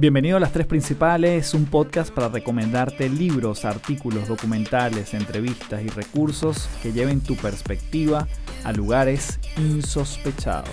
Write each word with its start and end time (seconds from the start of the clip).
Bienvenido 0.00 0.38
a 0.38 0.40
Las 0.40 0.52
Tres 0.52 0.66
Principales, 0.66 1.52
un 1.52 1.66
podcast 1.66 2.10
para 2.10 2.30
recomendarte 2.30 3.06
libros, 3.10 3.66
artículos, 3.66 4.28
documentales, 4.28 5.12
entrevistas 5.12 5.82
y 5.82 5.88
recursos 5.88 6.70
que 6.82 6.90
lleven 6.90 7.20
tu 7.20 7.36
perspectiva 7.36 8.26
a 8.64 8.72
lugares 8.72 9.38
insospechados. 9.58 10.70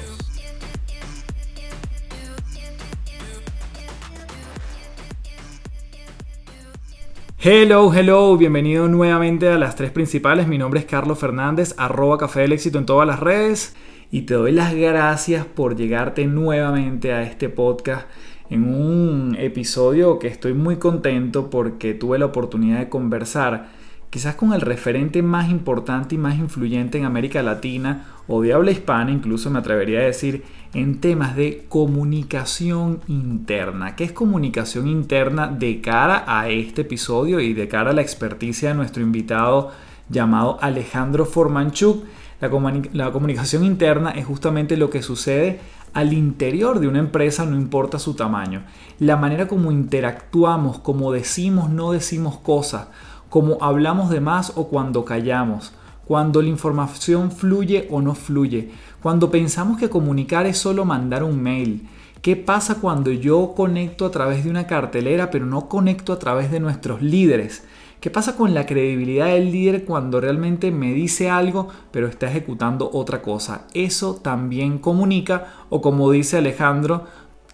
Hello, 7.37 7.93
hello, 7.93 8.37
bienvenido 8.37 8.87
nuevamente 8.87 9.49
a 9.49 9.57
Las 9.57 9.75
Tres 9.75 9.91
Principales. 9.91 10.47
Mi 10.47 10.57
nombre 10.57 10.79
es 10.79 10.85
Carlos 10.85 11.19
Fernández, 11.19 11.75
arroba 11.77 12.17
Café 12.17 12.39
del 12.39 12.53
Éxito 12.53 12.77
en 12.77 12.85
todas 12.85 13.05
las 13.05 13.19
redes 13.19 13.75
y 14.09 14.21
te 14.21 14.35
doy 14.35 14.53
las 14.53 14.73
gracias 14.73 15.45
por 15.45 15.75
llegarte 15.75 16.27
nuevamente 16.27 17.11
a 17.11 17.23
este 17.23 17.49
podcast 17.49 18.07
en 18.49 18.63
un 18.63 19.35
episodio 19.39 20.19
que 20.19 20.27
estoy 20.27 20.53
muy 20.53 20.77
contento 20.77 21.49
porque 21.49 21.93
tuve 21.93 22.19
la 22.19 22.25
oportunidad 22.25 22.79
de 22.79 22.89
conversar 22.89 23.69
quizás 24.09 24.35
con 24.35 24.53
el 24.53 24.61
referente 24.61 25.21
más 25.21 25.49
importante 25.49 26.15
y 26.15 26.17
más 26.17 26.37
influyente 26.37 26.97
en 26.97 27.05
América 27.05 27.43
Latina 27.43 28.05
o 28.27 28.41
de 28.41 28.53
habla 28.53 28.71
hispana, 28.71 29.11
incluso 29.11 29.49
me 29.49 29.59
atrevería 29.59 29.99
a 29.99 30.03
decir, 30.03 30.43
en 30.73 30.99
temas 30.99 31.35
de 31.35 31.65
comunicación 31.69 32.99
interna. 33.07 33.95
¿Qué 33.95 34.03
es 34.03 34.11
comunicación 34.11 34.87
interna 34.87 35.47
de 35.47 35.81
cara 35.81 36.23
a 36.27 36.49
este 36.49 36.81
episodio 36.81 37.39
y 37.39 37.53
de 37.53 37.67
cara 37.67 37.91
a 37.91 37.93
la 37.93 38.01
experticia 38.01 38.69
de 38.69 38.75
nuestro 38.75 39.01
invitado 39.01 39.71
llamado 40.09 40.57
Alejandro 40.61 41.25
Formanchuk? 41.25 42.03
La, 42.39 43.11
comunicación 43.11 43.63
interna 43.63 44.11
es 44.11 44.25
justamente 44.25 44.77
lo 44.77 44.91
que 44.91 45.01
sucede 45.01 45.59
al 45.97 46.13
interior 46.13 46.79
de 46.79 46.87
una 46.87 46.99
empresa, 46.99 47.43
no 47.47 47.55
importa 47.55 47.97
su 47.97 48.13
tamaño. 48.13 48.61
La 48.99 49.17
manera 49.17 49.47
como 49.47 49.71
interactuamos, 49.71 50.77
como 50.77 51.11
decimos, 51.11 51.71
no 51.71 51.91
decimos 51.91 52.37
cosas, 52.37 52.89
como 53.29 53.57
hablamos 53.61 54.11
de 54.11 54.21
más 54.21 54.53
o 54.55 54.67
cuando 54.67 55.05
callamos, 55.05 55.73
cuando 56.05 56.43
la 56.43 56.49
información 56.49 57.31
fluye 57.31 57.87
o 57.89 57.99
no 58.03 58.13
fluye, 58.13 58.69
cuando 59.01 59.31
pensamos 59.31 59.79
que 59.79 59.89
comunicar 59.89 60.45
es 60.45 60.59
solo 60.59 60.85
mandar 60.85 61.23
un 61.23 61.41
mail. 61.41 61.89
¿Qué 62.21 62.35
pasa 62.35 62.75
cuando 62.75 63.09
yo 63.11 63.55
conecto 63.55 64.05
a 64.05 64.11
través 64.11 64.43
de 64.43 64.51
una 64.51 64.67
cartelera 64.67 65.31
pero 65.31 65.47
no 65.47 65.67
conecto 65.67 66.13
a 66.13 66.19
través 66.19 66.51
de 66.51 66.59
nuestros 66.59 67.01
líderes? 67.01 67.63
¿Qué 67.99 68.11
pasa 68.11 68.35
con 68.35 68.53
la 68.53 68.67
credibilidad 68.67 69.25
del 69.25 69.51
líder 69.51 69.83
cuando 69.83 70.21
realmente 70.21 70.69
me 70.69 70.93
dice 70.93 71.31
algo 71.31 71.69
pero 71.91 72.07
está 72.07 72.27
ejecutando 72.27 72.91
otra 72.93 73.23
cosa? 73.23 73.65
Eso 73.73 74.15
también 74.15 74.77
comunica 74.77 75.65
o 75.69 75.81
como 75.81 76.11
dice 76.11 76.37
Alejandro, 76.37 77.05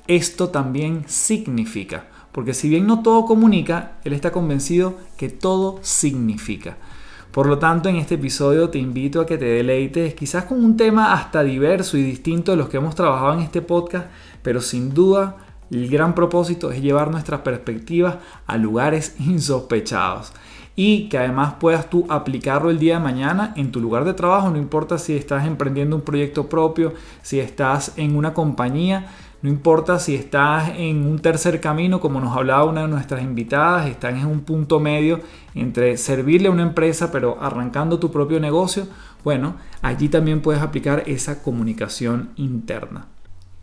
esto 0.07 0.49
también 0.49 1.05
significa. 1.07 2.07
Porque 2.33 2.53
si 2.53 2.67
bien 2.67 2.87
no 2.87 3.03
todo 3.03 3.25
comunica, 3.25 3.99
él 4.03 4.11
está 4.11 4.31
convencido 4.31 4.95
que 5.17 5.29
todo 5.29 5.79
significa. 5.81 6.77
Por 7.31 7.47
lo 7.47 7.57
tanto, 7.57 7.89
en 7.89 7.95
este 7.95 8.15
episodio 8.15 8.69
te 8.69 8.79
invito 8.79 9.21
a 9.21 9.25
que 9.25 9.37
te 9.37 9.45
deleites 9.45 10.13
quizás 10.13 10.43
con 10.43 10.63
un 10.63 10.75
tema 10.75 11.13
hasta 11.13 11.41
diverso 11.41 11.97
y 11.97 12.03
distinto 12.03 12.51
de 12.51 12.57
los 12.57 12.69
que 12.69 12.77
hemos 12.77 12.95
trabajado 12.95 13.33
en 13.33 13.39
este 13.39 13.61
podcast, 13.61 14.07
pero 14.41 14.61
sin 14.61 14.93
duda 14.93 15.37
el 15.71 15.89
gran 15.89 16.15
propósito 16.15 16.71
es 16.71 16.81
llevar 16.81 17.11
nuestras 17.11 17.41
perspectivas 17.41 18.17
a 18.45 18.57
lugares 18.57 19.15
insospechados 19.19 20.33
y 20.75 21.07
que 21.09 21.17
además 21.17 21.55
puedas 21.59 21.89
tú 21.89 22.05
aplicarlo 22.09 22.69
el 22.69 22.79
día 22.79 22.95
de 22.95 23.03
mañana 23.03 23.53
en 23.55 23.71
tu 23.71 23.79
lugar 23.79 24.05
de 24.05 24.13
trabajo, 24.13 24.49
no 24.49 24.57
importa 24.57 24.97
si 24.97 25.15
estás 25.15 25.45
emprendiendo 25.45 25.95
un 25.95 26.01
proyecto 26.01 26.47
propio, 26.47 26.93
si 27.21 27.39
estás 27.39 27.93
en 27.97 28.15
una 28.15 28.33
compañía, 28.33 29.07
no 29.43 29.49
importa 29.49 29.99
si 29.99 30.15
estás 30.15 30.71
en 30.77 31.05
un 31.05 31.19
tercer 31.19 31.59
camino, 31.59 31.99
como 31.99 32.19
nos 32.21 32.35
hablaba 32.35 32.63
una 32.63 32.83
de 32.83 32.87
nuestras 32.87 33.21
invitadas, 33.21 33.87
estás 33.87 34.13
en 34.13 34.25
un 34.25 34.41
punto 34.41 34.79
medio 34.79 35.19
entre 35.53 35.97
servirle 35.97 36.47
a 36.47 36.51
una 36.51 36.63
empresa 36.63 37.11
pero 37.11 37.37
arrancando 37.41 37.99
tu 37.99 38.09
propio 38.09 38.39
negocio, 38.39 38.87
bueno, 39.23 39.55
allí 39.81 40.09
también 40.09 40.41
puedes 40.41 40.61
aplicar 40.61 41.03
esa 41.07 41.43
comunicación 41.43 42.29
interna. 42.37 43.12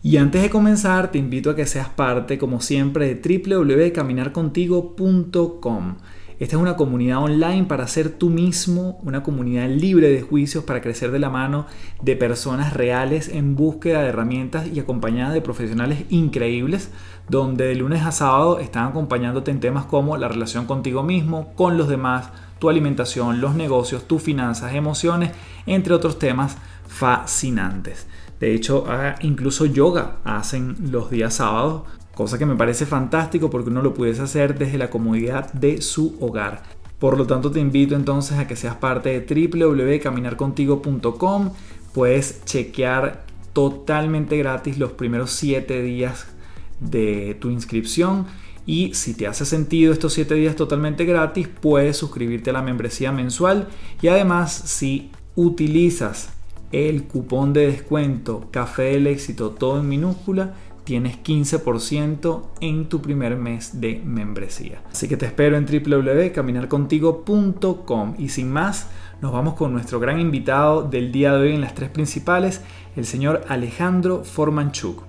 Y 0.03 0.17
antes 0.17 0.41
de 0.41 0.49
comenzar, 0.49 1.11
te 1.11 1.19
invito 1.19 1.51
a 1.51 1.57
que 1.57 1.67
seas 1.67 1.91
parte, 1.91 2.39
como 2.39 2.63
siempre, 2.63 3.15
de 3.15 3.47
www.caminarcontigo.com. 3.47 5.97
Esta 6.39 6.57
es 6.57 6.63
una 6.63 6.77
comunidad 6.77 7.19
online 7.19 7.65
para 7.65 7.87
ser 7.87 8.09
tú 8.09 8.31
mismo, 8.31 8.99
una 9.03 9.23
comunidad 9.23 9.69
libre 9.69 10.09
de 10.09 10.23
juicios 10.23 10.65
para 10.65 10.81
crecer 10.81 11.11
de 11.11 11.19
la 11.19 11.29
mano 11.29 11.67
de 12.01 12.17
personas 12.17 12.73
reales 12.73 13.29
en 13.29 13.57
búsqueda 13.57 14.01
de 14.01 14.09
herramientas 14.09 14.67
y 14.67 14.81
acompañadas 14.81 15.35
de 15.35 15.43
profesionales 15.43 16.05
increíbles, 16.09 16.91
donde 17.29 17.67
de 17.67 17.75
lunes 17.75 18.01
a 18.01 18.11
sábado 18.11 18.59
están 18.59 18.87
acompañándote 18.87 19.51
en 19.51 19.61
temas 19.61 19.85
como 19.85 20.17
la 20.17 20.29
relación 20.29 20.65
contigo 20.65 21.03
mismo, 21.03 21.53
con 21.57 21.77
los 21.77 21.91
demás, 21.91 22.31
tu 22.59 22.71
alimentación, 22.71 23.43
los 23.43 23.55
negocios, 23.55 24.09
tus 24.09 24.23
finanzas, 24.23 24.73
emociones, 24.73 25.33
entre 25.67 25.93
otros 25.93 26.19
temas 26.19 26.57
fascinantes. 26.89 28.07
De 28.41 28.55
hecho, 28.55 28.87
incluso 29.21 29.67
yoga 29.67 30.17
hacen 30.25 30.75
los 30.91 31.11
días 31.11 31.35
sábados, 31.35 31.83
cosa 32.15 32.39
que 32.39 32.47
me 32.47 32.57
parece 32.57 32.87
fantástico 32.87 33.51
porque 33.51 33.71
uno 33.71 33.83
lo 33.83 33.95
pudiese 33.95 34.23
hacer 34.23 34.59
desde 34.59 34.79
la 34.79 34.91
comodidad 34.91 35.53
de 35.53 35.83
su 35.83 36.17
hogar. 36.21 36.63
Por 36.99 37.19
lo 37.19 37.27
tanto, 37.27 37.51
te 37.51 37.61
invito 37.61 37.95
entonces 37.95 38.39
a 38.39 38.47
que 38.47 38.57
seas 38.57 38.77
parte 38.77 39.21
de 39.21 39.49
www.caminarcontigo.com. 39.49 41.51
Puedes 41.93 42.45
chequear 42.45 43.25
totalmente 43.53 44.37
gratis 44.37 44.79
los 44.79 44.93
primeros 44.93 45.31
7 45.33 45.83
días 45.83 46.27
de 46.79 47.37
tu 47.41 47.51
inscripción. 47.51 48.27
Y 48.67 48.95
si 48.95 49.15
te 49.15 49.27
hace 49.27 49.47
sentido 49.47 49.93
estos 49.93 50.13
7 50.13 50.35
días 50.35 50.57
totalmente 50.57 51.05
gratis, 51.05 51.49
puedes 51.49 51.97
suscribirte 51.97 52.51
a 52.51 52.53
la 52.53 52.63
membresía 52.63 53.13
mensual. 53.13 53.69
Y 54.03 54.09
además, 54.09 54.53
si 54.53 55.11
utilizas 55.37 56.35
el 56.73 57.05
cupón 57.05 57.53
de 57.53 57.67
descuento 57.67 58.49
Café 58.51 58.85
del 58.85 59.07
Éxito, 59.07 59.51
todo 59.51 59.79
en 59.81 59.89
minúscula, 59.89 60.55
tienes 60.85 61.23
15% 61.23 62.43
en 62.61 62.89
tu 62.89 63.01
primer 63.01 63.37
mes 63.37 63.81
de 63.81 64.03
membresía. 64.05 64.83
Así 64.91 65.07
que 65.09 65.17
te 65.17 65.27
espero 65.27 65.57
en 65.57 65.67
www.caminarcontigo.com 65.67 68.15
y 68.19 68.31
sin 68.31 68.53
más, 68.53 68.91
nos 69.21 69.31
vamos 69.33 69.55
con 69.55 69.73
nuestro 69.73 70.01
gran 70.01 70.19
invitado 70.19 70.83
del 70.83 71.13
día 71.13 71.33
de 71.33 71.43
hoy 71.43 71.55
en 71.55 71.61
las 71.61 71.75
tres 71.75 71.91
principales, 71.91 72.65
el 72.97 73.05
señor 73.05 73.45
Alejandro 73.49 74.25
Formanchuk. 74.25 75.05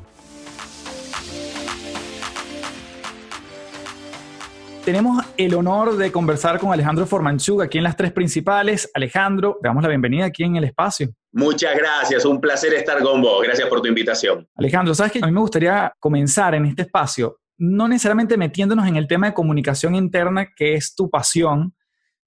Tenemos 4.85 5.23
el 5.37 5.53
honor 5.53 5.95
de 5.95 6.11
conversar 6.11 6.59
con 6.59 6.73
Alejandro 6.73 7.05
Formanchuk 7.05 7.61
aquí 7.61 7.77
en 7.77 7.83
las 7.83 7.95
tres 7.95 8.11
principales. 8.11 8.89
Alejandro, 8.95 9.59
damos 9.61 9.83
la 9.83 9.89
bienvenida 9.89 10.25
aquí 10.25 10.43
en 10.43 10.55
el 10.55 10.63
espacio. 10.63 11.13
Muchas 11.33 11.75
gracias, 11.77 12.25
un 12.25 12.41
placer 12.41 12.73
estar 12.73 13.01
con 13.01 13.21
vos. 13.21 13.43
Gracias 13.43 13.67
por 13.69 13.81
tu 13.81 13.87
invitación. 13.87 14.47
Alejandro, 14.55 14.93
sabes 14.93 15.13
que 15.13 15.19
a 15.21 15.27
mí 15.27 15.31
me 15.31 15.39
gustaría 15.39 15.93
comenzar 15.97 16.55
en 16.55 16.65
este 16.65 16.81
espacio, 16.81 17.39
no 17.57 17.87
necesariamente 17.87 18.35
metiéndonos 18.35 18.85
en 18.87 18.97
el 18.97 19.07
tema 19.07 19.27
de 19.27 19.33
comunicación 19.33 19.95
interna, 19.95 20.49
que 20.55 20.73
es 20.73 20.93
tu 20.93 21.09
pasión, 21.09 21.73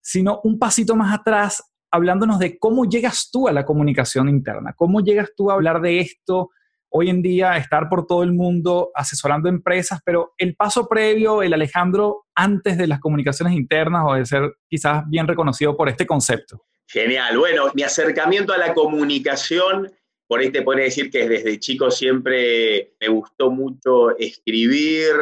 sino 0.01 0.41
un 0.45 0.59
pasito 0.59 0.97
más 0.97 1.13
atrás, 1.13 1.63
hablándonos 1.91 2.39
de 2.39 2.59
cómo 2.59 2.87
llegas 2.87 3.31
tú 3.31 3.47
a 3.47 3.53
la 3.53 3.65
comunicación 3.65 4.29
interna, 4.29 4.73
cómo 4.75 5.01
llegas 5.01 5.31
tú 5.37 5.51
a 5.51 5.55
hablar 5.55 5.83
de 5.83 6.01
esto, 6.01 6.51
hoy 6.89 7.11
en 7.11 7.21
día 7.21 7.57
estar 7.57 7.89
por 7.89 8.07
todo 8.07 8.23
el 8.23 8.33
mundo 8.33 8.91
asesorando 8.95 9.49
empresas, 9.49 10.01
pero 10.05 10.33
el 10.39 10.55
paso 10.55 10.89
previo, 10.89 11.43
el 11.43 11.53
Alejandro 11.53 12.27
antes 12.35 12.79
de 12.79 12.87
las 12.87 13.01
comunicaciones 13.01 13.55
internas 13.55 14.05
o 14.07 14.15
de 14.15 14.25
ser 14.25 14.55
quizás 14.69 15.03
bien 15.09 15.27
reconocido 15.27 15.77
por 15.77 15.89
este 15.89 16.07
concepto. 16.07 16.65
Genial. 16.87 17.39
Bueno, 17.39 17.71
mi 17.75 17.83
acercamiento 17.83 18.53
a 18.53 18.59
la 18.59 18.75
comunicación, 18.75 19.93
por 20.27 20.41
ahí 20.41 20.51
te 20.51 20.63
puede 20.63 20.83
decir 20.85 21.11
que 21.11 21.29
desde 21.29 21.59
chico 21.59 21.91
siempre 21.91 22.95
me 23.01 23.09
gustó 23.09 23.51
mucho 23.51 24.17
escribir, 24.17 25.15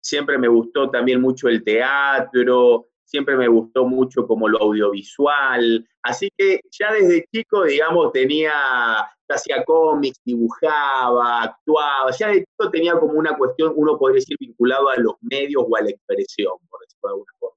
siempre 0.00 0.38
me 0.38 0.48
gustó 0.48 0.90
también 0.90 1.20
mucho 1.20 1.48
el 1.48 1.62
teatro, 1.62 2.88
siempre 3.04 3.36
me 3.36 3.48
gustó 3.48 3.86
mucho 3.86 4.26
como 4.26 4.48
lo 4.48 4.58
audiovisual, 4.62 5.86
así 6.02 6.30
que 6.36 6.60
ya 6.70 6.92
desde 6.92 7.26
chico, 7.32 7.64
digamos, 7.64 8.12
tenía, 8.12 8.52
hacía 9.28 9.64
cómics, 9.64 10.20
dibujaba, 10.24 11.42
actuaba, 11.42 12.10
ya 12.12 12.28
de 12.28 12.44
chico 12.44 12.70
tenía 12.70 12.98
como 12.98 13.14
una 13.14 13.36
cuestión, 13.36 13.72
uno 13.76 13.98
podría 13.98 14.16
decir, 14.16 14.36
vinculado 14.38 14.88
a 14.88 14.96
los 14.96 15.14
medios 15.20 15.64
o 15.68 15.76
a 15.76 15.82
la 15.82 15.90
expresión, 15.90 16.54
por 16.68 16.80
decirlo 16.80 17.08
de 17.08 17.12
alguna 17.12 17.32
forma. 17.38 17.56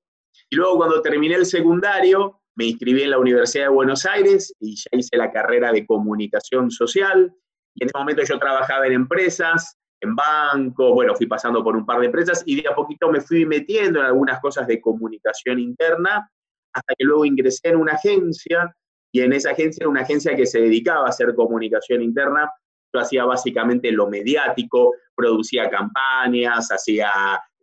Y 0.50 0.56
luego 0.56 0.78
cuando 0.78 1.02
terminé 1.02 1.36
el 1.36 1.46
secundario, 1.46 2.43
me 2.56 2.66
inscribí 2.66 3.04
en 3.04 3.12
la 3.12 3.20
Universidad 3.20 3.66
de 3.66 3.70
Buenos 3.70 4.06
Aires 4.06 4.54
y 4.60 4.76
ya 4.76 4.90
hice 4.92 5.18
la 5.18 5.32
carrera 5.32 5.72
de 5.72 5.86
comunicación 5.86 6.70
social. 6.70 7.34
Y 7.76 7.84
en 7.84 7.90
ese 7.90 7.98
momento 7.98 8.24
yo 8.24 8.38
trabajaba 8.38 8.86
en 8.86 8.94
empresas, 8.94 9.78
en 10.02 10.16
banco, 10.16 10.94
bueno, 10.94 11.16
fui 11.16 11.26
pasando 11.26 11.64
por 11.64 11.76
un 11.76 11.86
par 11.86 12.00
de 12.00 12.08
empresas 12.08 12.44
y 12.46 12.62
de 12.62 12.68
a 12.68 12.76
poquito 12.76 13.10
me 13.10 13.22
fui 13.22 13.46
metiendo 13.46 14.00
en 14.00 14.06
algunas 14.06 14.40
cosas 14.40 14.68
de 14.68 14.80
comunicación 14.82 15.60
interna, 15.60 16.30
hasta 16.74 16.94
que 16.96 17.06
luego 17.06 17.26
ingresé 17.26 17.70
en 17.70 17.78
una 17.78 17.94
agencia 17.94 18.76
y 19.12 19.22
en 19.22 19.32
esa 19.34 19.52
agencia 19.52 19.84
era 19.84 19.90
una 19.90 20.02
agencia 20.02 20.36
que 20.36 20.46
se 20.46 20.60
dedicaba 20.60 21.06
a 21.06 21.10
hacer 21.10 21.36
comunicación 21.36 22.02
interna 22.02 22.52
Yo 22.94 23.00
hacía 23.00 23.26
básicamente 23.26 23.92
lo 23.92 24.10
mediático, 24.10 24.94
producía 25.16 25.70
campañas, 25.70 26.72
hacía 26.72 27.12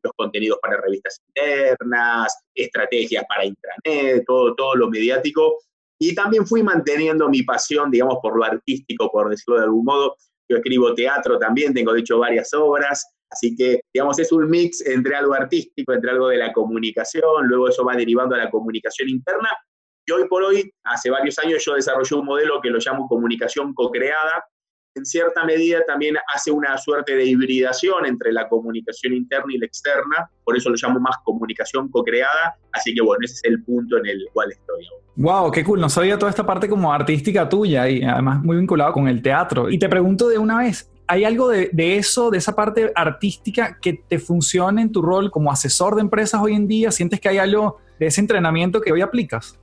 los 0.02 0.12
contenidos 0.14 0.58
para 0.60 0.80
revistas 0.80 1.20
internas, 1.28 2.44
estrategias 2.54 3.24
para 3.28 3.44
intranet, 3.44 4.24
todo, 4.26 4.54
todo 4.54 4.74
lo 4.74 4.88
mediático. 4.88 5.58
Y 5.98 6.14
también 6.14 6.46
fui 6.46 6.62
manteniendo 6.62 7.28
mi 7.28 7.42
pasión, 7.42 7.90
digamos, 7.90 8.18
por 8.22 8.36
lo 8.36 8.44
artístico, 8.44 9.10
por 9.10 9.28
decirlo 9.28 9.58
de 9.58 9.64
algún 9.64 9.84
modo. 9.84 10.16
Yo 10.48 10.56
escribo 10.56 10.94
teatro 10.94 11.38
también, 11.38 11.74
tengo 11.74 11.92
de 11.92 12.00
hecho 12.00 12.18
varias 12.18 12.52
obras, 12.54 13.06
así 13.30 13.54
que, 13.54 13.82
digamos, 13.92 14.18
es 14.18 14.32
un 14.32 14.48
mix 14.48 14.84
entre 14.84 15.14
algo 15.14 15.34
artístico, 15.34 15.92
entre 15.92 16.10
algo 16.10 16.28
de 16.28 16.38
la 16.38 16.52
comunicación, 16.52 17.46
luego 17.46 17.68
eso 17.68 17.84
va 17.84 17.94
derivando 17.94 18.34
a 18.34 18.38
la 18.38 18.50
comunicación 18.50 19.08
interna. 19.08 19.50
Y 20.06 20.12
hoy 20.12 20.26
por 20.26 20.42
hoy, 20.42 20.72
hace 20.84 21.10
varios 21.10 21.38
años, 21.38 21.64
yo 21.64 21.74
desarrollé 21.74 22.16
un 22.16 22.24
modelo 22.24 22.60
que 22.60 22.70
lo 22.70 22.78
llamo 22.78 23.06
comunicación 23.06 23.74
co-creada, 23.74 24.44
en 24.94 25.04
cierta 25.04 25.44
medida 25.44 25.80
también 25.86 26.16
hace 26.34 26.50
una 26.50 26.76
suerte 26.78 27.14
de 27.14 27.24
hibridación 27.24 28.06
entre 28.06 28.32
la 28.32 28.48
comunicación 28.48 29.14
interna 29.14 29.46
y 29.54 29.58
la 29.58 29.66
externa, 29.66 30.30
por 30.44 30.56
eso 30.56 30.68
lo 30.70 30.76
llamo 30.76 31.00
más 31.00 31.16
comunicación 31.24 31.88
co-creada, 31.90 32.56
así 32.72 32.94
que 32.94 33.00
bueno, 33.00 33.20
ese 33.24 33.34
es 33.34 33.44
el 33.44 33.62
punto 33.62 33.98
en 33.98 34.06
el 34.06 34.26
cual 34.32 34.50
estoy 34.50 34.86
ahora. 34.90 35.04
Wow, 35.16 35.52
qué 35.52 35.64
cool, 35.64 35.80
no 35.80 35.88
sabía 35.88 36.18
toda 36.18 36.30
esta 36.30 36.44
parte 36.44 36.68
como 36.68 36.92
artística 36.92 37.48
tuya 37.48 37.88
y 37.88 38.02
además 38.02 38.42
muy 38.42 38.56
vinculado 38.56 38.92
con 38.92 39.06
el 39.06 39.22
teatro. 39.22 39.70
Y 39.70 39.78
te 39.78 39.88
pregunto 39.88 40.28
de 40.28 40.38
una 40.38 40.58
vez, 40.58 40.90
¿hay 41.06 41.24
algo 41.24 41.48
de, 41.48 41.70
de 41.72 41.96
eso, 41.96 42.30
de 42.30 42.38
esa 42.38 42.56
parte 42.56 42.90
artística 42.94 43.78
que 43.80 44.02
te 44.08 44.18
funciona 44.18 44.82
en 44.82 44.90
tu 44.90 45.02
rol 45.02 45.30
como 45.30 45.52
asesor 45.52 45.94
de 45.94 46.00
empresas 46.00 46.40
hoy 46.42 46.54
en 46.54 46.66
día? 46.66 46.90
¿Sientes 46.90 47.20
que 47.20 47.28
hay 47.28 47.38
algo 47.38 47.78
de 47.98 48.06
ese 48.06 48.20
entrenamiento 48.20 48.80
que 48.80 48.92
hoy 48.92 49.02
aplicas? 49.02 49.58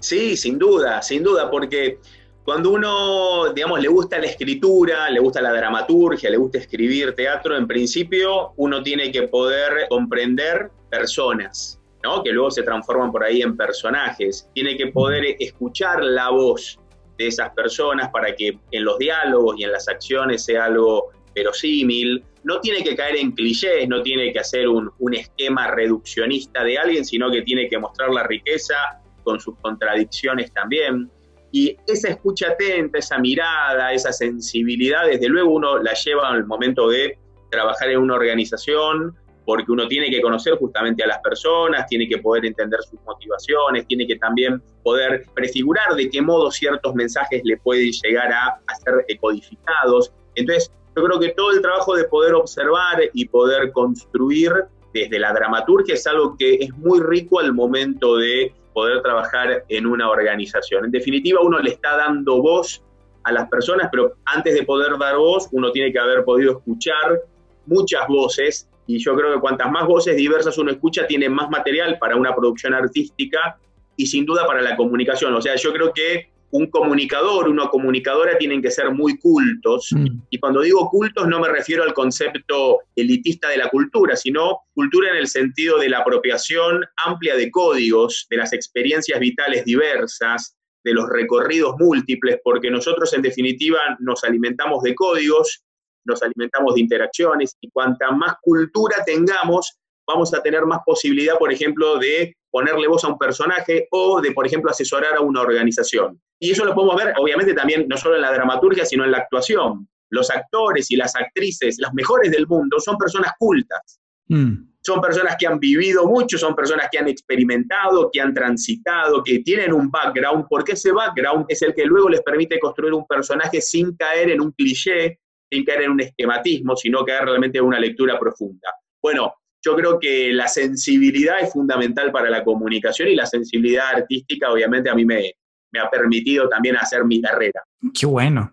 Sí, 0.00 0.36
sin 0.36 0.58
duda, 0.58 1.00
sin 1.02 1.22
duda, 1.22 1.48
porque 1.48 2.00
cuando 2.44 2.72
uno, 2.72 3.52
digamos, 3.52 3.80
le 3.80 3.88
gusta 3.88 4.18
la 4.18 4.26
escritura, 4.26 5.08
le 5.10 5.20
gusta 5.20 5.40
la 5.40 5.52
dramaturgia, 5.52 6.28
le 6.28 6.36
gusta 6.36 6.58
escribir 6.58 7.14
teatro, 7.14 7.56
en 7.56 7.68
principio 7.68 8.52
uno 8.56 8.82
tiene 8.82 9.12
que 9.12 9.28
poder 9.28 9.86
comprender 9.88 10.70
personas, 10.90 11.80
¿no? 12.02 12.22
Que 12.22 12.32
luego 12.32 12.50
se 12.50 12.64
transforman 12.64 13.12
por 13.12 13.22
ahí 13.22 13.42
en 13.42 13.56
personajes. 13.56 14.48
Tiene 14.54 14.76
que 14.76 14.88
poder 14.88 15.36
escuchar 15.38 16.02
la 16.02 16.30
voz 16.30 16.80
de 17.16 17.28
esas 17.28 17.50
personas 17.50 18.10
para 18.10 18.34
que 18.34 18.58
en 18.72 18.84
los 18.84 18.98
diálogos 18.98 19.54
y 19.58 19.62
en 19.62 19.70
las 19.70 19.86
acciones 19.86 20.44
sea 20.44 20.64
algo 20.64 21.10
verosímil. 21.36 22.24
No 22.42 22.60
tiene 22.60 22.82
que 22.82 22.96
caer 22.96 23.16
en 23.16 23.30
clichés, 23.30 23.88
no 23.88 24.02
tiene 24.02 24.32
que 24.32 24.40
hacer 24.40 24.68
un, 24.68 24.90
un 24.98 25.14
esquema 25.14 25.68
reduccionista 25.68 26.64
de 26.64 26.76
alguien, 26.76 27.04
sino 27.04 27.30
que 27.30 27.42
tiene 27.42 27.68
que 27.68 27.78
mostrar 27.78 28.10
la 28.10 28.24
riqueza 28.24 28.74
con 29.22 29.38
sus 29.38 29.56
contradicciones 29.60 30.52
también 30.52 31.08
y 31.52 31.76
esa 31.86 32.08
escucha 32.08 32.48
atenta, 32.48 32.98
esa 32.98 33.18
mirada, 33.18 33.92
esa 33.92 34.10
sensibilidad, 34.12 35.06
desde 35.06 35.28
luego 35.28 35.50
uno 35.50 35.78
la 35.78 35.92
lleva 35.92 36.30
al 36.30 36.46
momento 36.46 36.88
de 36.88 37.18
trabajar 37.50 37.90
en 37.90 37.98
una 37.98 38.14
organización, 38.14 39.14
porque 39.44 39.70
uno 39.70 39.86
tiene 39.86 40.08
que 40.08 40.22
conocer 40.22 40.54
justamente 40.54 41.04
a 41.04 41.08
las 41.08 41.18
personas, 41.18 41.86
tiene 41.88 42.08
que 42.08 42.18
poder 42.18 42.46
entender 42.46 42.80
sus 42.82 42.98
motivaciones, 43.02 43.86
tiene 43.86 44.06
que 44.06 44.16
también 44.16 44.62
poder 44.82 45.26
prefigurar 45.34 45.94
de 45.94 46.08
qué 46.08 46.22
modo 46.22 46.50
ciertos 46.50 46.94
mensajes 46.94 47.42
le 47.44 47.58
pueden 47.58 47.90
llegar 48.02 48.32
a, 48.32 48.60
a 48.66 48.74
ser 48.76 49.04
codificados. 49.20 50.10
Entonces, 50.36 50.72
yo 50.96 51.04
creo 51.04 51.20
que 51.20 51.30
todo 51.30 51.50
el 51.50 51.60
trabajo 51.60 51.94
de 51.96 52.04
poder 52.04 52.34
observar 52.34 53.02
y 53.12 53.26
poder 53.26 53.72
construir 53.72 54.52
desde 54.94 55.18
la 55.18 55.32
dramaturgia 55.32 55.94
es 55.94 56.06
algo 56.06 56.36
que 56.38 56.54
es 56.54 56.70
muy 56.78 57.00
rico 57.00 57.40
al 57.40 57.52
momento 57.52 58.16
de 58.16 58.54
poder 58.72 59.02
trabajar 59.02 59.64
en 59.68 59.86
una 59.86 60.08
organización. 60.08 60.86
En 60.86 60.90
definitiva, 60.90 61.40
uno 61.42 61.58
le 61.58 61.70
está 61.70 61.96
dando 61.96 62.40
voz 62.40 62.82
a 63.24 63.32
las 63.32 63.48
personas, 63.48 63.88
pero 63.90 64.14
antes 64.24 64.54
de 64.54 64.62
poder 64.64 64.98
dar 64.98 65.16
voz, 65.16 65.48
uno 65.52 65.70
tiene 65.70 65.92
que 65.92 65.98
haber 65.98 66.24
podido 66.24 66.52
escuchar 66.52 67.20
muchas 67.66 68.06
voces 68.08 68.68
y 68.86 68.98
yo 68.98 69.14
creo 69.14 69.34
que 69.34 69.40
cuantas 69.40 69.70
más 69.70 69.86
voces 69.86 70.16
diversas 70.16 70.58
uno 70.58 70.72
escucha, 70.72 71.06
tiene 71.06 71.28
más 71.28 71.48
material 71.50 71.98
para 71.98 72.16
una 72.16 72.34
producción 72.34 72.74
artística 72.74 73.58
y 73.96 74.06
sin 74.06 74.26
duda 74.26 74.46
para 74.46 74.60
la 74.60 74.76
comunicación. 74.76 75.34
O 75.34 75.40
sea, 75.40 75.54
yo 75.54 75.72
creo 75.72 75.92
que 75.92 76.31
un 76.52 76.66
comunicador, 76.70 77.48
una 77.48 77.68
comunicadora 77.68 78.36
tienen 78.38 78.62
que 78.62 78.70
ser 78.70 78.90
muy 78.92 79.18
cultos. 79.18 79.88
Mm. 79.90 80.20
Y 80.30 80.38
cuando 80.38 80.60
digo 80.60 80.88
cultos 80.90 81.26
no 81.26 81.40
me 81.40 81.48
refiero 81.48 81.82
al 81.82 81.94
concepto 81.94 82.80
elitista 82.94 83.48
de 83.48 83.56
la 83.56 83.68
cultura, 83.68 84.16
sino 84.16 84.60
cultura 84.74 85.10
en 85.10 85.16
el 85.16 85.26
sentido 85.26 85.78
de 85.78 85.88
la 85.88 85.98
apropiación 85.98 86.84
amplia 87.04 87.36
de 87.36 87.50
códigos, 87.50 88.26
de 88.30 88.36
las 88.36 88.52
experiencias 88.52 89.18
vitales 89.18 89.64
diversas, 89.64 90.54
de 90.84 90.92
los 90.92 91.08
recorridos 91.08 91.74
múltiples, 91.78 92.38
porque 92.44 92.70
nosotros 92.70 93.12
en 93.14 93.22
definitiva 93.22 93.78
nos 94.00 94.22
alimentamos 94.24 94.82
de 94.82 94.94
códigos, 94.94 95.62
nos 96.04 96.22
alimentamos 96.22 96.74
de 96.74 96.80
interacciones 96.80 97.56
y 97.60 97.70
cuanta 97.70 98.10
más 98.10 98.34
cultura 98.42 98.96
tengamos, 99.06 99.78
vamos 100.06 100.32
a 100.34 100.42
tener 100.42 100.64
más 100.66 100.80
posibilidad, 100.84 101.38
por 101.38 101.52
ejemplo, 101.52 101.98
de 101.98 102.36
ponerle 102.50 102.86
voz 102.86 103.04
a 103.04 103.08
un 103.08 103.18
personaje 103.18 103.88
o 103.90 104.20
de, 104.20 104.32
por 104.32 104.46
ejemplo, 104.46 104.70
asesorar 104.70 105.16
a 105.16 105.20
una 105.20 105.40
organización. 105.40 106.20
Y 106.38 106.50
eso 106.50 106.64
lo 106.64 106.74
podemos 106.74 106.96
ver, 106.96 107.14
obviamente, 107.18 107.54
también 107.54 107.86
no 107.88 107.96
solo 107.96 108.16
en 108.16 108.22
la 108.22 108.32
dramaturgia, 108.32 108.84
sino 108.84 109.04
en 109.04 109.12
la 109.12 109.18
actuación. 109.18 109.88
Los 110.10 110.30
actores 110.30 110.90
y 110.90 110.96
las 110.96 111.16
actrices, 111.16 111.76
las 111.78 111.94
mejores 111.94 112.30
del 112.30 112.46
mundo, 112.46 112.78
son 112.78 112.98
personas 112.98 113.32
cultas. 113.38 114.00
Mm. 114.28 114.72
Son 114.84 115.00
personas 115.00 115.36
que 115.38 115.46
han 115.46 115.60
vivido 115.60 116.06
mucho, 116.06 116.36
son 116.36 116.56
personas 116.56 116.88
que 116.90 116.98
han 116.98 117.06
experimentado, 117.06 118.10
que 118.12 118.20
han 118.20 118.34
transitado, 118.34 119.22
que 119.22 119.38
tienen 119.38 119.72
un 119.72 119.90
background, 119.90 120.46
porque 120.50 120.72
ese 120.72 120.90
background 120.90 121.46
es 121.48 121.62
el 121.62 121.72
que 121.72 121.84
luego 121.84 122.08
les 122.08 122.20
permite 122.22 122.58
construir 122.58 122.92
un 122.92 123.06
personaje 123.06 123.60
sin 123.60 123.96
caer 123.96 124.30
en 124.30 124.40
un 124.40 124.50
cliché, 124.50 125.20
sin 125.50 125.64
caer 125.64 125.82
en 125.82 125.92
un 125.92 126.00
esquematismo, 126.00 126.74
sino 126.74 127.04
caer 127.04 127.26
realmente 127.26 127.58
en 127.58 127.64
una 127.64 127.78
lectura 127.78 128.18
profunda. 128.18 128.68
Bueno, 129.00 129.32
yo 129.64 129.76
creo 129.76 129.98
que 129.98 130.32
la 130.32 130.48
sensibilidad 130.48 131.40
es 131.40 131.52
fundamental 131.52 132.10
para 132.10 132.28
la 132.28 132.44
comunicación 132.44 133.08
y 133.08 133.14
la 133.14 133.26
sensibilidad 133.26 133.86
artística 133.94 134.50
obviamente 134.50 134.90
a 134.90 134.94
mí 134.94 135.04
me, 135.04 135.34
me 135.72 135.80
ha 135.80 135.88
permitido 135.88 136.48
también 136.48 136.76
hacer 136.76 137.04
mi 137.04 137.20
carrera. 137.20 137.62
Qué 137.98 138.06
bueno. 138.06 138.52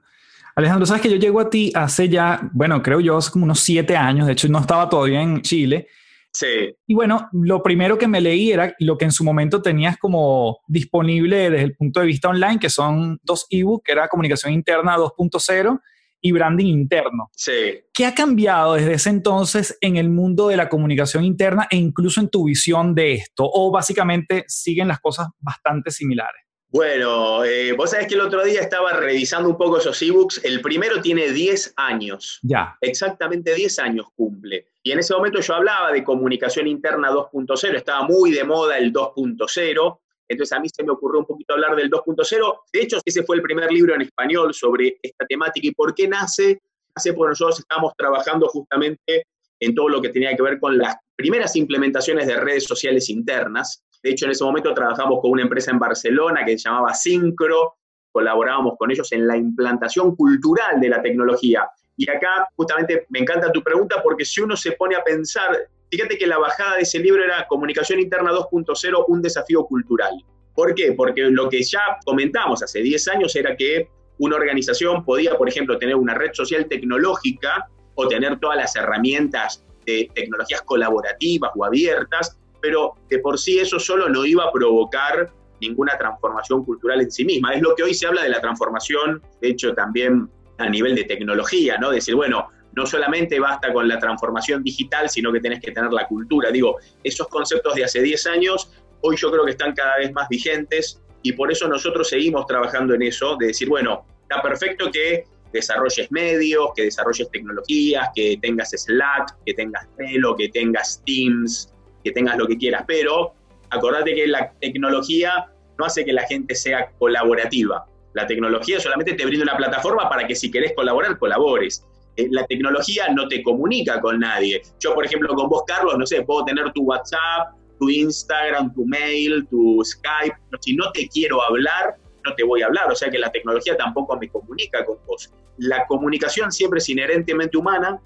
Alejandro, 0.55 0.85
sabes 0.85 1.01
que 1.01 1.09
yo 1.09 1.15
llego 1.17 1.39
a 1.39 1.49
ti 1.49 1.71
hace 1.73 2.09
ya, 2.09 2.49
bueno, 2.53 2.81
creo 2.83 2.99
yo, 2.99 3.17
hace 3.17 3.31
como 3.31 3.45
unos 3.45 3.59
siete 3.59 3.95
años, 3.95 4.27
de 4.27 4.33
hecho 4.33 4.47
no 4.49 4.59
estaba 4.59 4.89
todavía 4.89 5.21
en 5.21 5.41
Chile. 5.41 5.87
Sí. 6.31 6.75
Y 6.85 6.93
bueno, 6.93 7.27
lo 7.31 7.63
primero 7.63 7.97
que 7.97 8.07
me 8.07 8.21
leí 8.21 8.51
era 8.51 8.75
lo 8.79 8.97
que 8.97 9.05
en 9.05 9.11
su 9.11 9.23
momento 9.23 9.61
tenías 9.61 9.97
como 9.97 10.59
disponible 10.67 11.49
desde 11.49 11.63
el 11.63 11.75
punto 11.75 12.01
de 12.01 12.05
vista 12.05 12.29
online, 12.29 12.59
que 12.59 12.69
son 12.69 13.19
dos 13.23 13.47
ebooks, 13.49 13.83
que 13.83 13.91
era 13.93 14.07
Comunicación 14.07 14.53
Interna 14.53 14.95
2.0 14.97 15.79
y 16.21 16.31
branding 16.31 16.65
interno. 16.65 17.29
Sí. 17.35 17.81
¿Qué 17.93 18.05
ha 18.05 18.13
cambiado 18.13 18.73
desde 18.73 18.93
ese 18.93 19.09
entonces 19.09 19.77
en 19.81 19.97
el 19.97 20.09
mundo 20.09 20.49
de 20.49 20.57
la 20.57 20.69
comunicación 20.69 21.23
interna 21.23 21.67
e 21.69 21.77
incluso 21.77 22.19
en 22.19 22.29
tu 22.29 22.45
visión 22.45 22.95
de 22.95 23.13
esto? 23.13 23.49
¿O 23.51 23.71
básicamente 23.71 24.45
siguen 24.47 24.87
las 24.87 24.99
cosas 24.99 25.27
bastante 25.39 25.91
similares? 25.91 26.41
Bueno, 26.71 27.43
eh, 27.43 27.71
vos 27.73 27.89
sabés 27.89 28.07
que 28.07 28.13
el 28.13 28.21
otro 28.21 28.43
día 28.43 28.61
estaba 28.61 28.93
revisando 28.93 29.49
un 29.49 29.57
poco 29.57 29.79
esos 29.79 29.99
ebooks. 30.03 30.45
El 30.45 30.61
primero 30.61 31.01
tiene 31.01 31.31
10 31.31 31.73
años. 31.77 32.39
Ya. 32.43 32.77
Exactamente 32.81 33.55
10 33.55 33.79
años 33.79 34.05
cumple. 34.15 34.67
Y 34.83 34.91
en 34.91 34.99
ese 34.99 35.15
momento 35.15 35.41
yo 35.41 35.55
hablaba 35.55 35.91
de 35.91 36.03
comunicación 36.03 36.67
interna 36.67 37.09
2.0, 37.09 37.75
estaba 37.75 38.03
muy 38.03 38.31
de 38.31 38.43
moda 38.43 38.77
el 38.77 38.93
2.0. 38.93 39.99
Entonces 40.29 40.55
a 40.55 40.61
mí 40.61 40.69
se 40.69 40.83
me 40.83 40.91
ocurrió 40.91 41.21
un 41.21 41.25
poquito 41.25 41.55
hablar 41.55 41.75
del 41.75 41.89
2.0. 41.89 42.59
De 42.71 42.81
hecho, 42.81 42.99
ese 43.03 43.23
fue 43.23 43.37
el 43.37 43.41
primer 43.41 43.71
libro 43.71 43.95
en 43.95 44.03
español 44.03 44.53
sobre 44.53 44.99
esta 45.01 45.25
temática. 45.25 45.67
¿Y 45.67 45.71
por 45.71 45.93
qué 45.95 46.07
nace? 46.07 46.61
Hace 46.93 47.13
porque 47.13 47.31
nosotros 47.31 47.59
estamos 47.59 47.93
trabajando 47.97 48.47
justamente 48.47 49.25
en 49.59 49.75
todo 49.75 49.89
lo 49.89 50.01
que 50.01 50.09
tenía 50.09 50.35
que 50.35 50.43
ver 50.43 50.59
con 50.59 50.77
las 50.77 50.95
primeras 51.15 51.55
implementaciones 51.55 52.27
de 52.27 52.37
redes 52.37 52.63
sociales 52.63 53.09
internas. 53.09 53.83
De 54.01 54.11
hecho, 54.11 54.25
en 54.25 54.31
ese 54.31 54.43
momento 54.43 54.73
trabajamos 54.73 55.19
con 55.21 55.31
una 55.31 55.41
empresa 55.41 55.71
en 55.71 55.79
Barcelona 55.79 56.45
que 56.45 56.57
se 56.57 56.69
llamaba 56.69 56.93
Syncro, 56.93 57.75
colaborábamos 58.11 58.75
con 58.77 58.91
ellos 58.91 59.11
en 59.11 59.27
la 59.27 59.35
implantación 59.35 60.15
cultural 60.15 60.79
de 60.79 60.89
la 60.89 61.01
tecnología. 61.01 61.67
Y 61.97 62.09
acá 62.09 62.47
justamente 62.55 63.05
me 63.09 63.19
encanta 63.19 63.51
tu 63.51 63.61
pregunta 63.61 64.01
porque 64.01 64.23
si 64.23 64.41
uno 64.41 64.55
se 64.55 64.71
pone 64.73 64.95
a 64.95 65.03
pensar 65.03 65.57
Fíjate 65.91 66.17
que 66.17 66.27
la 66.27 66.37
bajada 66.37 66.75
de 66.75 66.83
ese 66.83 66.99
libro 66.99 67.23
era 67.23 67.47
Comunicación 67.47 67.99
Interna 67.99 68.31
2.0, 68.31 69.05
un 69.07 69.21
desafío 69.21 69.65
cultural. 69.65 70.13
¿Por 70.53 70.75
qué? 70.75 70.91
Porque 70.93 71.23
lo 71.23 71.49
que 71.49 71.63
ya 71.63 71.79
comentamos 72.05 72.61
hace 72.61 72.81
10 72.81 73.07
años 73.07 73.35
era 73.35 73.55
que 73.55 73.87
una 74.19 74.35
organización 74.35 75.03
podía, 75.03 75.35
por 75.37 75.49
ejemplo, 75.49 75.77
tener 75.77 75.95
una 75.95 76.13
red 76.13 76.31
social 76.33 76.67
tecnológica 76.67 77.67
o 77.95 78.07
tener 78.07 78.39
todas 78.39 78.57
las 78.57 78.75
herramientas 78.75 79.63
de 79.85 80.09
tecnologías 80.13 80.61
colaborativas 80.61 81.51
o 81.55 81.65
abiertas, 81.65 82.37
pero 82.61 82.93
de 83.09 83.19
por 83.19 83.39
sí 83.39 83.59
eso 83.59 83.79
solo 83.79 84.09
no 84.09 84.25
iba 84.25 84.43
a 84.43 84.51
provocar 84.51 85.31
ninguna 85.61 85.97
transformación 85.97 86.63
cultural 86.63 87.01
en 87.01 87.11
sí 87.11 87.25
misma. 87.25 87.53
Es 87.53 87.61
lo 87.61 87.75
que 87.75 87.83
hoy 87.83 87.93
se 87.93 88.07
habla 88.07 88.23
de 88.23 88.29
la 88.29 88.41
transformación, 88.41 89.21
de 89.41 89.49
hecho 89.49 89.73
también 89.73 90.29
a 90.57 90.69
nivel 90.69 90.95
de 90.95 91.05
tecnología, 91.05 91.77
¿no? 91.77 91.89
Decir, 91.89 92.15
bueno, 92.15 92.49
no 92.75 92.85
solamente 92.85 93.39
basta 93.39 93.73
con 93.73 93.87
la 93.87 93.99
transformación 93.99 94.63
digital, 94.63 95.09
sino 95.09 95.31
que 95.31 95.39
tenés 95.39 95.59
que 95.59 95.71
tener 95.71 95.91
la 95.91 96.07
cultura. 96.07 96.51
Digo, 96.51 96.77
esos 97.03 97.27
conceptos 97.27 97.75
de 97.75 97.83
hace 97.83 98.01
10 98.01 98.27
años, 98.27 98.71
hoy 99.01 99.15
yo 99.17 99.31
creo 99.31 99.45
que 99.45 99.51
están 99.51 99.73
cada 99.73 99.97
vez 99.97 100.11
más 100.13 100.29
vigentes 100.29 101.01
y 101.21 101.33
por 101.33 101.51
eso 101.51 101.67
nosotros 101.67 102.09
seguimos 102.09 102.45
trabajando 102.45 102.93
en 102.93 103.01
eso, 103.01 103.35
de 103.37 103.47
decir, 103.47 103.67
bueno, 103.67 104.05
está 104.21 104.41
perfecto 104.41 104.91
que 104.91 105.25
desarrolles 105.51 106.11
medios, 106.11 106.69
que 106.75 106.83
desarrolles 106.83 107.29
tecnologías, 107.31 108.09
que 108.15 108.37
tengas 108.41 108.69
Slack, 108.69 109.35
que 109.45 109.53
tengas 109.53 109.87
Trello, 109.95 110.35
que 110.35 110.49
tengas 110.49 111.01
Teams, 111.05 111.73
que 112.03 112.11
tengas 112.11 112.37
lo 112.37 112.47
que 112.47 112.57
quieras, 112.57 112.83
pero 112.87 113.33
acordate 113.69 114.13
que 114.13 114.27
la 114.27 114.51
tecnología 114.61 115.47
no 115.77 115.85
hace 115.85 116.05
que 116.05 116.13
la 116.13 116.23
gente 116.23 116.55
sea 116.55 116.91
colaborativa. 116.99 117.85
La 118.13 118.27
tecnología 118.27 118.79
solamente 118.79 119.13
te 119.13 119.25
brinda 119.25 119.43
una 119.43 119.57
plataforma 119.57 120.09
para 120.09 120.27
que 120.27 120.35
si 120.35 120.51
querés 120.51 120.73
colaborar, 120.75 121.17
colabores. 121.17 121.85
Eh, 122.19 122.27
la 122.31 122.45
tecnología 122.47 123.07
no 123.13 123.27
te 123.29 123.41
comunica 123.41 124.01
con 124.01 124.19
nadie. 124.19 124.61
Yo, 124.79 124.93
por 124.93 125.05
ejemplo, 125.05 125.33
con 125.35 125.47
vos, 125.47 125.63
Carlos, 125.65 125.97
no 125.97 126.05
sé, 126.05 126.21
puedo 126.23 126.43
tener 126.43 126.71
tu 126.73 126.83
WhatsApp, 126.83 127.55
tu 127.79 127.89
Instagram, 127.89 128.73
tu 128.73 128.85
mail, 128.85 129.47
tu 129.49 129.81
Skype. 129.85 130.35
Si 130.59 130.75
no 130.75 130.91
te 130.91 131.07
quiero 131.07 131.41
hablar, 131.41 131.95
no 132.25 132.35
te 132.35 132.43
voy 132.43 132.61
a 132.61 132.65
hablar. 132.65 132.91
O 132.91 132.95
sea 132.95 133.09
que 133.09 133.17
la 133.17 133.31
tecnología 133.31 133.77
tampoco 133.77 134.17
me 134.17 134.27
comunica 134.27 134.83
con 134.85 134.97
vos. 135.07 135.31
La 135.57 135.85
comunicación 135.87 136.51
siempre 136.51 136.79
es 136.79 136.89
inherentemente 136.89 137.57
humana. 137.57 138.01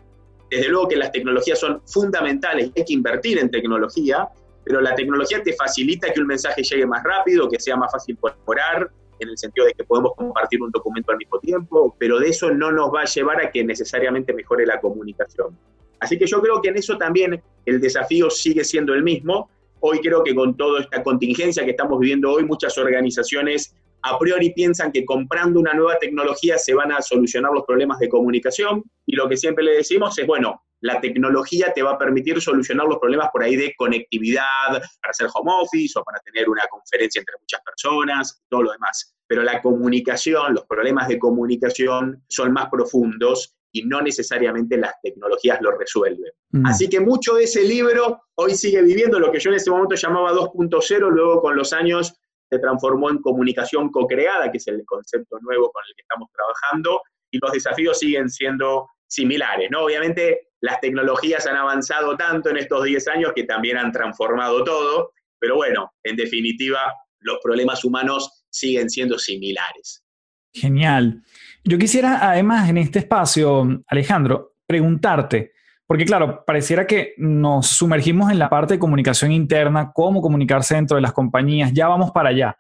Desde 0.52 0.70
luego 0.70 0.88
que 0.90 0.98
las 0.98 1.12
tecnologías 1.12 1.60
son 1.60 1.82
fundamentales 1.88 2.72
hay 2.78 2.86
que 2.86 2.94
invertir 2.94 3.40
en 3.40 3.50
tecnología, 3.50 4.30
pero 4.64 4.80
la 4.80 4.94
tecnología 4.94 5.42
te 5.42 5.54
facilita 5.54 6.14
que 6.14 6.20
un 6.20 6.28
mensaje 6.28 6.62
llegue 6.62 6.86
más 6.86 7.04
rápido, 7.04 7.50
que 7.50 7.60
sea 7.60 7.76
más 7.76 7.92
fácil 7.92 8.16
colaborar, 8.20 8.92
en 9.20 9.30
el 9.30 9.38
sentido 9.38 9.66
de 9.68 9.74
que 9.74 9.84
podemos 9.84 10.14
compartir 10.16 10.62
un 10.62 10.72
documento 10.72 11.12
al 11.12 11.18
mismo 11.18 11.40
tiempo, 11.40 11.96
pero 11.98 12.20
de 12.20 12.30
eso 12.30 12.52
no 12.52 12.72
nos 12.72 12.94
va 12.94 13.02
a 13.02 13.06
llevar 13.06 13.42
a 13.42 13.52
que 13.52 13.64
necesariamente 13.64 14.34
mejore 14.34 14.66
la 14.66 14.80
comunicación. 14.80 15.58
Así 16.00 16.18
que 16.18 16.26
yo 16.26 16.42
creo 16.42 16.62
que 16.62 16.70
en 16.70 16.78
eso 16.78 16.98
también 16.98 17.42
el 17.66 17.80
desafío 17.80 18.30
sigue 18.30 18.64
siendo 18.64 18.94
el 18.94 19.04
mismo. 19.04 19.50
Hoy 19.80 20.00
creo 20.00 20.24
que 20.24 20.36
con 20.36 20.56
toda 20.58 20.82
esta 20.82 21.02
contingencia 21.02 21.64
que 21.64 21.72
estamos 21.72 22.00
viviendo 22.00 22.32
hoy, 22.32 22.44
muchas 22.44 22.78
organizaciones 22.78 23.76
a 24.04 24.20
priori 24.20 24.52
piensan 24.52 24.92
que 24.92 25.06
comprando 25.06 25.60
una 25.60 25.74
nueva 25.74 25.98
tecnología 25.98 26.58
se 26.58 26.74
van 26.74 26.92
a 26.92 27.02
solucionar 27.02 27.54
los 27.54 27.64
problemas 27.66 28.00
de 28.00 28.10
comunicación 28.10 28.84
y 29.06 29.16
lo 29.16 29.30
que 29.30 29.38
siempre 29.38 29.64
le 29.64 29.72
decimos 29.72 30.18
es, 30.20 30.28
bueno, 30.28 30.63
la 30.84 31.00
tecnología 31.00 31.72
te 31.74 31.82
va 31.82 31.92
a 31.92 31.98
permitir 31.98 32.42
solucionar 32.42 32.86
los 32.88 33.00
problemas 33.00 33.30
por 33.32 33.42
ahí 33.42 33.56
de 33.56 33.74
conectividad, 33.78 34.68
para 34.70 35.12
hacer 35.12 35.28
home 35.34 35.52
office 35.62 35.98
o 35.98 36.04
para 36.04 36.20
tener 36.20 36.50
una 36.50 36.64
conferencia 36.70 37.20
entre 37.20 37.36
muchas 37.40 37.62
personas, 37.62 38.44
todo 38.50 38.64
lo 38.64 38.72
demás. 38.74 39.16
Pero 39.26 39.44
la 39.44 39.62
comunicación, 39.62 40.54
los 40.54 40.66
problemas 40.66 41.08
de 41.08 41.18
comunicación 41.18 42.22
son 42.28 42.52
más 42.52 42.68
profundos 42.70 43.56
y 43.72 43.86
no 43.86 44.02
necesariamente 44.02 44.76
las 44.76 44.94
tecnologías 45.02 45.60
lo 45.62 45.72
resuelven. 45.72 46.32
Mm. 46.52 46.66
Así 46.66 46.90
que 46.90 47.00
mucho 47.00 47.36
de 47.36 47.46
ese 47.46 47.64
libro 47.64 48.22
hoy 48.36 48.54
sigue 48.54 48.82
viviendo 48.82 49.20
lo 49.20 49.32
que 49.32 49.40
yo 49.40 49.52
en 49.52 49.56
ese 49.56 49.72
momento 49.72 49.96
llamaba 49.96 50.34
2.0, 50.34 51.10
luego 51.10 51.42
con 51.42 51.56
los 51.56 51.72
años 51.72 52.14
se 52.50 52.60
transformó 52.60 53.10
en 53.10 53.20
comunicación 53.20 53.90
co-creada, 53.90 54.52
que 54.52 54.58
es 54.58 54.68
el 54.68 54.84
concepto 54.86 55.40
nuevo 55.40 55.72
con 55.72 55.82
el 55.88 55.96
que 55.96 56.02
estamos 56.02 56.30
trabajando, 56.34 57.02
y 57.32 57.40
los 57.42 57.54
desafíos 57.54 57.98
siguen 58.00 58.30
siendo 58.30 58.90
similares, 59.08 59.70
¿no? 59.72 59.86
Obviamente 59.86 60.50
las 60.64 60.80
tecnologías 60.80 61.46
han 61.46 61.58
avanzado 61.58 62.16
tanto 62.16 62.50
en 62.50 62.56
estos 62.56 62.86
10 62.86 63.10
años 63.10 63.34
que 63.36 63.44
también 63.44 63.78
han 63.78 63.92
transformado 63.92 64.64
todo, 64.64 65.12
pero 65.38 65.58
bueno, 65.58 65.92
en 66.04 66.16
definitiva, 66.16 66.80
los 67.20 67.40
problemas 67.44 67.84
humanos 67.84 68.46
siguen 68.50 68.90
siendo 68.90 69.20
similares. 69.20 70.06
Genial. 70.54 71.22
Yo 71.66 71.78
quisiera, 71.78 72.32
además, 72.32 72.70
en 72.70 72.78
este 72.78 73.00
espacio, 73.00 73.84
Alejandro, 73.88 74.56
preguntarte, 74.66 75.52
porque 75.86 76.06
claro, 76.06 76.46
pareciera 76.48 76.88
que 76.88 77.14
nos 77.18 77.68
sumergimos 77.68 78.32
en 78.32 78.40
la 78.40 78.50
parte 78.50 78.76
de 78.76 78.80
comunicación 78.80 79.34
interna, 79.34 79.92
cómo 79.94 80.22
comunicarse 80.22 80.76
dentro 80.76 80.96
de 80.96 81.02
las 81.02 81.12
compañías, 81.12 81.74
ya 81.74 81.90
vamos 81.90 82.12
para 82.12 82.30
allá. 82.30 82.58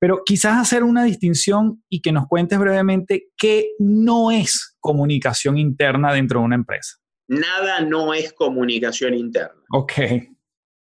Pero 0.00 0.22
quizás 0.26 0.58
hacer 0.58 0.82
una 0.82 1.04
distinción 1.04 1.84
y 1.88 2.00
que 2.02 2.10
nos 2.10 2.26
cuentes 2.26 2.58
brevemente 2.58 3.28
qué 3.36 3.68
no 3.78 4.32
es 4.32 4.76
comunicación 4.80 5.56
interna 5.56 6.12
dentro 6.12 6.40
de 6.40 6.46
una 6.46 6.56
empresa 6.56 6.96
nada 7.28 7.80
no 7.80 8.14
es 8.14 8.32
comunicación 8.32 9.14
interna. 9.14 9.62
Ok. 9.70 9.92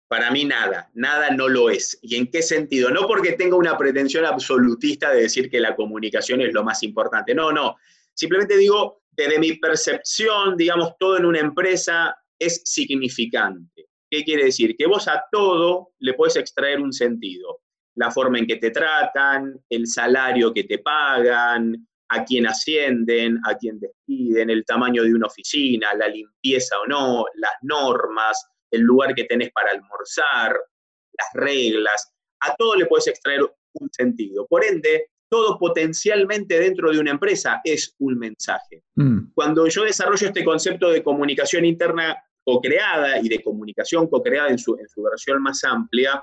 Para 0.08 0.30
mí 0.30 0.44
nada, 0.44 0.90
nada 0.92 1.30
no 1.30 1.48
lo 1.48 1.70
es. 1.70 1.98
¿Y 2.02 2.16
en 2.16 2.30
qué 2.30 2.42
sentido? 2.42 2.90
No 2.90 3.06
porque 3.06 3.32
tenga 3.32 3.56
una 3.56 3.78
pretensión 3.78 4.26
absolutista 4.26 5.10
de 5.10 5.22
decir 5.22 5.50
que 5.50 5.58
la 5.58 5.74
comunicación 5.74 6.42
es 6.42 6.52
lo 6.52 6.62
más 6.62 6.82
importante. 6.82 7.34
No, 7.34 7.50
no. 7.50 7.76
Simplemente 8.14 8.58
digo, 8.58 9.02
desde 9.12 9.38
mi 9.38 9.54
percepción, 9.54 10.56
digamos, 10.56 10.92
todo 10.98 11.16
en 11.16 11.24
una 11.24 11.40
empresa 11.40 12.14
es 12.38 12.60
significante. 12.64 13.86
¿Qué 14.10 14.24
quiere 14.24 14.44
decir? 14.44 14.76
Que 14.76 14.86
vos 14.86 15.08
a 15.08 15.24
todo 15.30 15.92
le 16.00 16.12
puedes 16.12 16.36
extraer 16.36 16.80
un 16.80 16.92
sentido. 16.92 17.60
La 17.94 18.10
forma 18.10 18.38
en 18.38 18.46
que 18.46 18.56
te 18.56 18.70
tratan, 18.70 19.58
el 19.70 19.86
salario 19.86 20.52
que 20.52 20.64
te 20.64 20.78
pagan, 20.78 21.88
a 22.12 22.24
quién 22.24 22.46
ascienden, 22.46 23.40
a 23.44 23.56
quién 23.56 23.80
despiden, 23.80 24.50
el 24.50 24.64
tamaño 24.64 25.02
de 25.02 25.14
una 25.14 25.26
oficina, 25.26 25.94
la 25.94 26.08
limpieza 26.08 26.78
o 26.80 26.86
no, 26.86 27.24
las 27.34 27.52
normas, 27.62 28.46
el 28.70 28.82
lugar 28.82 29.14
que 29.14 29.24
tenés 29.24 29.50
para 29.50 29.70
almorzar, 29.70 30.52
las 30.52 31.28
reglas, 31.34 32.12
a 32.40 32.54
todo 32.56 32.76
le 32.76 32.86
puedes 32.86 33.06
extraer 33.08 33.40
un 33.74 33.90
sentido. 33.92 34.46
Por 34.46 34.64
ende, 34.64 35.08
todo 35.30 35.58
potencialmente 35.58 36.60
dentro 36.60 36.90
de 36.90 36.98
una 36.98 37.12
empresa 37.12 37.62
es 37.64 37.94
un 37.98 38.18
mensaje. 38.18 38.82
Mm. 38.96 39.32
Cuando 39.34 39.66
yo 39.68 39.84
desarrollo 39.84 40.26
este 40.26 40.44
concepto 40.44 40.90
de 40.90 41.02
comunicación 41.02 41.64
interna 41.64 42.16
co-creada 42.44 43.20
y 43.20 43.28
de 43.28 43.42
comunicación 43.42 44.06
co-creada 44.08 44.50
en 44.50 44.58
su, 44.58 44.76
en 44.78 44.88
su 44.88 45.02
versión 45.02 45.42
más 45.42 45.64
amplia, 45.64 46.22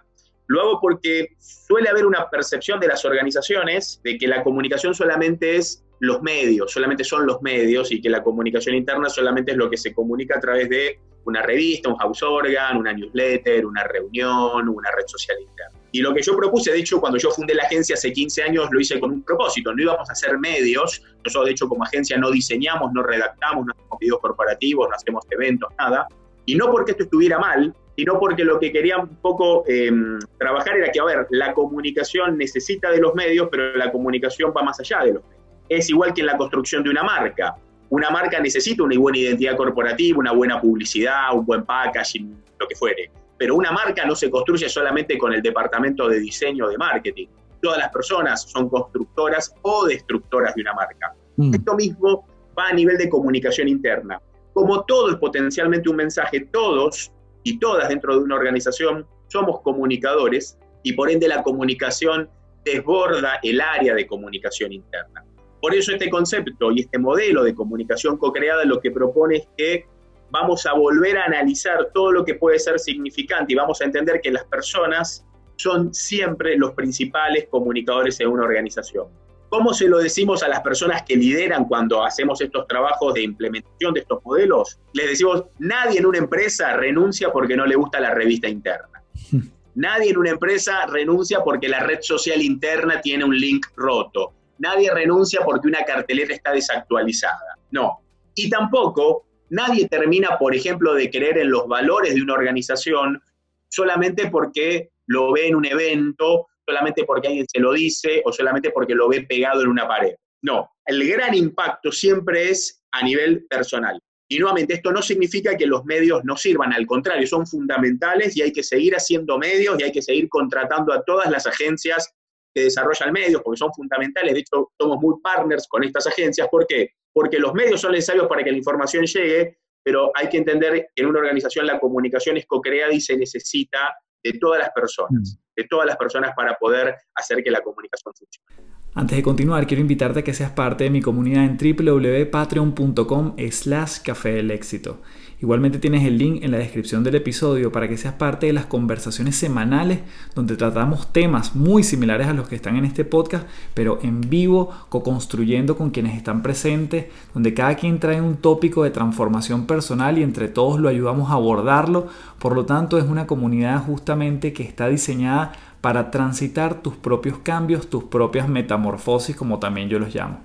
lo 0.50 0.62
hago 0.62 0.80
porque 0.82 1.30
suele 1.40 1.90
haber 1.90 2.08
una 2.08 2.28
percepción 2.28 2.80
de 2.80 2.88
las 2.88 3.06
organizaciones 3.06 4.02
de 4.04 4.18
que 4.18 4.28
la 4.28 4.44
comunicación 4.44 4.96
solamente 4.96 5.58
es 5.58 5.86
los 6.00 6.24
medios, 6.24 6.72
solamente 6.72 7.04
son 7.04 7.28
los 7.28 7.40
medios 7.44 7.92
y 7.92 8.02
que 8.02 8.10
la 8.10 8.24
comunicación 8.24 8.76
interna 8.76 9.10
solamente 9.10 9.52
es 9.52 9.58
lo 9.58 9.70
que 9.70 9.78
se 9.78 9.94
comunica 9.94 10.38
a 10.38 10.40
través 10.40 10.68
de 10.70 11.00
una 11.26 11.44
revista, 11.44 11.90
un 11.90 11.98
house 11.98 12.24
organ, 12.24 12.78
una 12.78 12.94
newsletter, 12.94 13.64
una 13.64 13.84
reunión, 13.84 14.68
una 14.68 14.90
red 14.90 15.06
social 15.06 15.38
interna. 15.40 15.78
Y 15.92 16.02
lo 16.02 16.16
que 16.16 16.24
yo 16.24 16.36
propuse, 16.36 16.72
de 16.72 16.80
hecho, 16.80 17.00
cuando 17.00 17.20
yo 17.20 17.30
fundé 17.30 17.54
la 17.54 17.64
agencia 17.64 17.94
hace 17.94 18.12
15 18.12 18.42
años, 18.42 18.70
lo 18.72 18.80
hice 18.80 19.00
con 19.00 19.12
un 19.12 19.22
propósito. 19.22 19.72
No 19.74 19.84
íbamos 19.84 20.10
a 20.10 20.14
hacer 20.14 20.38
medios. 20.40 21.04
Nosotros, 21.24 21.46
de 21.46 21.52
hecho, 21.52 21.70
como 21.70 21.84
agencia 21.84 22.18
no 22.18 22.32
diseñamos, 22.32 22.92
no 22.94 23.04
redactamos, 23.04 23.68
no 23.68 23.74
hacemos 23.74 24.00
videos 24.00 24.20
corporativos, 24.20 24.90
no 24.90 24.96
hacemos 24.96 25.26
eventos, 25.30 25.70
nada. 25.78 26.08
Y 26.46 26.56
no 26.56 26.72
porque 26.72 26.92
esto 26.92 27.04
estuviera 27.04 27.38
mal, 27.38 27.76
sino 28.00 28.18
porque 28.18 28.46
lo 28.46 28.62
que 28.62 28.72
quería 28.72 28.98
un 28.98 29.14
poco 29.18 29.66
em, 29.68 30.20
trabajar 30.38 30.78
era 30.78 30.90
que, 30.90 31.02
a 31.02 31.04
ver, 31.04 31.28
la 31.32 31.54
comunicación 31.54 32.38
necesita 32.38 32.90
de 32.92 33.00
los 33.00 33.14
medios, 33.14 33.50
pero 33.52 33.76
la 33.76 33.92
comunicación 33.92 34.54
va 34.56 34.64
más 34.64 34.80
allá 34.80 35.00
de 35.00 35.14
los 35.16 35.24
medios. 35.24 35.44
Es 35.68 35.90
igual 35.90 36.14
que 36.14 36.22
en 36.22 36.28
la 36.28 36.38
construcción 36.38 36.82
de 36.82 36.92
una 36.92 37.04
marca. 37.04 37.58
Una 37.90 38.10
marca 38.10 38.40
necesita 38.40 38.84
una 38.84 38.98
buena 38.98 39.18
identidad 39.18 39.58
corporativa, 39.58 40.18
una 40.18 40.32
buena 40.32 40.62
publicidad, 40.62 41.34
un 41.34 41.46
buen 41.46 41.66
packaging, 41.66 42.42
lo 42.58 42.68
que 42.70 42.76
fuere. 42.78 43.12
Pero 43.38 43.58
una 43.58 43.74
marca 43.74 44.06
no 44.06 44.16
se 44.16 44.30
construye 44.30 44.70
solamente 44.70 45.18
con 45.18 45.34
el 45.34 45.42
departamento 45.42 46.08
de 46.08 46.22
diseño 46.22 46.70
de 46.70 46.78
marketing. 46.78 47.28
Todas 47.62 47.80
las 47.80 47.90
personas 47.90 48.44
son 48.44 48.70
constructoras 48.70 49.54
o 49.64 49.88
destructoras 49.88 50.56
de 50.56 50.62
una 50.62 50.74
marca. 50.74 51.14
Mm. 51.36 51.54
Esto 51.54 51.76
mismo 51.76 52.26
va 52.58 52.70
a 52.70 52.74
nivel 52.74 52.98
de 52.98 53.10
comunicación 53.10 53.68
interna. 53.68 54.22
Como 54.54 54.86
todo 54.86 55.10
es 55.10 55.18
potencialmente 55.18 55.90
un 55.90 55.98
mensaje, 55.98 56.48
todos 56.50 57.12
y 57.44 57.60
todas 57.60 57.90
dentro 57.90 58.16
de 58.16 58.24
una 58.24 58.36
organización 58.36 59.06
somos 59.28 59.62
comunicadores 59.62 60.58
y 60.84 60.94
por 60.94 61.10
ende 61.10 61.28
la 61.28 61.44
comunicación 61.44 62.30
desborda 62.64 63.40
el 63.44 63.62
área 63.62 63.94
de 63.94 64.08
comunicación 64.08 64.74
interna. 64.74 65.24
Por 65.62 65.76
eso 65.76 65.92
este 65.92 66.10
concepto 66.10 66.72
y 66.72 66.82
este 66.82 66.98
modelo 66.98 67.44
de 67.44 67.54
comunicación 67.54 68.18
co-creada 68.18 68.64
lo 68.66 68.80
que 68.80 68.92
propone 68.92 69.38
es 69.38 69.48
que 69.58 69.86
vamos 70.32 70.66
a 70.66 70.74
volver 70.74 71.18
a 71.18 71.26
analizar 71.26 71.90
todo 71.94 72.12
lo 72.12 72.24
que 72.24 72.36
puede 72.36 72.60
ser 72.60 72.80
significante 72.80 73.54
y 73.54 73.56
vamos 73.56 73.82
a 73.82 73.86
entender 73.86 74.22
que 74.22 74.32
las 74.32 74.46
personas 74.46 75.26
son 75.58 75.94
siempre 75.94 76.58
los 76.58 76.72
principales 76.72 77.48
comunicadores 77.50 78.20
en 78.22 78.28
una 78.28 78.44
organización. 78.44 79.08
¿Cómo 79.50 79.74
se 79.74 79.88
lo 79.88 79.98
decimos 79.98 80.44
a 80.44 80.48
las 80.48 80.62
personas 80.62 81.02
que 81.04 81.16
lideran 81.16 81.66
cuando 81.66 82.04
hacemos 82.04 82.40
estos 82.40 82.68
trabajos 82.68 83.16
de 83.16 83.24
implementación 83.24 83.96
de 83.96 84.02
estos 84.02 84.24
modelos? 84.24 84.80
Les 84.94 85.10
decimos, 85.10 85.46
nadie 85.58 86.00
en 86.00 86.06
una 86.06 86.20
empresa 86.20 86.74
renuncia 86.78 87.32
porque 87.32 87.58
no 87.58 87.66
le 87.66 87.76
gusta 87.76 88.00
la 88.00 88.14
revista 88.14 88.48
interna. 88.48 89.04
Nadie 89.76 90.10
en 90.10 90.18
una 90.18 90.32
empresa 90.32 90.86
renuncia 90.88 91.42
porque 91.42 91.70
la 91.70 91.80
red 91.80 92.00
social 92.02 92.42
interna 92.42 93.00
tiene 93.00 93.24
un 93.24 93.38
link 93.38 93.68
roto. 93.78 94.34
Nadie 94.58 94.92
renuncia 94.92 95.40
porque 95.46 95.70
una 95.70 95.86
cartelera 95.86 96.34
está 96.34 96.52
desactualizada. 96.52 97.56
No. 97.72 98.02
Y 98.36 98.50
tampoco 98.50 99.26
nadie 99.50 99.88
termina, 99.88 100.38
por 100.38 100.54
ejemplo, 100.54 100.96
de 100.96 101.10
creer 101.10 101.38
en 101.38 101.52
los 101.52 101.66
valores 101.68 102.16
de 102.16 102.22
una 102.22 102.34
organización 102.34 103.22
solamente 103.70 104.30
porque 104.30 104.90
lo 105.06 105.32
ve 105.32 105.48
en 105.48 105.56
un 105.56 105.66
evento 105.66 106.48
solamente 106.70 107.04
porque 107.04 107.28
alguien 107.28 107.48
se 107.52 107.60
lo 107.60 107.74
dice 107.74 108.22
o 108.24 108.32
solamente 108.32 108.70
porque 108.70 108.94
lo 108.94 109.10
ve 109.10 109.24
pegado 109.24 109.62
en 109.62 109.70
una 109.70 109.88
pared. 109.88 110.14
No, 110.44 110.70
el 110.86 111.08
gran 111.08 111.34
impacto 111.34 111.92
siempre 111.92 112.50
es 112.52 112.84
a 112.92 113.04
nivel 113.04 113.46
personal. 113.50 114.00
Y 114.32 114.38
nuevamente, 114.38 114.76
esto 114.76 114.92
no 114.92 115.02
significa 115.02 115.58
que 115.58 115.66
los 115.66 115.84
medios 115.86 116.24
no 116.24 116.38
sirvan, 116.38 116.72
al 116.72 116.86
contrario, 116.86 117.26
son 117.26 117.48
fundamentales 117.48 118.38
y 118.38 118.44
hay 118.44 118.52
que 118.52 118.62
seguir 118.62 118.96
haciendo 118.96 119.40
medios 119.40 119.80
y 119.80 119.84
hay 119.84 119.92
que 119.92 120.04
seguir 120.04 120.30
contratando 120.30 120.94
a 120.94 121.04
todas 121.04 121.32
las 121.32 121.48
agencias 121.48 122.14
que 122.54 122.64
desarrollan 122.66 123.12
medios, 123.12 123.42
porque 123.42 123.58
son 123.58 123.74
fundamentales, 123.74 124.36
de 124.36 124.40
hecho 124.42 124.72
somos 124.80 125.00
muy 125.02 125.16
partners 125.24 125.68
con 125.68 125.84
estas 125.84 126.06
agencias, 126.06 126.48
¿por 126.52 126.68
qué? 126.68 126.92
Porque 127.12 127.40
los 127.40 127.56
medios 127.56 127.82
son 127.82 127.94
necesarios 127.94 128.28
para 128.28 128.44
que 128.44 128.52
la 128.52 128.58
información 128.58 129.06
llegue, 129.06 129.58
pero 129.84 130.12
hay 130.14 130.30
que 130.30 130.38
entender 130.38 130.90
que 130.96 131.02
en 131.02 131.08
una 131.08 131.20
organización 131.20 131.66
la 131.66 131.80
comunicación 131.80 132.38
es 132.38 132.46
co-creada 132.46 132.94
y 132.94 133.02
se 133.02 133.18
necesita 133.18 133.96
de 134.24 134.34
todas 134.34 134.60
las 134.60 134.70
personas, 134.72 135.38
mm. 135.38 135.49
De 135.60 135.68
todas 135.68 135.86
las 135.86 135.98
personas 135.98 136.32
para 136.36 136.56
poder 136.56 136.96
hacer 137.16 137.44
que 137.44 137.52
la 137.52 137.62
comunicación 137.62 138.14
funcione. 138.16 138.70
Antes 138.96 139.18
de 139.18 139.24
continuar, 139.24 139.68
quiero 139.68 139.82
invitarte 139.82 140.20
a 140.20 140.24
que 140.24 140.34
seas 140.34 140.52
parte 140.52 140.86
de 140.86 140.90
mi 140.90 141.02
comunidad 141.02 141.44
en 141.46 141.58
www.patreon.com 141.58 143.36
slash 143.52 144.00
café 144.02 144.34
del 144.34 144.52
éxito. 144.52 145.02
Igualmente 145.42 145.80
tienes 145.80 146.04
el 146.04 146.18
link 146.18 146.44
en 146.44 146.52
la 146.52 146.58
descripción 146.58 147.02
del 147.02 147.16
episodio 147.16 147.72
para 147.72 147.88
que 147.88 147.96
seas 147.96 148.16
parte 148.16 148.48
de 148.48 148.54
las 148.54 148.66
conversaciones 148.66 149.38
semanales 149.38 150.00
donde 150.36 150.58
tratamos 150.58 151.14
temas 151.14 151.56
muy 151.56 151.82
similares 151.84 152.28
a 152.28 152.34
los 152.34 152.50
que 152.50 152.58
están 152.58 152.76
en 152.76 152.84
este 152.84 153.06
podcast, 153.06 153.48
pero 153.74 154.00
en 154.04 154.20
vivo, 154.20 154.70
co-construyendo 154.90 155.78
con 155.78 155.92
quienes 155.92 156.18
están 156.18 156.44
presentes, 156.44 157.06
donde 157.34 157.54
cada 157.54 157.76
quien 157.76 158.00
trae 158.00 158.20
un 158.20 158.36
tópico 158.36 158.84
de 158.84 158.92
transformación 158.92 159.66
personal 159.66 160.18
y 160.18 160.24
entre 160.24 160.50
todos 160.50 160.78
lo 160.78 160.90
ayudamos 160.90 161.32
a 161.32 161.36
abordarlo. 161.36 162.08
Por 162.38 162.54
lo 162.54 162.66
tanto, 162.66 162.98
es 162.98 163.06
una 163.06 163.26
comunidad 163.26 163.82
justamente 163.86 164.52
que 164.52 164.64
está 164.64 164.90
diseñada 164.90 165.54
para 165.80 166.12
transitar 166.12 166.82
tus 166.82 166.96
propios 166.96 167.38
cambios, 167.38 167.90
tus 167.90 168.04
propias 168.04 168.50
metamorfosis, 168.50 169.38
como 169.38 169.60
también 169.60 169.88
yo 169.88 170.00
los 170.00 170.14
llamo. 170.14 170.40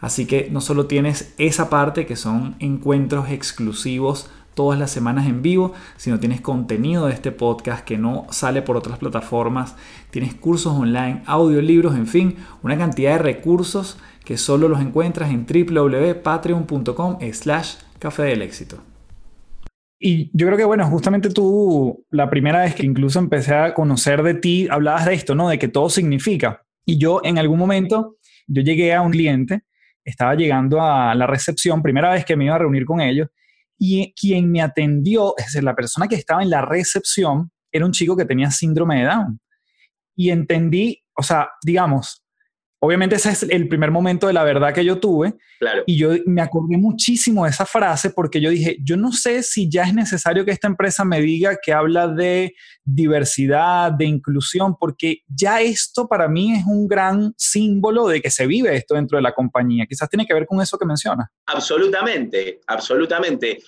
Así 0.00 0.26
que 0.26 0.48
no 0.50 0.60
solo 0.60 0.86
tienes 0.86 1.34
esa 1.38 1.68
parte 1.70 2.06
que 2.06 2.16
son 2.16 2.54
encuentros 2.60 3.30
exclusivos 3.30 4.30
todas 4.58 4.76
las 4.76 4.90
semanas 4.90 5.28
en 5.28 5.40
vivo, 5.40 5.72
si 5.96 6.10
no 6.10 6.18
tienes 6.18 6.40
contenido 6.40 7.06
de 7.06 7.12
este 7.12 7.30
podcast 7.30 7.84
que 7.84 7.96
no 7.96 8.26
sale 8.30 8.60
por 8.60 8.76
otras 8.76 8.98
plataformas, 8.98 9.76
tienes 10.10 10.34
cursos 10.34 10.72
online, 10.72 11.22
audiolibros, 11.26 11.94
en 11.94 12.08
fin, 12.08 12.38
una 12.64 12.76
cantidad 12.76 13.12
de 13.12 13.18
recursos 13.18 14.00
que 14.24 14.36
solo 14.36 14.66
los 14.66 14.80
encuentras 14.80 15.30
en 15.30 15.46
www.patreon.com 15.46 17.18
slash 17.32 17.76
café 18.00 18.24
del 18.24 18.42
éxito. 18.42 18.82
Y 20.00 20.28
yo 20.36 20.48
creo 20.48 20.58
que, 20.58 20.64
bueno, 20.64 20.84
justamente 20.90 21.30
tú, 21.30 22.04
la 22.10 22.28
primera 22.28 22.62
vez 22.62 22.74
que 22.74 22.84
incluso 22.84 23.20
empecé 23.20 23.54
a 23.54 23.74
conocer 23.74 24.24
de 24.24 24.34
ti, 24.34 24.66
hablabas 24.68 25.06
de 25.06 25.14
esto, 25.14 25.36
¿no? 25.36 25.48
De 25.48 25.60
que 25.60 25.68
todo 25.68 25.88
significa. 25.88 26.64
Y 26.84 26.98
yo 26.98 27.20
en 27.22 27.38
algún 27.38 27.60
momento, 27.60 28.16
yo 28.48 28.62
llegué 28.62 28.92
a 28.92 29.02
un 29.02 29.12
cliente, 29.12 29.62
estaba 30.02 30.34
llegando 30.34 30.82
a 30.82 31.14
la 31.14 31.28
recepción, 31.28 31.80
primera 31.80 32.10
vez 32.10 32.24
que 32.24 32.34
me 32.34 32.46
iba 32.46 32.56
a 32.56 32.58
reunir 32.58 32.84
con 32.86 33.00
ellos, 33.00 33.28
y 33.78 34.12
quien 34.14 34.50
me 34.50 34.60
atendió, 34.60 35.34
es 35.36 35.46
decir, 35.46 35.64
la 35.64 35.76
persona 35.76 36.08
que 36.08 36.16
estaba 36.16 36.42
en 36.42 36.50
la 36.50 36.62
recepción, 36.62 37.50
era 37.70 37.86
un 37.86 37.92
chico 37.92 38.16
que 38.16 38.24
tenía 38.24 38.50
síndrome 38.50 39.00
de 39.00 39.04
Down. 39.06 39.40
Y 40.16 40.30
entendí, 40.30 41.04
o 41.16 41.22
sea, 41.22 41.50
digamos, 41.64 42.24
obviamente 42.80 43.16
ese 43.16 43.30
es 43.30 43.42
el 43.44 43.68
primer 43.68 43.90
momento 43.90 44.26
de 44.26 44.32
la 44.32 44.44
verdad 44.44 44.72
que 44.72 44.84
yo 44.84 44.98
tuve. 44.98 45.34
Claro. 45.58 45.82
Y 45.86 45.98
yo 45.98 46.10
me 46.26 46.40
acordé 46.40 46.76
muchísimo 46.76 47.44
de 47.44 47.50
esa 47.50 47.66
frase 47.66 48.10
porque 48.10 48.40
yo 48.40 48.50
dije, 48.50 48.78
yo 48.82 48.96
no 48.96 49.12
sé 49.12 49.42
si 49.42 49.68
ya 49.68 49.82
es 49.84 49.94
necesario 49.94 50.44
que 50.44 50.52
esta 50.52 50.68
empresa 50.68 51.04
me 51.04 51.20
diga 51.20 51.58
que 51.60 51.72
habla 51.72 52.08
de 52.08 52.54
diversidad, 52.84 53.92
de 53.92 54.04
inclusión, 54.04 54.76
porque 54.78 55.22
ya 55.26 55.60
esto 55.60 56.06
para 56.06 56.28
mí 56.28 56.54
es 56.54 56.64
un 56.66 56.86
gran 56.86 57.34
símbolo 57.36 58.06
de 58.06 58.20
que 58.20 58.30
se 58.30 58.46
vive 58.46 58.74
esto 58.76 58.94
dentro 58.94 59.18
de 59.18 59.22
la 59.22 59.32
compañía. 59.32 59.86
Quizás 59.86 60.08
tiene 60.08 60.26
que 60.26 60.34
ver 60.34 60.46
con 60.46 60.60
eso 60.60 60.78
que 60.78 60.86
menciona. 60.86 61.30
Absolutamente, 61.46 62.60
absolutamente. 62.66 63.58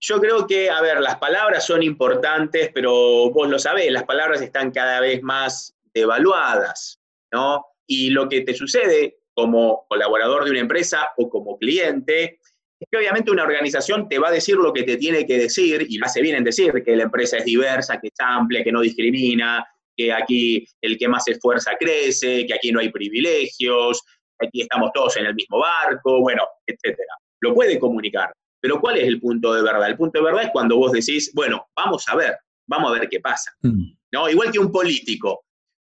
Yo 0.00 0.20
creo 0.20 0.46
que, 0.46 0.70
a 0.70 0.80
ver, 0.82 1.00
las 1.00 1.16
palabras 1.16 1.64
son 1.64 1.82
importantes, 1.82 2.70
pero 2.74 3.30
vos 3.30 3.48
lo 3.48 3.58
sabés, 3.58 3.90
las 3.90 4.04
palabras 4.04 4.42
están 4.42 4.70
cada 4.70 5.00
vez 5.00 5.22
más 5.22 5.74
devaluadas, 5.94 7.00
¿no? 7.32 7.64
Y 7.86 8.10
lo 8.10 8.28
que 8.28 8.42
te 8.42 8.54
sucede 8.54 9.18
como 9.34 9.86
colaborador 9.88 10.44
de 10.44 10.52
una 10.52 10.60
empresa 10.60 11.10
o 11.16 11.28
como 11.28 11.58
cliente 11.58 12.38
es 12.80 12.88
que 12.90 12.98
obviamente 12.98 13.30
una 13.30 13.44
organización 13.44 14.08
te 14.08 14.18
va 14.18 14.28
a 14.28 14.32
decir 14.32 14.56
lo 14.56 14.72
que 14.72 14.82
te 14.82 14.96
tiene 14.96 15.26
que 15.26 15.38
decir 15.38 15.86
y 15.88 15.98
lo 15.98 16.06
hace 16.06 16.22
bien 16.22 16.36
en 16.36 16.44
decir 16.44 16.72
que 16.84 16.96
la 16.96 17.04
empresa 17.04 17.38
es 17.38 17.44
diversa, 17.44 18.00
que 18.00 18.08
es 18.08 18.14
amplia, 18.18 18.62
que 18.62 18.72
no 18.72 18.80
discrimina, 18.80 19.66
que 19.96 20.12
aquí 20.12 20.66
el 20.80 20.98
que 20.98 21.08
más 21.08 21.24
se 21.24 21.32
esfuerza 21.32 21.72
crece, 21.78 22.46
que 22.46 22.54
aquí 22.54 22.72
no 22.72 22.80
hay 22.80 22.90
privilegios, 22.90 24.02
que 24.38 24.48
aquí 24.48 24.62
estamos 24.62 24.90
todos 24.92 25.16
en 25.16 25.26
el 25.26 25.34
mismo 25.34 25.58
barco, 25.58 26.20
bueno, 26.20 26.42
etcétera. 26.66 27.14
Lo 27.40 27.54
puede 27.54 27.78
comunicar, 27.78 28.32
pero 28.60 28.80
¿cuál 28.80 28.98
es 28.98 29.04
el 29.04 29.20
punto 29.20 29.54
de 29.54 29.62
verdad? 29.62 29.88
El 29.88 29.96
punto 29.96 30.18
de 30.18 30.24
verdad 30.24 30.44
es 30.44 30.50
cuando 30.50 30.76
vos 30.76 30.92
decís, 30.92 31.30
bueno, 31.34 31.66
vamos 31.76 32.04
a 32.08 32.16
ver, 32.16 32.36
vamos 32.66 32.90
a 32.90 32.98
ver 32.98 33.08
qué 33.08 33.20
pasa. 33.20 33.52
Mm. 33.62 33.92
¿No? 34.12 34.28
Igual 34.28 34.50
que 34.50 34.58
un 34.58 34.72
político 34.72 35.44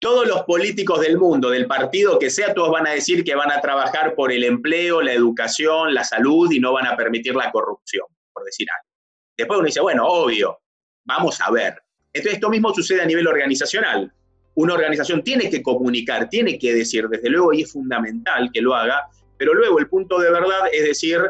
todos 0.03 0.27
los 0.27 0.43
políticos 0.43 1.01
del 1.01 1.17
mundo, 1.17 1.49
del 1.51 1.69
partido 1.69 2.19
que 2.19 2.29
sea, 2.29 2.53
todos 2.53 2.73
van 2.73 2.89
a 2.89 2.91
decir 2.91 3.23
que 3.23 3.37
van 3.37 3.53
a 3.53 3.61
trabajar 3.61 4.17
por 4.17 4.33
el 4.33 4.43
empleo, 4.43 5.01
la 5.01 5.13
educación, 5.13 5.95
la 5.95 6.03
salud 6.03 6.51
y 6.51 6.59
no 6.59 6.73
van 6.73 6.89
a 6.89 6.97
permitir 6.97 7.37
la 7.37 7.53
corrupción, 7.53 8.07
por 8.33 8.43
decir 8.43 8.67
algo. 8.77 8.91
Después 9.39 9.59
uno 9.59 9.67
dice, 9.67 9.81
bueno, 9.81 10.05
obvio, 10.05 10.59
vamos 11.05 11.41
a 11.41 11.53
ver. 11.53 11.81
Entonces, 12.13 12.35
esto 12.35 12.51
mismo 12.51 12.75
sucede 12.75 13.01
a 13.01 13.07
nivel 13.07 13.29
organizacional. 13.29 14.13
Una 14.57 14.75
organización 14.75 15.23
tiene 15.23 15.49
que 15.49 15.63
comunicar, 15.63 16.29
tiene 16.29 16.59
que 16.59 16.75
decir, 16.75 17.07
desde 17.09 17.31
luego, 17.31 17.53
y 17.53 17.63
es 17.63 17.71
fundamental 17.71 18.51
que 18.53 18.61
lo 18.61 18.75
haga, 18.75 19.09
pero 19.39 19.55
luego 19.55 19.79
el 19.79 19.89
punto 19.89 20.19
de 20.19 20.33
verdad 20.33 20.67
es 20.73 20.83
decir, 20.83 21.21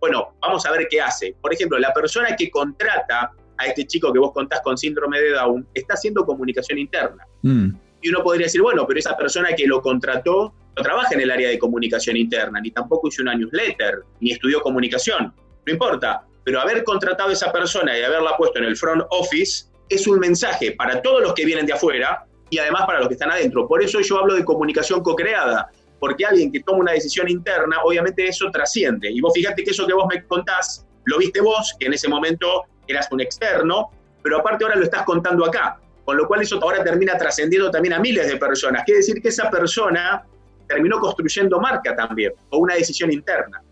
bueno, 0.00 0.34
vamos 0.40 0.64
a 0.64 0.70
ver 0.70 0.88
qué 0.88 1.02
hace. 1.02 1.36
Por 1.38 1.52
ejemplo, 1.52 1.78
la 1.78 1.92
persona 1.92 2.34
que 2.34 2.50
contrata 2.50 3.30
a 3.58 3.66
este 3.66 3.86
chico 3.86 4.10
que 4.10 4.18
vos 4.18 4.32
contás 4.32 4.62
con 4.62 4.78
síndrome 4.78 5.20
de 5.20 5.32
Down 5.32 5.68
está 5.74 5.92
haciendo 5.92 6.24
comunicación 6.24 6.78
interna. 6.78 7.26
Mm. 7.42 7.72
Y 8.02 8.08
uno 8.08 8.22
podría 8.22 8.46
decir, 8.46 8.60
bueno, 8.60 8.86
pero 8.86 8.98
esa 8.98 9.16
persona 9.16 9.50
que 9.56 9.66
lo 9.66 9.80
contrató 9.80 10.52
no 10.76 10.82
trabaja 10.82 11.14
en 11.14 11.20
el 11.20 11.30
área 11.30 11.48
de 11.48 11.58
comunicación 11.58 12.16
interna, 12.16 12.60
ni 12.60 12.70
tampoco 12.70 13.08
hizo 13.08 13.22
una 13.22 13.34
newsletter, 13.34 14.02
ni 14.20 14.32
estudió 14.32 14.60
comunicación. 14.60 15.32
No 15.64 15.72
importa, 15.72 16.24
pero 16.44 16.60
haber 16.60 16.82
contratado 16.84 17.30
a 17.30 17.32
esa 17.32 17.52
persona 17.52 17.96
y 17.96 18.02
haberla 18.02 18.36
puesto 18.36 18.58
en 18.58 18.64
el 18.64 18.76
front 18.76 19.04
office 19.10 19.66
es 19.88 20.06
un 20.06 20.18
mensaje 20.18 20.72
para 20.72 21.00
todos 21.02 21.22
los 21.22 21.34
que 21.34 21.44
vienen 21.44 21.66
de 21.66 21.74
afuera 21.74 22.24
y 22.50 22.58
además 22.58 22.82
para 22.86 22.98
los 22.98 23.08
que 23.08 23.14
están 23.14 23.30
adentro. 23.30 23.68
Por 23.68 23.82
eso 23.82 24.00
yo 24.00 24.18
hablo 24.18 24.34
de 24.34 24.44
comunicación 24.44 25.02
co-creada, 25.02 25.70
porque 26.00 26.26
alguien 26.26 26.50
que 26.50 26.60
toma 26.60 26.80
una 26.80 26.92
decisión 26.92 27.28
interna, 27.28 27.78
obviamente 27.84 28.26
eso 28.26 28.50
trasciende. 28.50 29.10
Y 29.10 29.20
vos 29.20 29.32
fíjate 29.34 29.62
que 29.62 29.70
eso 29.70 29.86
que 29.86 29.94
vos 29.94 30.06
me 30.12 30.24
contás, 30.26 30.86
lo 31.04 31.18
viste 31.18 31.40
vos, 31.40 31.76
que 31.78 31.86
en 31.86 31.92
ese 31.92 32.08
momento 32.08 32.64
eras 32.88 33.08
un 33.12 33.20
externo, 33.20 33.90
pero 34.22 34.38
aparte 34.38 34.64
ahora 34.64 34.76
lo 34.76 34.84
estás 34.84 35.04
contando 35.04 35.44
acá. 35.44 35.80
Con 36.12 36.18
lo 36.18 36.28
cual 36.28 36.42
eso 36.42 36.58
ahora 36.60 36.84
termina 36.84 37.16
trascendiendo 37.16 37.70
también 37.70 37.94
a 37.94 37.98
miles 37.98 38.28
de 38.28 38.36
personas. 38.36 38.82
Quiere 38.84 38.98
decir 38.98 39.22
que 39.22 39.28
esa 39.28 39.48
persona 39.48 40.22
terminó 40.68 41.00
construyendo 41.00 41.58
marca 41.58 41.96
también, 41.96 42.34
o 42.50 42.58
una 42.58 42.74
decisión 42.74 43.10
interna. 43.10 43.62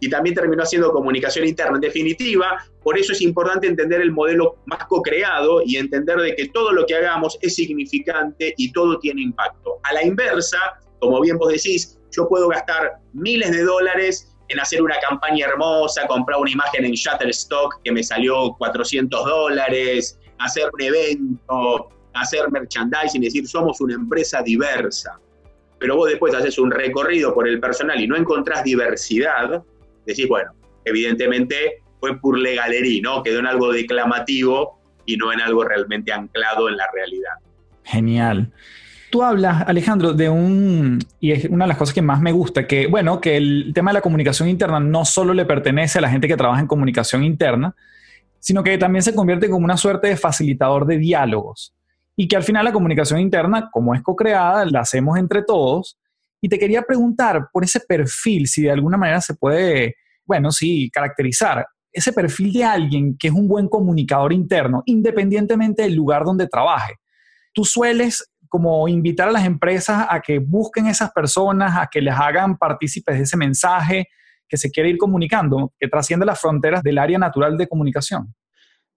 Y 0.00 0.08
también 0.08 0.34
terminó 0.34 0.62
haciendo 0.62 0.90
comunicación 0.90 1.46
interna. 1.46 1.74
En 1.74 1.82
definitiva, 1.82 2.64
por 2.82 2.98
eso 2.98 3.12
es 3.12 3.20
importante 3.20 3.66
entender 3.66 4.00
el 4.00 4.10
modelo 4.10 4.56
más 4.64 4.86
co-creado 4.86 5.60
y 5.66 5.76
entender 5.76 6.16
de 6.16 6.34
que 6.34 6.48
todo 6.48 6.72
lo 6.72 6.86
que 6.86 6.94
hagamos 6.94 7.36
es 7.42 7.56
significante 7.56 8.54
y 8.56 8.72
todo 8.72 8.98
tiene 8.98 9.20
impacto. 9.20 9.78
A 9.82 9.92
la 9.92 10.02
inversa, 10.02 10.56
como 10.98 11.20
bien 11.20 11.36
vos 11.36 11.52
decís, 11.52 11.98
yo 12.10 12.26
puedo 12.26 12.48
gastar 12.48 12.92
miles 13.12 13.50
de 13.50 13.64
dólares 13.64 14.34
en 14.48 14.58
hacer 14.60 14.80
una 14.80 14.98
campaña 15.06 15.44
hermosa, 15.44 16.06
comprar 16.06 16.40
una 16.40 16.52
imagen 16.52 16.86
en 16.86 16.92
Shutterstock 16.92 17.82
que 17.84 17.92
me 17.92 18.02
salió 18.02 18.54
400 18.56 19.26
dólares, 19.26 20.18
hacer 20.44 20.64
un 20.72 20.82
evento, 20.82 21.88
hacer 22.14 22.50
merchandising, 22.50 23.24
es 23.24 23.32
decir, 23.32 23.48
somos 23.48 23.80
una 23.80 23.94
empresa 23.94 24.42
diversa. 24.42 25.18
Pero 25.78 25.96
vos 25.96 26.08
después 26.08 26.34
haces 26.34 26.58
un 26.58 26.70
recorrido 26.70 27.34
por 27.34 27.48
el 27.48 27.58
personal 27.58 28.00
y 28.00 28.06
no 28.06 28.16
encontrás 28.16 28.62
diversidad, 28.62 29.62
decís, 30.06 30.28
bueno, 30.28 30.52
evidentemente 30.84 31.82
fue 32.00 32.18
por 32.18 32.38
legalería, 32.38 33.00
¿no? 33.02 33.22
Quedó 33.22 33.40
en 33.40 33.46
algo 33.46 33.72
declamativo 33.72 34.78
y 35.06 35.16
no 35.16 35.32
en 35.32 35.40
algo 35.40 35.64
realmente 35.64 36.12
anclado 36.12 36.68
en 36.68 36.76
la 36.76 36.86
realidad. 36.92 37.32
Genial. 37.84 38.52
Tú 39.10 39.22
hablas, 39.22 39.68
Alejandro, 39.68 40.14
de 40.14 40.28
un, 40.30 40.98
y 41.20 41.32
es 41.32 41.44
una 41.44 41.66
de 41.66 41.68
las 41.68 41.76
cosas 41.76 41.94
que 41.94 42.00
más 42.00 42.20
me 42.20 42.32
gusta, 42.32 42.66
que, 42.66 42.86
bueno, 42.86 43.20
que 43.20 43.36
el 43.36 43.72
tema 43.74 43.90
de 43.90 43.94
la 43.94 44.00
comunicación 44.00 44.48
interna 44.48 44.80
no 44.80 45.04
solo 45.04 45.34
le 45.34 45.44
pertenece 45.44 45.98
a 45.98 46.00
la 46.00 46.08
gente 46.08 46.26
que 46.26 46.36
trabaja 46.36 46.60
en 46.60 46.66
comunicación 46.66 47.22
interna, 47.22 47.74
sino 48.42 48.64
que 48.64 48.76
también 48.76 49.04
se 49.04 49.14
convierte 49.14 49.48
como 49.48 49.64
una 49.64 49.76
suerte 49.76 50.08
de 50.08 50.16
facilitador 50.16 50.84
de 50.84 50.98
diálogos. 50.98 51.72
Y 52.16 52.26
que 52.26 52.34
al 52.34 52.42
final 52.42 52.64
la 52.64 52.72
comunicación 52.72 53.20
interna, 53.20 53.70
como 53.72 53.94
es 53.94 54.02
co-creada, 54.02 54.66
la 54.66 54.80
hacemos 54.80 55.16
entre 55.16 55.44
todos. 55.44 55.96
Y 56.40 56.48
te 56.48 56.58
quería 56.58 56.82
preguntar 56.82 57.48
por 57.52 57.62
ese 57.62 57.78
perfil, 57.78 58.48
si 58.48 58.62
de 58.62 58.72
alguna 58.72 58.96
manera 58.96 59.20
se 59.20 59.34
puede, 59.34 59.94
bueno, 60.24 60.50
sí, 60.50 60.90
caracterizar 60.92 61.64
ese 61.92 62.12
perfil 62.12 62.52
de 62.52 62.64
alguien 62.64 63.16
que 63.16 63.28
es 63.28 63.32
un 63.32 63.46
buen 63.46 63.68
comunicador 63.68 64.32
interno, 64.32 64.82
independientemente 64.86 65.82
del 65.82 65.94
lugar 65.94 66.24
donde 66.24 66.48
trabaje. 66.48 66.94
Tú 67.52 67.64
sueles 67.64 68.28
como 68.48 68.88
invitar 68.88 69.28
a 69.28 69.32
las 69.32 69.44
empresas 69.44 70.04
a 70.10 70.20
que 70.20 70.40
busquen 70.40 70.88
esas 70.88 71.12
personas, 71.12 71.76
a 71.78 71.86
que 71.86 72.00
les 72.00 72.14
hagan 72.14 72.58
partícipes 72.58 73.16
de 73.16 73.22
ese 73.22 73.36
mensaje, 73.36 74.08
que 74.52 74.58
se 74.58 74.70
quiere 74.70 74.90
ir 74.90 74.98
comunicando, 74.98 75.72
que 75.80 75.88
trasciende 75.88 76.26
las 76.26 76.38
fronteras 76.38 76.82
del 76.82 76.98
área 76.98 77.18
natural 77.18 77.56
de 77.56 77.66
comunicación. 77.66 78.34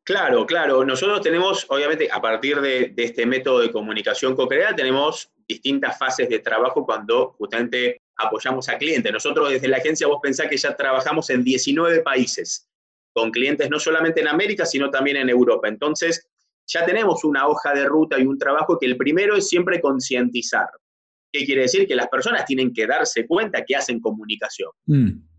Claro, 0.04 0.46
claro. 0.46 0.84
Nosotros 0.84 1.22
tenemos, 1.22 1.66
obviamente, 1.70 2.10
a 2.12 2.22
partir 2.22 2.60
de, 2.60 2.94
este 2.98 3.26
método 3.26 3.62
de 3.62 3.72
comunicación 3.72 4.36
co-creada, 4.36 4.76
tenemos 4.76 5.32
distintas 5.48 5.98
fases 5.98 6.28
de 6.28 6.40
trabajo 6.40 6.86
cuando 6.86 7.36
justamente 7.38 8.02
apoyamos 8.18 8.68
a 8.68 8.78
clientes. 8.78 9.14
Nosotros 9.14 9.50
desde 9.50 9.70
la 9.70 9.78
agencia, 9.78 10.08
vos 10.08 10.20
pensás 10.22 10.50
que 10.50 10.58
ya 10.58 10.76
trabajamos 10.76 11.30
en 11.30 11.42
19 11.42 12.02
países, 12.02 12.68
con 13.14 13.32
clientes 13.32 13.70
no 13.70 13.80
solamente 13.80 14.20
en 14.20 14.28
América, 14.28 14.66
sino 14.66 14.92
también 14.92 15.16
en 15.16 15.30
Europa. 15.30 15.70
Entonces, 15.70 16.28
ya 16.68 16.86
tenemos 16.86 17.24
una 17.24 17.48
hoja 17.48 17.74
de 17.74 17.86
ruta 17.86 18.20
y 18.20 18.26
un 18.26 18.38
trabajo 18.38 18.78
que 18.78 18.88
el 18.88 18.98
primero 18.98 19.38
es 19.38 19.48
siempre 19.48 19.80
concientizar. 19.80 20.68
¿Qué 21.32 21.46
quiere 21.46 21.62
decir? 21.62 21.88
Que 21.88 21.96
las 21.96 22.10
personas 22.10 22.44
tienen 22.44 22.74
que 22.74 22.86
darse 22.86 23.26
cuenta 23.26 23.64
que 23.64 23.78
hacen 23.78 24.02
comunicación. 24.02 24.72
Mm. 24.86 25.35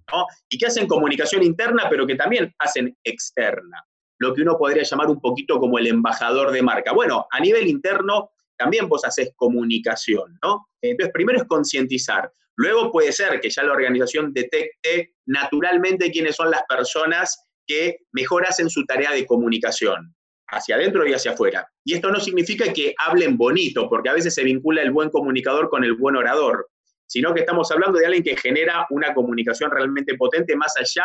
Y 0.48 0.58
que 0.58 0.66
hacen 0.66 0.86
comunicación 0.86 1.42
interna, 1.42 1.88
pero 1.90 2.06
que 2.06 2.14
también 2.14 2.54
hacen 2.58 2.96
externa 3.04 3.84
lo 4.18 4.34
que 4.34 4.42
uno 4.42 4.56
podría 4.56 4.82
llamar 4.82 5.08
un 5.08 5.20
poquito 5.20 5.58
como 5.58 5.78
el 5.78 5.86
embajador 5.86 6.50
de 6.50 6.62
marca. 6.62 6.92
Bueno, 6.92 7.26
a 7.30 7.40
nivel 7.40 7.66
interno 7.66 8.30
también 8.56 8.88
vos 8.88 9.04
haces 9.04 9.32
comunicación, 9.36 10.38
¿no? 10.42 10.68
Entonces, 10.80 11.12
primero 11.12 11.38
es 11.38 11.44
concientizar. 11.44 12.32
Luego 12.56 12.90
puede 12.90 13.12
ser 13.12 13.40
que 13.40 13.50
ya 13.50 13.62
la 13.62 13.72
organización 13.72 14.32
detecte 14.32 15.14
naturalmente 15.26 16.10
quiénes 16.10 16.36
son 16.36 16.50
las 16.50 16.62
personas 16.66 17.44
que 17.66 17.98
mejor 18.12 18.46
hacen 18.46 18.70
su 18.70 18.86
tarea 18.86 19.12
de 19.12 19.26
comunicación, 19.26 20.14
hacia 20.48 20.76
adentro 20.76 21.06
y 21.06 21.12
hacia 21.12 21.32
afuera. 21.32 21.68
Y 21.84 21.94
esto 21.94 22.10
no 22.10 22.20
significa 22.20 22.72
que 22.72 22.94
hablen 22.98 23.36
bonito, 23.36 23.88
porque 23.90 24.08
a 24.08 24.14
veces 24.14 24.34
se 24.34 24.44
vincula 24.44 24.80
el 24.80 24.92
buen 24.92 25.10
comunicador 25.10 25.68
con 25.68 25.84
el 25.84 25.94
buen 25.94 26.16
orador, 26.16 26.70
sino 27.06 27.32
que 27.32 27.40
estamos 27.40 27.70
hablando 27.70 27.98
de 27.98 28.06
alguien 28.06 28.24
que 28.24 28.36
genera 28.36 28.86
una 28.90 29.14
comunicación 29.14 29.70
realmente 29.70 30.16
potente 30.16 30.56
más 30.56 30.74
allá 30.78 31.04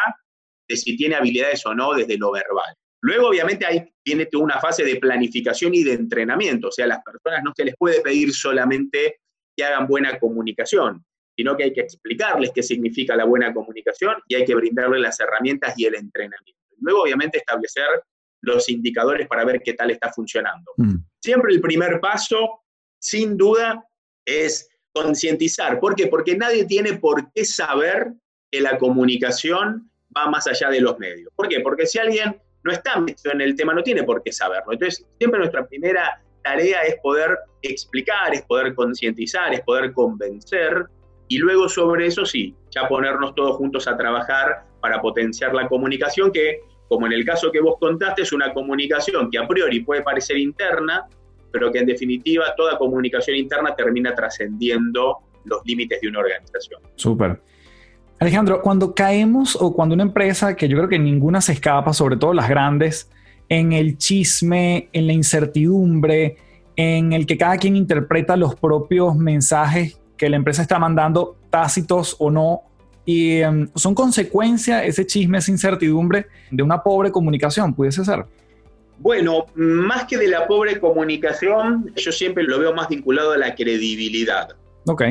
de 0.68 0.78
si 0.78 0.96
tiene 0.96 1.16
habilidades 1.16 1.66
o 1.66 1.74
no 1.74 1.94
desde 1.94 2.18
lo 2.18 2.32
verbal. 2.32 2.76
Luego, 3.02 3.30
obviamente, 3.30 3.66
ahí 3.66 3.84
viene 4.06 4.28
toda 4.28 4.44
una 4.44 4.60
fase 4.60 4.84
de 4.84 4.98
planificación 4.98 5.74
y 5.74 5.84
de 5.84 5.94
entrenamiento. 5.94 6.68
O 6.68 6.72
sea, 6.72 6.86
a 6.86 6.90
las 6.90 7.04
personas 7.04 7.42
no 7.44 7.52
se 7.56 7.66
les 7.66 7.76
puede 7.76 8.02
pedir 8.02 8.34
solamente 8.34 9.22
que 9.56 9.64
hagan 9.64 9.88
buena 9.88 10.20
comunicación, 10.20 11.04
sino 11.36 11.58
que 11.58 11.64
hay 11.64 11.74
que 11.74 11.82
explicarles 11.82 12.52
qué 12.54 12.62
significa 12.62 13.16
la 13.16 13.26
buena 13.26 13.54
comunicación 13.54 14.16
y 14.28 14.36
hay 14.36 14.46
que 14.46 14.56
brindarles 14.56 15.02
las 15.02 15.20
herramientas 15.20 15.74
y 15.78 15.86
el 15.86 15.96
entrenamiento. 15.96 16.60
Luego, 16.78 17.04
obviamente, 17.04 17.40
establecer 17.40 17.88
los 18.44 18.70
indicadores 18.70 19.28
para 19.28 19.46
ver 19.46 19.62
qué 19.64 19.74
tal 19.74 19.92
está 19.92 20.12
funcionando. 20.12 20.72
Mm. 20.78 20.96
Siempre 21.20 21.54
el 21.54 21.62
primer 21.62 22.00
paso, 22.00 22.64
sin 23.00 23.36
duda, 23.36 23.84
es 24.26 24.71
concientizar. 24.94 25.80
¿Por 25.80 25.96
qué? 25.96 26.08
Porque 26.08 26.36
nadie 26.36 26.66
tiene 26.66 26.94
por 26.94 27.32
qué 27.34 27.46
saber 27.46 28.14
que 28.52 28.62
la 28.62 28.78
comunicación 28.78 29.90
va 30.16 30.30
más 30.30 30.48
allá 30.48 30.70
de 30.70 30.82
los 30.82 31.00
medios. 31.00 31.32
¿Por 31.36 31.48
qué? 31.48 31.62
Porque 31.62 31.86
si 31.86 32.00
alguien 32.00 32.40
no 32.64 32.72
está 32.72 33.00
metido 33.00 33.34
en 33.34 33.42
el 33.42 33.56
tema, 33.56 33.74
no 33.74 33.84
tiene 33.84 34.04
por 34.04 34.22
qué 34.24 34.32
saberlo. 34.32 34.74
Entonces, 34.74 35.06
siempre 35.18 35.40
nuestra 35.40 35.66
primera 35.66 36.22
tarea 36.44 36.82
es 36.82 36.96
poder 37.02 37.38
explicar, 37.62 38.34
es 38.34 38.42
poder 38.44 38.74
concientizar, 38.76 39.54
es 39.54 39.62
poder 39.62 39.94
convencer 39.94 40.86
y 41.28 41.38
luego 41.38 41.70
sobre 41.70 42.08
eso 42.08 42.26
sí, 42.26 42.54
ya 42.72 42.90
ponernos 42.90 43.34
todos 43.36 43.56
juntos 43.56 43.88
a 43.88 43.96
trabajar 43.96 44.66
para 44.82 45.02
potenciar 45.02 45.54
la 45.54 45.68
comunicación 45.70 46.32
que, 46.32 46.60
como 46.90 47.06
en 47.06 47.14
el 47.14 47.24
caso 47.24 47.52
que 47.52 47.62
vos 47.62 47.76
contaste, 47.80 48.24
es 48.24 48.34
una 48.34 48.54
comunicación 48.54 49.30
que 49.32 49.38
a 49.38 49.48
priori 49.48 49.80
puede 49.80 50.02
parecer 50.02 50.38
interna, 50.38 51.08
pero 51.52 51.72
que 51.72 51.80
en 51.80 51.86
definitiva 51.86 52.46
toda 52.56 52.78
comunicación 52.78 53.38
interna 53.38 53.76
termina 53.76 54.16
trascendiendo 54.16 55.18
los 55.46 55.62
límites 55.66 56.00
de 56.02 56.08
una 56.08 56.20
organización. 56.20 56.82
Súper. 56.96 57.42
Alejandro, 58.20 58.62
cuando 58.62 58.94
caemos 58.94 59.58
o 59.60 59.74
cuando 59.74 59.96
una 59.96 60.04
empresa, 60.04 60.56
que 60.56 60.68
yo 60.68 60.78
creo 60.78 60.90
que 60.90 61.00
ninguna 61.00 61.42
se 61.42 61.54
escapa, 61.54 61.92
sobre 61.92 62.18
todo 62.18 62.34
las 62.34 62.48
grandes, 62.48 63.10
en 63.50 63.74
el 63.74 63.98
chisme, 63.98 64.90
en 64.94 65.08
la 65.08 65.14
incertidumbre, 65.14 66.38
en 66.76 67.14
el 67.14 67.26
que 67.26 67.38
cada 67.38 67.58
quien 67.58 67.76
interpreta 67.76 68.38
los 68.38 68.56
propios 68.56 69.16
mensajes 69.16 70.00
que 70.18 70.30
la 70.30 70.36
empresa 70.36 70.62
está 70.62 70.78
mandando, 70.78 71.36
tácitos 71.50 72.16
o 72.20 72.30
no, 72.30 72.62
y 73.06 73.38
em, 73.38 73.68
son 73.74 73.96
consecuencia 73.96 74.84
ese 74.84 75.06
chisme, 75.06 75.40
esa 75.40 75.52
incertidumbre 75.52 76.28
de 76.52 76.62
una 76.62 76.84
pobre 76.84 77.12
comunicación, 77.12 77.74
pudiese 77.74 78.06
ser. 78.06 78.26
Bueno, 79.02 79.48
más 79.56 80.06
que 80.06 80.16
de 80.16 80.28
la 80.28 80.46
pobre 80.46 80.80
comunicación, 80.80 81.92
yo 81.96 82.12
siempre 82.12 82.44
lo 82.44 82.60
veo 82.60 82.72
más 82.72 82.88
vinculado 82.88 83.32
a 83.32 83.38
la 83.38 83.56
credibilidad. 83.56 84.50
Ok. 84.86 85.04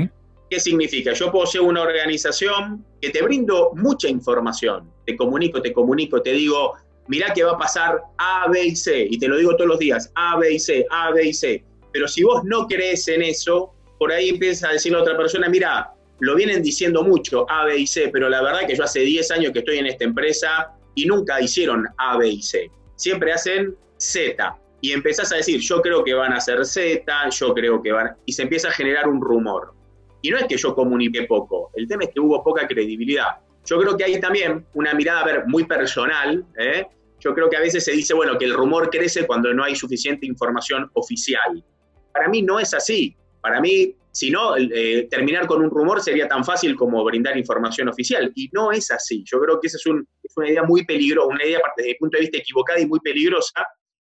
¿Qué 0.48 0.60
significa? 0.60 1.12
Yo 1.12 1.32
poseo 1.32 1.64
una 1.64 1.82
organización 1.82 2.84
que 3.00 3.10
te 3.10 3.20
brindo 3.20 3.72
mucha 3.74 4.08
información, 4.08 4.88
te 5.06 5.16
comunico, 5.16 5.60
te 5.60 5.72
comunico, 5.72 6.22
te 6.22 6.30
digo, 6.30 6.74
mirá 7.08 7.34
que 7.34 7.42
va 7.42 7.52
a 7.52 7.58
pasar 7.58 8.00
A, 8.18 8.48
B 8.48 8.64
y 8.64 8.76
C, 8.76 9.08
y 9.10 9.18
te 9.18 9.26
lo 9.26 9.36
digo 9.36 9.56
todos 9.56 9.66
los 9.66 9.80
días, 9.80 10.12
A, 10.14 10.38
B 10.38 10.52
y 10.52 10.60
C, 10.60 10.86
A, 10.88 11.10
B 11.10 11.26
y 11.26 11.32
C. 11.32 11.64
Pero 11.92 12.06
si 12.06 12.22
vos 12.22 12.44
no 12.44 12.68
crees 12.68 13.08
en 13.08 13.22
eso, 13.22 13.72
por 13.98 14.12
ahí 14.12 14.28
empieza 14.28 14.68
a 14.68 14.72
decirle 14.74 14.98
a 14.98 15.02
otra 15.02 15.16
persona, 15.16 15.48
mira, 15.48 15.92
lo 16.20 16.36
vienen 16.36 16.62
diciendo 16.62 17.02
mucho 17.02 17.44
A, 17.50 17.64
B 17.64 17.78
y 17.78 17.86
C, 17.88 18.08
pero 18.12 18.28
la 18.28 18.40
verdad 18.40 18.68
que 18.68 18.76
yo 18.76 18.84
hace 18.84 19.00
10 19.00 19.32
años 19.32 19.52
que 19.52 19.58
estoy 19.60 19.78
en 19.78 19.86
esta 19.86 20.04
empresa 20.04 20.74
y 20.94 21.06
nunca 21.06 21.40
hicieron 21.40 21.88
A, 21.98 22.16
B 22.18 22.28
y 22.28 22.42
C. 22.42 22.70
Siempre 23.00 23.32
hacen 23.32 23.74
Z. 23.96 24.58
Y 24.82 24.92
empezás 24.92 25.32
a 25.32 25.36
decir, 25.36 25.58
yo 25.60 25.80
creo 25.80 26.04
que 26.04 26.12
van 26.12 26.34
a 26.34 26.36
hacer 26.36 26.66
Z, 26.66 27.30
yo 27.30 27.54
creo 27.54 27.80
que 27.80 27.92
van... 27.92 28.14
Y 28.26 28.32
se 28.34 28.42
empieza 28.42 28.68
a 28.68 28.72
generar 28.72 29.08
un 29.08 29.22
rumor. 29.22 29.72
Y 30.20 30.28
no 30.28 30.36
es 30.36 30.44
que 30.44 30.58
yo 30.58 30.74
comuniqué 30.74 31.22
poco, 31.22 31.70
el 31.76 31.88
tema 31.88 32.04
es 32.04 32.10
que 32.10 32.20
hubo 32.20 32.44
poca 32.44 32.68
credibilidad. 32.68 33.38
Yo 33.64 33.80
creo 33.80 33.96
que 33.96 34.04
hay 34.04 34.20
también 34.20 34.66
una 34.74 34.92
mirada 34.92 35.24
ver, 35.24 35.46
muy 35.46 35.64
personal. 35.64 36.44
¿eh? 36.58 36.86
Yo 37.20 37.32
creo 37.32 37.48
que 37.48 37.56
a 37.56 37.60
veces 37.60 37.86
se 37.86 37.92
dice, 37.92 38.12
bueno, 38.12 38.36
que 38.36 38.44
el 38.44 38.52
rumor 38.52 38.90
crece 38.90 39.26
cuando 39.26 39.54
no 39.54 39.64
hay 39.64 39.74
suficiente 39.74 40.26
información 40.26 40.90
oficial. 40.92 41.64
Para 42.12 42.28
mí 42.28 42.42
no 42.42 42.60
es 42.60 42.74
así. 42.74 43.16
Para 43.40 43.60
mí, 43.60 43.94
si 44.12 44.30
no, 44.30 44.56
eh, 44.56 45.08
terminar 45.10 45.46
con 45.46 45.62
un 45.62 45.70
rumor 45.70 46.00
sería 46.02 46.28
tan 46.28 46.44
fácil 46.44 46.76
como 46.76 47.02
brindar 47.04 47.36
información 47.36 47.88
oficial. 47.88 48.30
Y 48.34 48.48
no 48.52 48.72
es 48.72 48.90
así. 48.90 49.24
Yo 49.24 49.40
creo 49.40 49.60
que 49.60 49.68
esa 49.68 49.76
es, 49.76 49.84
es 50.22 50.36
una 50.36 50.48
idea 50.48 50.62
muy 50.62 50.84
peligrosa, 50.84 51.28
una 51.28 51.44
idea 51.44 51.60
desde 51.76 51.90
el 51.92 51.96
punto 51.96 52.16
de 52.16 52.22
vista 52.22 52.38
equivocada 52.38 52.80
y 52.80 52.86
muy 52.86 53.00
peligrosa, 53.00 53.66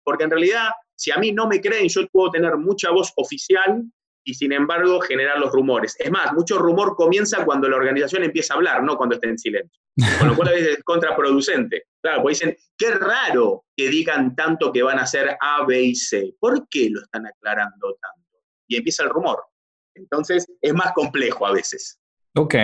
porque 0.04 0.24
en 0.24 0.30
realidad, 0.30 0.70
si 0.94 1.10
a 1.10 1.16
mí 1.18 1.32
no 1.32 1.46
me 1.46 1.60
creen, 1.60 1.88
yo 1.88 2.06
puedo 2.08 2.30
tener 2.30 2.56
mucha 2.56 2.90
voz 2.90 3.12
oficial 3.16 3.82
y 4.24 4.34
sin 4.34 4.52
embargo 4.52 5.00
generar 5.00 5.38
los 5.38 5.52
rumores. 5.52 5.96
Es 5.98 6.10
más, 6.10 6.32
mucho 6.32 6.58
rumor 6.58 6.94
comienza 6.96 7.44
cuando 7.44 7.68
la 7.68 7.76
organización 7.76 8.24
empieza 8.24 8.54
a 8.54 8.56
hablar, 8.56 8.82
no 8.82 8.96
cuando 8.96 9.16
está 9.16 9.28
en 9.28 9.38
silencio. 9.38 9.80
Con 10.18 10.28
lo 10.28 10.36
cual 10.36 10.48
a 10.48 10.52
veces 10.52 10.78
es 10.78 10.84
contraproducente. 10.84 11.84
Claro, 12.00 12.22
pues 12.22 12.38
dicen, 12.38 12.56
qué 12.76 12.92
raro 12.92 13.64
que 13.76 13.88
digan 13.88 14.34
tanto 14.34 14.72
que 14.72 14.82
van 14.82 14.98
a 14.98 15.02
hacer 15.02 15.36
A, 15.40 15.64
B 15.66 15.82
y 15.82 15.94
C. 15.94 16.34
¿Por 16.38 16.68
qué 16.68 16.88
lo 16.90 17.00
están 17.00 17.26
aclarando 17.26 17.96
tanto? 18.00 18.21
Y 18.72 18.76
empieza 18.76 19.02
el 19.02 19.10
rumor. 19.10 19.38
Entonces 19.94 20.46
es 20.60 20.72
más 20.72 20.92
complejo 20.92 21.46
a 21.46 21.52
veces. 21.52 21.98
Ok. 22.34 22.54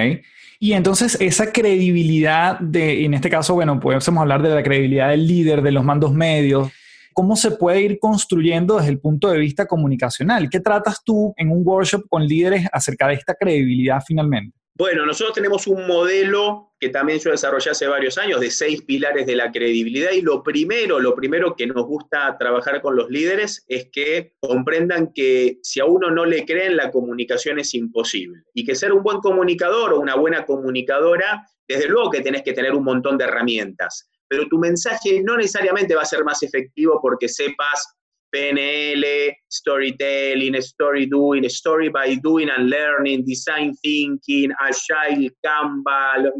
Y 0.58 0.72
entonces 0.72 1.18
esa 1.20 1.52
credibilidad 1.52 2.58
de, 2.58 3.04
en 3.04 3.14
este 3.14 3.28
caso, 3.28 3.54
bueno, 3.54 3.78
podemos 3.78 4.08
hablar 4.08 4.42
de 4.42 4.54
la 4.54 4.62
credibilidad 4.62 5.10
del 5.10 5.26
líder, 5.26 5.62
de 5.62 5.72
los 5.72 5.84
mandos 5.84 6.12
medios, 6.14 6.72
cómo 7.12 7.36
se 7.36 7.50
puede 7.50 7.82
ir 7.82 7.98
construyendo 7.98 8.78
desde 8.78 8.90
el 8.90 9.00
punto 9.00 9.28
de 9.28 9.38
vista 9.38 9.66
comunicacional. 9.66 10.48
¿Qué 10.48 10.60
tratas 10.60 11.02
tú 11.04 11.34
en 11.36 11.50
un 11.50 11.62
workshop 11.64 12.08
con 12.08 12.24
líderes 12.24 12.66
acerca 12.72 13.08
de 13.08 13.14
esta 13.14 13.34
credibilidad 13.34 14.00
finalmente? 14.06 14.57
Bueno, 14.78 15.04
nosotros 15.04 15.34
tenemos 15.34 15.66
un 15.66 15.88
modelo 15.88 16.72
que 16.78 16.90
también 16.90 17.18
yo 17.18 17.32
desarrollé 17.32 17.70
hace 17.70 17.88
varios 17.88 18.16
años 18.16 18.38
de 18.38 18.48
seis 18.48 18.80
pilares 18.82 19.26
de 19.26 19.34
la 19.34 19.50
credibilidad 19.50 20.12
y 20.12 20.20
lo 20.20 20.44
primero, 20.44 21.00
lo 21.00 21.16
primero 21.16 21.56
que 21.56 21.66
nos 21.66 21.84
gusta 21.84 22.36
trabajar 22.38 22.80
con 22.80 22.94
los 22.94 23.10
líderes 23.10 23.64
es 23.66 23.88
que 23.90 24.34
comprendan 24.38 25.12
que 25.12 25.58
si 25.64 25.80
a 25.80 25.84
uno 25.84 26.12
no 26.12 26.24
le 26.24 26.46
creen 26.46 26.76
la 26.76 26.92
comunicación 26.92 27.58
es 27.58 27.74
imposible. 27.74 28.44
Y 28.54 28.64
que 28.64 28.76
ser 28.76 28.92
un 28.92 29.02
buen 29.02 29.18
comunicador 29.18 29.94
o 29.94 29.98
una 29.98 30.14
buena 30.14 30.46
comunicadora, 30.46 31.44
desde 31.66 31.88
luego 31.88 32.10
que 32.10 32.20
tenés 32.20 32.44
que 32.44 32.52
tener 32.52 32.72
un 32.72 32.84
montón 32.84 33.18
de 33.18 33.24
herramientas, 33.24 34.08
pero 34.28 34.46
tu 34.46 34.58
mensaje 34.58 35.20
no 35.24 35.36
necesariamente 35.36 35.96
va 35.96 36.02
a 36.02 36.04
ser 36.04 36.22
más 36.22 36.44
efectivo 36.44 37.00
porque 37.02 37.28
sepas 37.28 37.97
PNL, 38.30 39.34
storytelling, 39.50 40.54
story 40.56 41.06
doing, 41.06 41.44
story 41.46 41.88
by 41.88 42.16
doing 42.16 42.48
and 42.50 42.68
learning, 42.68 43.24
design 43.24 43.74
thinking, 43.82 44.50
agile, 44.60 45.30
Canva. 45.44 46.30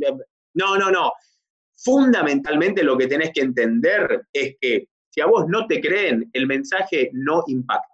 No, 0.55 0.77
no, 0.77 0.90
no. 0.90 1.12
Fundamentalmente 1.77 2.83
lo 2.83 2.96
que 2.96 3.07
tenés 3.07 3.31
que 3.33 3.42
entender 3.42 4.22
es 4.33 4.57
que 4.61 4.88
si 5.09 5.20
a 5.20 5.27
vos 5.27 5.46
no 5.48 5.66
te 5.66 5.81
creen, 5.81 6.29
el 6.33 6.46
mensaje 6.46 7.11
no 7.12 7.44
impacta. 7.46 7.88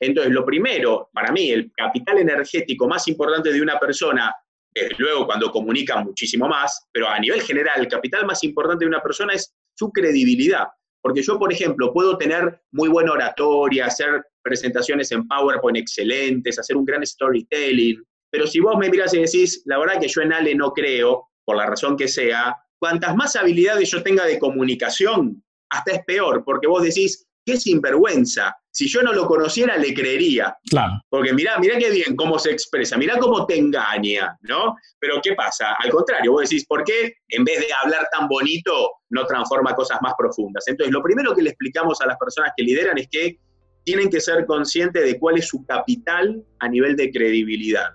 Entonces, 0.00 0.32
lo 0.32 0.44
primero, 0.44 1.10
para 1.12 1.32
mí, 1.32 1.50
el 1.50 1.70
capital 1.72 2.18
energético 2.18 2.86
más 2.86 3.08
importante 3.08 3.52
de 3.52 3.62
una 3.62 3.78
persona 3.78 4.34
desde 4.76 4.94
luego 4.98 5.26
cuando 5.26 5.50
comunican 5.50 6.04
muchísimo 6.04 6.46
más, 6.48 6.86
pero 6.92 7.08
a 7.08 7.18
nivel 7.18 7.40
general, 7.40 7.80
el 7.80 7.88
capital 7.88 8.26
más 8.26 8.44
importante 8.44 8.84
de 8.84 8.90
una 8.90 9.02
persona 9.02 9.32
es 9.32 9.54
su 9.74 9.90
credibilidad. 9.90 10.66
Porque 11.06 11.22
yo, 11.22 11.38
por 11.38 11.52
ejemplo, 11.52 11.92
puedo 11.92 12.18
tener 12.18 12.60
muy 12.72 12.88
buena 12.88 13.12
oratoria, 13.12 13.86
hacer 13.86 14.24
presentaciones 14.42 15.12
en 15.12 15.24
PowerPoint 15.28 15.78
excelentes, 15.78 16.58
hacer 16.58 16.76
un 16.76 16.84
gran 16.84 17.06
storytelling, 17.06 18.02
pero 18.28 18.44
si 18.44 18.58
vos 18.58 18.76
me 18.76 18.90
miras 18.90 19.14
y 19.14 19.20
decís, 19.20 19.62
la 19.66 19.78
verdad 19.78 20.00
que 20.00 20.08
yo 20.08 20.20
en 20.22 20.32
Ale 20.32 20.56
no 20.56 20.72
creo, 20.72 21.28
por 21.44 21.58
la 21.58 21.66
razón 21.66 21.96
que 21.96 22.08
sea, 22.08 22.56
cuantas 22.80 23.14
más 23.14 23.36
habilidades 23.36 23.88
yo 23.88 24.02
tenga 24.02 24.24
de 24.24 24.40
comunicación, 24.40 25.44
hasta 25.70 25.92
es 25.92 26.04
peor, 26.04 26.42
porque 26.44 26.66
vos 26.66 26.82
decís, 26.82 27.24
qué 27.46 27.56
sinvergüenza. 27.56 28.54
Si 28.70 28.88
yo 28.88 29.02
no 29.02 29.12
lo 29.12 29.26
conociera, 29.26 29.78
le 29.78 29.94
creería. 29.94 30.54
Claro. 30.68 31.00
Porque 31.08 31.32
mirá, 31.32 31.58
mirá 31.58 31.78
qué 31.78 31.90
bien 31.90 32.14
cómo 32.16 32.38
se 32.38 32.50
expresa, 32.50 32.98
mirá 32.98 33.16
cómo 33.18 33.46
te 33.46 33.56
engaña, 33.56 34.36
¿no? 34.42 34.74
Pero 34.98 35.20
¿qué 35.22 35.34
pasa? 35.34 35.74
Al 35.78 35.90
contrario, 35.90 36.32
vos 36.32 36.42
decís, 36.42 36.66
¿por 36.66 36.84
qué 36.84 37.14
en 37.28 37.44
vez 37.44 37.60
de 37.60 37.68
hablar 37.82 38.06
tan 38.12 38.28
bonito 38.28 38.90
no 39.10 39.24
transforma 39.24 39.74
cosas 39.74 39.98
más 40.02 40.12
profundas? 40.18 40.64
Entonces, 40.66 40.92
lo 40.92 41.02
primero 41.02 41.34
que 41.34 41.42
le 41.42 41.50
explicamos 41.50 42.00
a 42.02 42.06
las 42.06 42.18
personas 42.18 42.50
que 42.54 42.64
lideran 42.64 42.98
es 42.98 43.08
que 43.10 43.38
tienen 43.84 44.10
que 44.10 44.20
ser 44.20 44.44
conscientes 44.44 45.04
de 45.04 45.18
cuál 45.18 45.38
es 45.38 45.46
su 45.46 45.64
capital 45.64 46.42
a 46.58 46.68
nivel 46.68 46.96
de 46.96 47.10
credibilidad. 47.12 47.90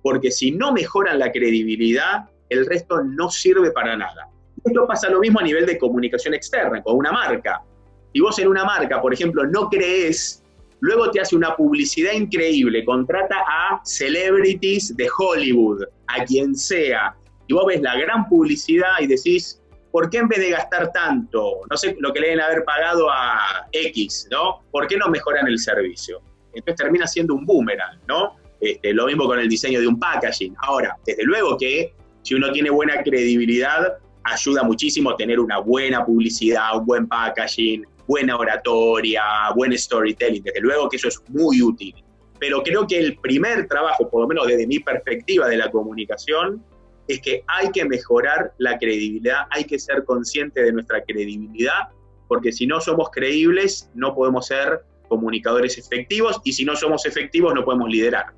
Porque 0.00 0.30
si 0.30 0.52
no 0.52 0.72
mejoran 0.72 1.18
la 1.18 1.30
credibilidad, 1.32 2.30
el 2.48 2.64
resto 2.64 3.02
no 3.02 3.28
sirve 3.28 3.72
para 3.72 3.96
nada. 3.96 4.28
Esto 4.64 4.86
pasa 4.86 5.10
lo 5.10 5.18
mismo 5.18 5.40
a 5.40 5.42
nivel 5.42 5.66
de 5.66 5.76
comunicación 5.76 6.34
externa, 6.34 6.80
con 6.82 6.96
una 6.96 7.10
marca. 7.10 7.62
Si 8.12 8.20
vos 8.20 8.38
en 8.38 8.48
una 8.48 8.64
marca, 8.64 9.00
por 9.00 9.12
ejemplo, 9.12 9.44
no 9.46 9.68
crees, 9.68 10.42
luego 10.80 11.10
te 11.10 11.20
hace 11.20 11.36
una 11.36 11.56
publicidad 11.56 12.12
increíble, 12.12 12.84
contrata 12.84 13.36
a 13.46 13.80
celebrities 13.84 14.96
de 14.96 15.08
Hollywood, 15.16 15.84
a 16.08 16.24
quien 16.24 16.54
sea, 16.54 17.14
y 17.46 17.54
vos 17.54 17.66
ves 17.66 17.80
la 17.80 17.96
gran 17.96 18.28
publicidad 18.28 19.00
y 19.00 19.06
decís, 19.06 19.60
¿por 19.90 20.10
qué 20.10 20.18
en 20.18 20.28
vez 20.28 20.40
de 20.40 20.50
gastar 20.50 20.92
tanto, 20.92 21.60
no 21.70 21.76
sé, 21.76 21.96
lo 22.00 22.12
que 22.12 22.20
le 22.20 22.28
deben 22.28 22.42
haber 22.42 22.64
pagado 22.64 23.10
a 23.10 23.66
X, 23.72 24.28
¿no? 24.30 24.62
¿Por 24.70 24.86
qué 24.86 24.96
no 24.96 25.08
mejoran 25.08 25.46
el 25.46 25.58
servicio? 25.58 26.20
Entonces 26.54 26.76
termina 26.76 27.06
siendo 27.06 27.34
un 27.34 27.46
boomerang, 27.46 27.98
¿no? 28.08 28.36
Este, 28.60 28.92
lo 28.92 29.06
mismo 29.06 29.26
con 29.26 29.38
el 29.38 29.48
diseño 29.48 29.80
de 29.80 29.88
un 29.88 29.98
packaging. 29.98 30.54
Ahora, 30.62 30.96
desde 31.04 31.24
luego 31.24 31.56
que 31.56 31.94
si 32.22 32.34
uno 32.34 32.52
tiene 32.52 32.70
buena 32.70 33.02
credibilidad, 33.02 33.98
ayuda 34.24 34.62
muchísimo 34.62 35.16
tener 35.16 35.40
una 35.40 35.58
buena 35.58 36.04
publicidad, 36.04 36.78
un 36.78 36.86
buen 36.86 37.06
packaging, 37.08 37.84
buena 38.06 38.36
oratoria, 38.36 39.22
buen 39.54 39.76
storytelling. 39.76 40.42
Desde 40.42 40.60
luego 40.60 40.88
que 40.88 40.96
eso 40.96 41.08
es 41.08 41.20
muy 41.28 41.62
útil. 41.62 41.94
Pero 42.38 42.62
creo 42.62 42.86
que 42.86 42.98
el 42.98 43.16
primer 43.18 43.68
trabajo, 43.68 44.08
por 44.10 44.22
lo 44.22 44.28
menos 44.28 44.46
desde 44.46 44.66
mi 44.66 44.80
perspectiva 44.80 45.48
de 45.48 45.56
la 45.56 45.70
comunicación, 45.70 46.64
es 47.08 47.20
que 47.20 47.44
hay 47.46 47.70
que 47.70 47.84
mejorar 47.84 48.52
la 48.58 48.78
credibilidad, 48.78 49.46
hay 49.50 49.64
que 49.64 49.78
ser 49.78 50.04
consciente 50.04 50.62
de 50.62 50.72
nuestra 50.72 51.02
credibilidad, 51.04 51.88
porque 52.28 52.52
si 52.52 52.66
no 52.66 52.80
somos 52.80 53.10
creíbles, 53.10 53.90
no 53.94 54.14
podemos 54.14 54.46
ser 54.46 54.80
comunicadores 55.08 55.76
efectivos 55.78 56.40
y 56.44 56.52
si 56.52 56.64
no 56.64 56.74
somos 56.74 57.04
efectivos, 57.06 57.54
no 57.54 57.64
podemos 57.64 57.88
liderar. 57.88 58.32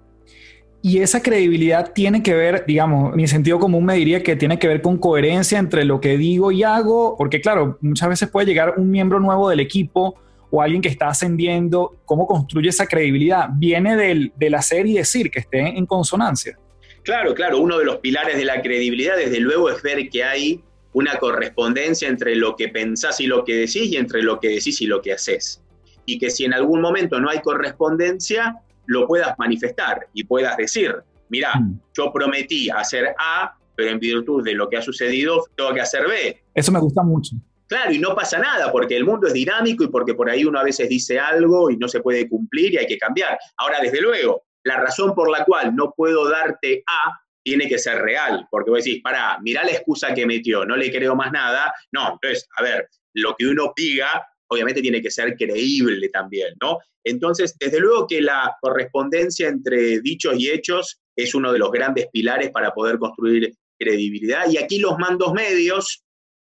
Y 0.86 0.98
esa 0.98 1.22
credibilidad 1.22 1.94
tiene 1.94 2.22
que 2.22 2.34
ver, 2.34 2.66
digamos, 2.66 3.16
mi 3.16 3.26
sentido 3.26 3.58
común 3.58 3.86
me 3.86 3.94
diría 3.94 4.22
que 4.22 4.36
tiene 4.36 4.58
que 4.58 4.68
ver 4.68 4.82
con 4.82 4.98
coherencia 4.98 5.58
entre 5.58 5.82
lo 5.86 5.98
que 5.98 6.18
digo 6.18 6.52
y 6.52 6.62
hago, 6.62 7.16
porque 7.16 7.40
claro, 7.40 7.78
muchas 7.80 8.10
veces 8.10 8.28
puede 8.28 8.44
llegar 8.44 8.74
un 8.76 8.90
miembro 8.90 9.18
nuevo 9.18 9.48
del 9.48 9.60
equipo 9.60 10.14
o 10.50 10.60
alguien 10.60 10.82
que 10.82 10.90
está 10.90 11.08
ascendiendo, 11.08 11.96
¿cómo 12.04 12.26
construye 12.26 12.68
esa 12.68 12.86
credibilidad? 12.86 13.48
Viene 13.54 13.96
del, 13.96 14.34
del 14.36 14.54
hacer 14.56 14.86
y 14.86 14.92
decir, 14.92 15.30
que 15.30 15.38
esté 15.38 15.60
en 15.60 15.86
consonancia. 15.86 16.58
Claro, 17.02 17.32
claro, 17.32 17.60
uno 17.60 17.78
de 17.78 17.86
los 17.86 17.96
pilares 18.00 18.36
de 18.36 18.44
la 18.44 18.60
credibilidad, 18.60 19.16
desde 19.16 19.40
luego, 19.40 19.70
es 19.70 19.80
ver 19.80 20.10
que 20.10 20.22
hay 20.22 20.62
una 20.92 21.16
correspondencia 21.16 22.08
entre 22.08 22.36
lo 22.36 22.56
que 22.56 22.68
pensás 22.68 23.22
y 23.22 23.26
lo 23.26 23.46
que 23.46 23.54
decís 23.54 23.86
y 23.86 23.96
entre 23.96 24.22
lo 24.22 24.38
que 24.38 24.48
decís 24.48 24.82
y 24.82 24.86
lo 24.86 25.00
que 25.00 25.14
haces. 25.14 25.62
Y 26.04 26.18
que 26.18 26.28
si 26.28 26.44
en 26.44 26.52
algún 26.52 26.82
momento 26.82 27.18
no 27.22 27.30
hay 27.30 27.40
correspondencia, 27.40 28.60
lo 28.86 29.06
puedas 29.06 29.34
manifestar 29.38 30.08
y 30.12 30.24
puedas 30.24 30.56
decir, 30.56 30.94
mira, 31.28 31.52
mm. 31.54 31.80
yo 31.96 32.12
prometí 32.12 32.70
hacer 32.70 33.14
A, 33.18 33.56
pero 33.76 33.90
en 33.90 33.98
virtud 33.98 34.44
de 34.44 34.54
lo 34.54 34.68
que 34.68 34.76
ha 34.76 34.82
sucedido, 34.82 35.44
tengo 35.56 35.72
que 35.74 35.80
hacer 35.80 36.06
B. 36.06 36.44
Eso 36.54 36.72
me 36.72 36.80
gusta 36.80 37.02
mucho. 37.02 37.36
Claro, 37.66 37.92
y 37.92 37.98
no 37.98 38.14
pasa 38.14 38.38
nada, 38.38 38.70
porque 38.70 38.96
el 38.96 39.04
mundo 39.04 39.26
es 39.26 39.32
dinámico 39.32 39.84
y 39.84 39.88
porque 39.88 40.14
por 40.14 40.28
ahí 40.28 40.44
uno 40.44 40.58
a 40.58 40.64
veces 40.64 40.88
dice 40.88 41.18
algo 41.18 41.70
y 41.70 41.76
no 41.76 41.88
se 41.88 42.00
puede 42.00 42.28
cumplir 42.28 42.74
y 42.74 42.76
hay 42.76 42.86
que 42.86 42.98
cambiar. 42.98 43.38
Ahora, 43.56 43.78
desde 43.80 44.00
luego, 44.00 44.44
la 44.64 44.76
razón 44.76 45.14
por 45.14 45.30
la 45.30 45.44
cual 45.44 45.74
no 45.74 45.92
puedo 45.96 46.28
darte 46.28 46.84
A 46.86 47.20
tiene 47.42 47.68
que 47.68 47.78
ser 47.78 47.98
real, 47.98 48.46
porque 48.50 48.70
vos 48.70 48.84
decís, 48.84 49.02
para, 49.02 49.38
mirá 49.40 49.64
la 49.64 49.72
excusa 49.72 50.14
que 50.14 50.26
metió, 50.26 50.64
no 50.64 50.76
le 50.76 50.90
creo 50.90 51.14
más 51.14 51.32
nada. 51.32 51.72
No, 51.92 52.12
entonces, 52.12 52.48
a 52.56 52.62
ver, 52.62 52.88
lo 53.14 53.34
que 53.36 53.46
uno 53.46 53.72
diga 53.76 54.26
obviamente 54.54 54.82
tiene 54.82 55.02
que 55.02 55.10
ser 55.10 55.36
creíble 55.36 56.08
también, 56.08 56.54
¿no? 56.62 56.78
Entonces, 57.04 57.56
desde 57.58 57.80
luego 57.80 58.06
que 58.06 58.20
la 58.20 58.56
correspondencia 58.60 59.48
entre 59.48 60.00
dichos 60.00 60.34
y 60.38 60.50
hechos 60.50 61.00
es 61.16 61.34
uno 61.34 61.52
de 61.52 61.58
los 61.58 61.70
grandes 61.70 62.08
pilares 62.12 62.50
para 62.50 62.72
poder 62.72 62.98
construir 62.98 63.54
credibilidad. 63.78 64.48
Y 64.50 64.58
aquí 64.58 64.78
los 64.78 64.98
mandos 64.98 65.32
medios 65.32 66.02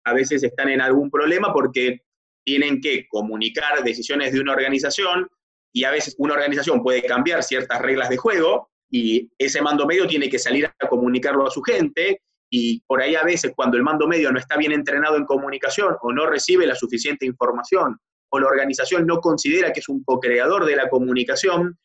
a 0.04 0.12
veces 0.12 0.42
están 0.42 0.68
en 0.68 0.80
algún 0.80 1.10
problema 1.10 1.52
porque 1.52 2.02
tienen 2.44 2.80
que 2.80 3.06
comunicar 3.08 3.82
decisiones 3.84 4.32
de 4.32 4.40
una 4.40 4.52
organización 4.52 5.28
y 5.72 5.84
a 5.84 5.90
veces 5.90 6.14
una 6.18 6.34
organización 6.34 6.82
puede 6.82 7.02
cambiar 7.02 7.42
ciertas 7.42 7.80
reglas 7.80 8.10
de 8.10 8.16
juego 8.16 8.70
y 8.90 9.30
ese 9.38 9.62
mando 9.62 9.86
medio 9.86 10.06
tiene 10.06 10.28
que 10.28 10.38
salir 10.38 10.66
a 10.66 10.88
comunicarlo 10.88 11.46
a 11.46 11.50
su 11.50 11.62
gente 11.62 12.20
y 12.54 12.80
por 12.86 13.00
ahí 13.00 13.16
a 13.16 13.24
veces 13.24 13.52
cuando 13.56 13.78
el 13.78 13.82
mando 13.82 14.06
medio 14.06 14.30
no 14.30 14.38
está 14.38 14.58
bien 14.58 14.72
entrenado 14.72 15.16
en 15.16 15.24
comunicación 15.24 15.96
o 16.02 16.12
no 16.12 16.26
recibe 16.26 16.66
la 16.66 16.74
suficiente 16.74 17.24
información 17.24 17.98
o 18.28 18.38
la 18.38 18.46
organización 18.46 19.06
no 19.06 19.20
considera 19.20 19.72
que 19.72 19.80
es 19.80 19.88
un 19.88 20.04
co-creador 20.04 20.66
de 20.66 20.76
la 20.76 20.90
comunicación, 20.90 21.78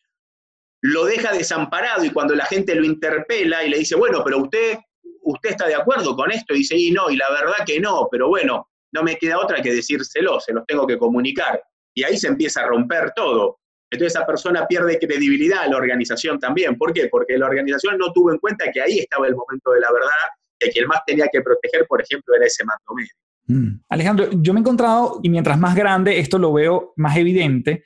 lo 0.81 1.05
deja 1.05 1.31
desamparado 1.31 2.03
y 2.03 2.09
cuando 2.09 2.35
la 2.35 2.45
gente 2.45 2.75
lo 2.75 2.85
interpela 2.85 3.63
y 3.63 3.69
le 3.69 3.77
dice, 3.77 3.95
bueno, 3.95 4.21
pero 4.25 4.39
usted, 4.39 4.77
usted 5.21 5.51
está 5.51 5.67
de 5.67 5.75
acuerdo 5.75 6.17
con 6.17 6.31
esto, 6.31 6.53
y 6.53 6.59
dice, 6.59 6.75
y 6.77 6.91
no, 6.91 7.09
y 7.09 7.15
la 7.15 7.29
verdad 7.29 7.65
que 7.65 7.79
no, 7.79 8.09
pero 8.11 8.27
bueno, 8.27 8.69
no 8.91 9.03
me 9.03 9.15
queda 9.15 9.39
otra 9.39 9.61
que 9.61 9.73
decírselo, 9.73 10.39
se 10.41 10.53
los 10.53 10.65
tengo 10.65 10.85
que 10.85 10.97
comunicar. 10.97 11.61
Y 11.93 12.03
ahí 12.03 12.17
se 12.17 12.27
empieza 12.27 12.61
a 12.61 12.67
romper 12.67 13.13
todo. 13.15 13.59
Entonces 13.89 14.15
esa 14.15 14.25
persona 14.25 14.67
pierde 14.67 14.99
credibilidad 14.99 15.63
a 15.63 15.67
la 15.67 15.77
organización 15.77 16.39
también. 16.39 16.77
¿Por 16.77 16.93
qué? 16.93 17.07
Porque 17.09 17.37
la 17.37 17.47
organización 17.47 17.97
no 17.97 18.11
tuvo 18.11 18.31
en 18.31 18.37
cuenta 18.37 18.69
que 18.71 18.81
ahí 18.81 18.99
estaba 18.99 19.27
el 19.27 19.35
momento 19.35 19.71
de 19.71 19.79
la 19.79 19.91
verdad 19.91 20.11
que 20.59 20.69
quien 20.69 20.87
más 20.87 21.01
tenía 21.05 21.27
que 21.31 21.41
proteger, 21.41 21.85
por 21.87 22.01
ejemplo, 22.01 22.35
era 22.35 22.45
ese 22.45 22.63
mando 22.63 22.93
medio. 22.95 23.11
Mm. 23.47 23.81
Alejandro, 23.89 24.29
yo 24.31 24.53
me 24.53 24.59
he 24.59 24.61
encontrado, 24.61 25.19
y 25.23 25.29
mientras 25.29 25.57
más 25.57 25.75
grande, 25.75 26.19
esto 26.19 26.37
lo 26.37 26.53
veo 26.53 26.93
más 26.95 27.17
evidente, 27.17 27.83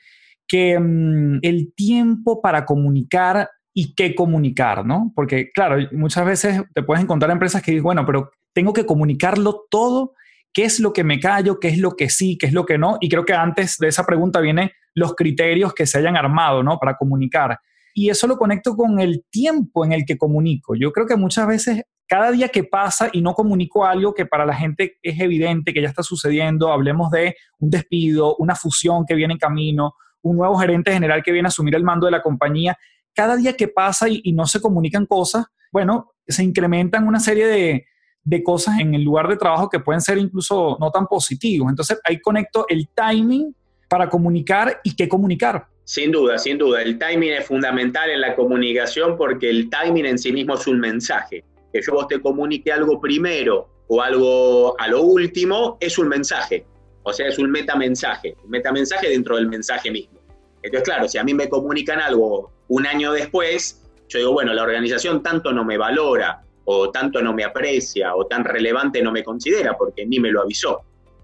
que 0.48 0.78
mm, 0.80 1.40
el 1.42 1.74
tiempo 1.76 2.42
para 2.42 2.66
comunicar 2.66 3.50
y 3.74 3.94
qué 3.96 4.16
comunicar, 4.16 4.86
¿no? 4.86 5.14
Porque, 5.16 5.52
claro, 5.52 5.78
muchas 5.92 6.26
veces 6.26 6.62
te 6.74 6.84
puedes 6.84 7.04
encontrar 7.04 7.32
empresas 7.32 7.62
que 7.62 7.72
dicen, 7.72 7.84
bueno, 7.84 8.06
pero 8.06 8.32
tengo 8.54 8.74
que 8.74 8.86
comunicarlo 8.86 9.66
todo, 9.70 10.14
qué 10.52 10.66
es 10.66 10.80
lo 10.80 10.92
que 10.92 11.04
me 11.04 11.20
callo, 11.20 11.60
qué 11.60 11.70
es 11.70 11.78
lo 11.78 11.96
que 11.96 12.10
sí, 12.10 12.38
qué 12.38 12.48
es 12.48 12.54
lo 12.54 12.66
que 12.66 12.78
no, 12.78 12.98
y 13.00 13.08
creo 13.08 13.24
que 13.24 13.34
antes 13.34 13.78
de 13.78 13.88
esa 13.88 14.06
pregunta 14.06 14.42
vienen 14.42 14.72
los 14.94 15.16
criterios 15.16 15.74
que 15.74 15.86
se 15.86 16.00
hayan 16.00 16.18
armado, 16.18 16.64
¿no? 16.64 16.78
Para 16.78 16.98
comunicar. 16.98 17.60
Y 17.94 18.10
eso 18.10 18.28
lo 18.28 18.38
conecto 18.38 18.76
con 18.76 19.00
el 19.00 19.26
tiempo 19.30 19.86
en 19.86 19.94
el 19.94 20.06
que 20.06 20.18
comunico. 20.18 20.76
Yo 20.76 20.92
creo 20.92 21.08
que 21.08 21.16
muchas 21.16 21.48
veces 21.48 21.84
cada 22.12 22.30
día 22.30 22.50
que 22.50 22.66
pasa 22.66 23.10
y 23.14 23.22
no 23.22 23.34
comunico 23.34 23.86
algo 23.86 24.14
que 24.14 24.26
para 24.26 24.46
la 24.46 24.54
gente 24.54 24.98
es 25.02 25.18
evidente 25.18 25.74
que 25.74 25.82
ya 25.82 25.88
está 25.88 26.04
sucediendo, 26.04 26.70
hablemos 26.70 27.10
de 27.10 27.38
un 27.60 27.70
despido, 27.70 28.36
una 28.36 28.54
fusión 28.54 29.06
que 29.08 29.16
viene 29.16 29.36
en 29.36 29.40
camino, 29.40 29.94
un 30.22 30.36
nuevo 30.36 30.58
gerente 30.58 30.92
general 30.92 31.24
que 31.24 31.32
viene 31.32 31.48
a 31.48 31.48
asumir 31.48 31.74
el 31.74 31.86
mando 31.86 32.08
de 32.08 32.12
la 32.12 32.22
compañía, 32.22 32.78
cada 33.14 33.38
día 33.38 33.56
que 33.56 33.70
pasa 33.70 34.10
y, 34.10 34.34
no 34.34 34.46
se 34.46 34.60
comunican 34.60 35.06
cosas, 35.06 35.46
bueno, 35.72 36.12
se 36.28 36.44
incrementan 36.44 37.08
una 37.08 37.22
serie 37.22 37.48
de, 37.48 37.86
de 38.26 38.44
cosas 38.44 38.82
en 38.82 38.94
el 38.94 39.04
lugar 39.04 39.30
de 39.30 39.38
trabajo 39.38 39.70
que 39.70 39.80
pueden 39.80 40.02
ser 40.02 40.18
incluso 40.18 40.76
no 40.82 40.92
tan 40.92 41.08
positivos. 41.08 41.70
Entonces 41.70 41.98
ahí 42.04 42.20
conecto 42.20 42.66
el 42.68 42.90
timing 42.90 43.56
para 43.88 44.10
comunicar 44.10 44.82
y 44.84 44.98
qué 44.98 45.08
comunicar. 45.08 45.66
Sin 45.86 46.12
duda, 46.12 46.38
sin 46.38 46.58
duda. 46.58 46.82
El 46.82 47.00
timing 47.00 47.32
es 47.32 47.46
fundamental 47.46 48.10
en 48.10 48.20
la 48.20 48.36
comunicación 48.36 49.16
porque 49.16 49.50
el 49.50 49.70
timing 49.70 50.08
en 50.08 50.20
sí 50.20 50.34
mismo 50.34 50.56
es 50.56 50.68
un 50.68 50.78
mensaje 50.78 51.46
que 51.72 51.82
yo 51.82 51.94
vos 51.94 52.08
te 52.08 52.22
comunique 52.22 52.72
algo 52.72 53.00
primero 53.00 53.70
o 53.88 54.02
algo 54.02 54.80
a 54.80 54.88
lo 54.88 55.02
último, 55.02 55.78
es 55.80 55.98
un 55.98 56.08
mensaje. 56.08 56.66
O 57.04 57.12
sea, 57.12 57.28
es 57.28 57.40
un 57.40 57.50
metamensaje, 57.50 58.36
un 58.44 58.50
metamensaje 58.50 59.10
dentro 59.10 59.36
del 59.36 59.48
mensaje 59.48 59.92
mismo. 59.92 60.20
Entonces, 60.62 60.84
claro, 60.84 61.08
si 61.08 61.18
a 61.18 61.24
mí 61.24 61.34
me 61.34 61.50
comunican 61.50 62.00
algo 62.00 62.52
un 62.68 62.86
año 62.86 63.12
después, 63.12 63.82
yo 64.08 64.20
digo, 64.20 64.34
bueno, 64.34 64.54
la 64.54 64.64
organización 64.64 65.24
tanto 65.24 65.52
no 65.52 65.66
me 65.66 65.78
valora, 65.78 66.44
o 66.66 66.92
tanto 66.92 67.22
no 67.22 67.34
me 67.34 67.44
aprecia, 67.44 68.16
o 68.16 68.28
tan 68.28 68.44
relevante 68.44 69.02
no 69.02 69.12
me 69.12 69.24
considera, 69.24 69.76
porque 69.78 70.06
ni 70.06 70.20
me 70.20 70.32
lo 70.32 70.42
avisó. 70.42 70.82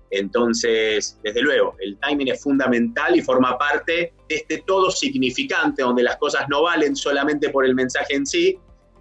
Entonces, 0.10 1.20
desde 1.22 1.42
luego, 1.42 1.76
el 1.80 1.98
timing 2.00 2.30
es 2.30 2.42
fundamental 2.42 3.16
y 3.16 3.22
forma 3.22 3.58
parte 3.58 4.14
de 4.28 4.36
este 4.36 4.64
todo 4.66 4.90
significante, 4.90 5.84
donde 5.84 6.04
las 6.04 6.18
cosas 6.18 6.48
no 6.50 6.64
valen 6.64 6.96
solamente 6.96 7.50
por 7.50 7.66
el 7.66 7.76
mensaje 7.76 8.16
en 8.16 8.26
sí, 8.26 8.58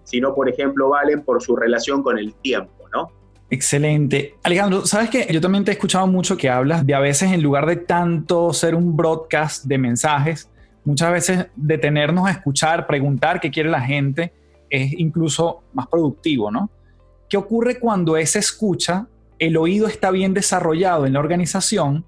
sino, 0.07 0.35
por 0.35 0.49
ejemplo, 0.49 0.88
valen 0.88 1.23
por 1.23 1.42
su 1.42 1.57
relación 1.57 2.03
con 2.03 2.19
el 2.19 2.35
tiempo, 2.35 2.88
¿no? 2.95 3.11
Excelente. 3.51 4.35
Alejandro, 4.42 4.87
sabes 4.87 5.11
que 5.11 5.27
yo 5.31 5.40
también 5.40 5.64
te 5.64 5.73
he 5.73 5.75
escuchado 5.75 6.07
mucho 6.07 6.37
que 6.37 6.49
hablas 6.49 6.87
de 6.87 6.95
a 6.95 7.01
veces 7.01 7.33
en 7.33 7.42
lugar 7.42 7.66
de 7.66 7.77
tanto 7.77 8.53
ser 8.53 8.75
un 8.75 8.97
broadcast 8.97 9.64
de 9.64 9.79
mensajes, 9.79 10.51
muchas 10.85 11.12
veces 11.12 11.47
detenernos 11.57 12.27
a 12.27 12.31
escuchar, 12.31 12.87
preguntar 12.87 13.40
qué 13.40 13.51
quiere 13.51 13.69
la 13.69 13.83
gente 13.83 14.33
es 14.71 14.92
incluso 14.92 15.62
más 15.75 15.87
productivo, 15.87 16.51
¿no? 16.51 16.71
¿Qué 17.29 17.37
ocurre 17.37 17.79
cuando 17.79 18.16
esa 18.16 18.38
escucha, 18.38 19.07
el 19.38 19.57
oído 19.57 19.87
está 19.87 20.11
bien 20.11 20.35
desarrollado 20.35 21.07
en 21.07 21.12
la 21.12 21.21
organización, 21.21 22.05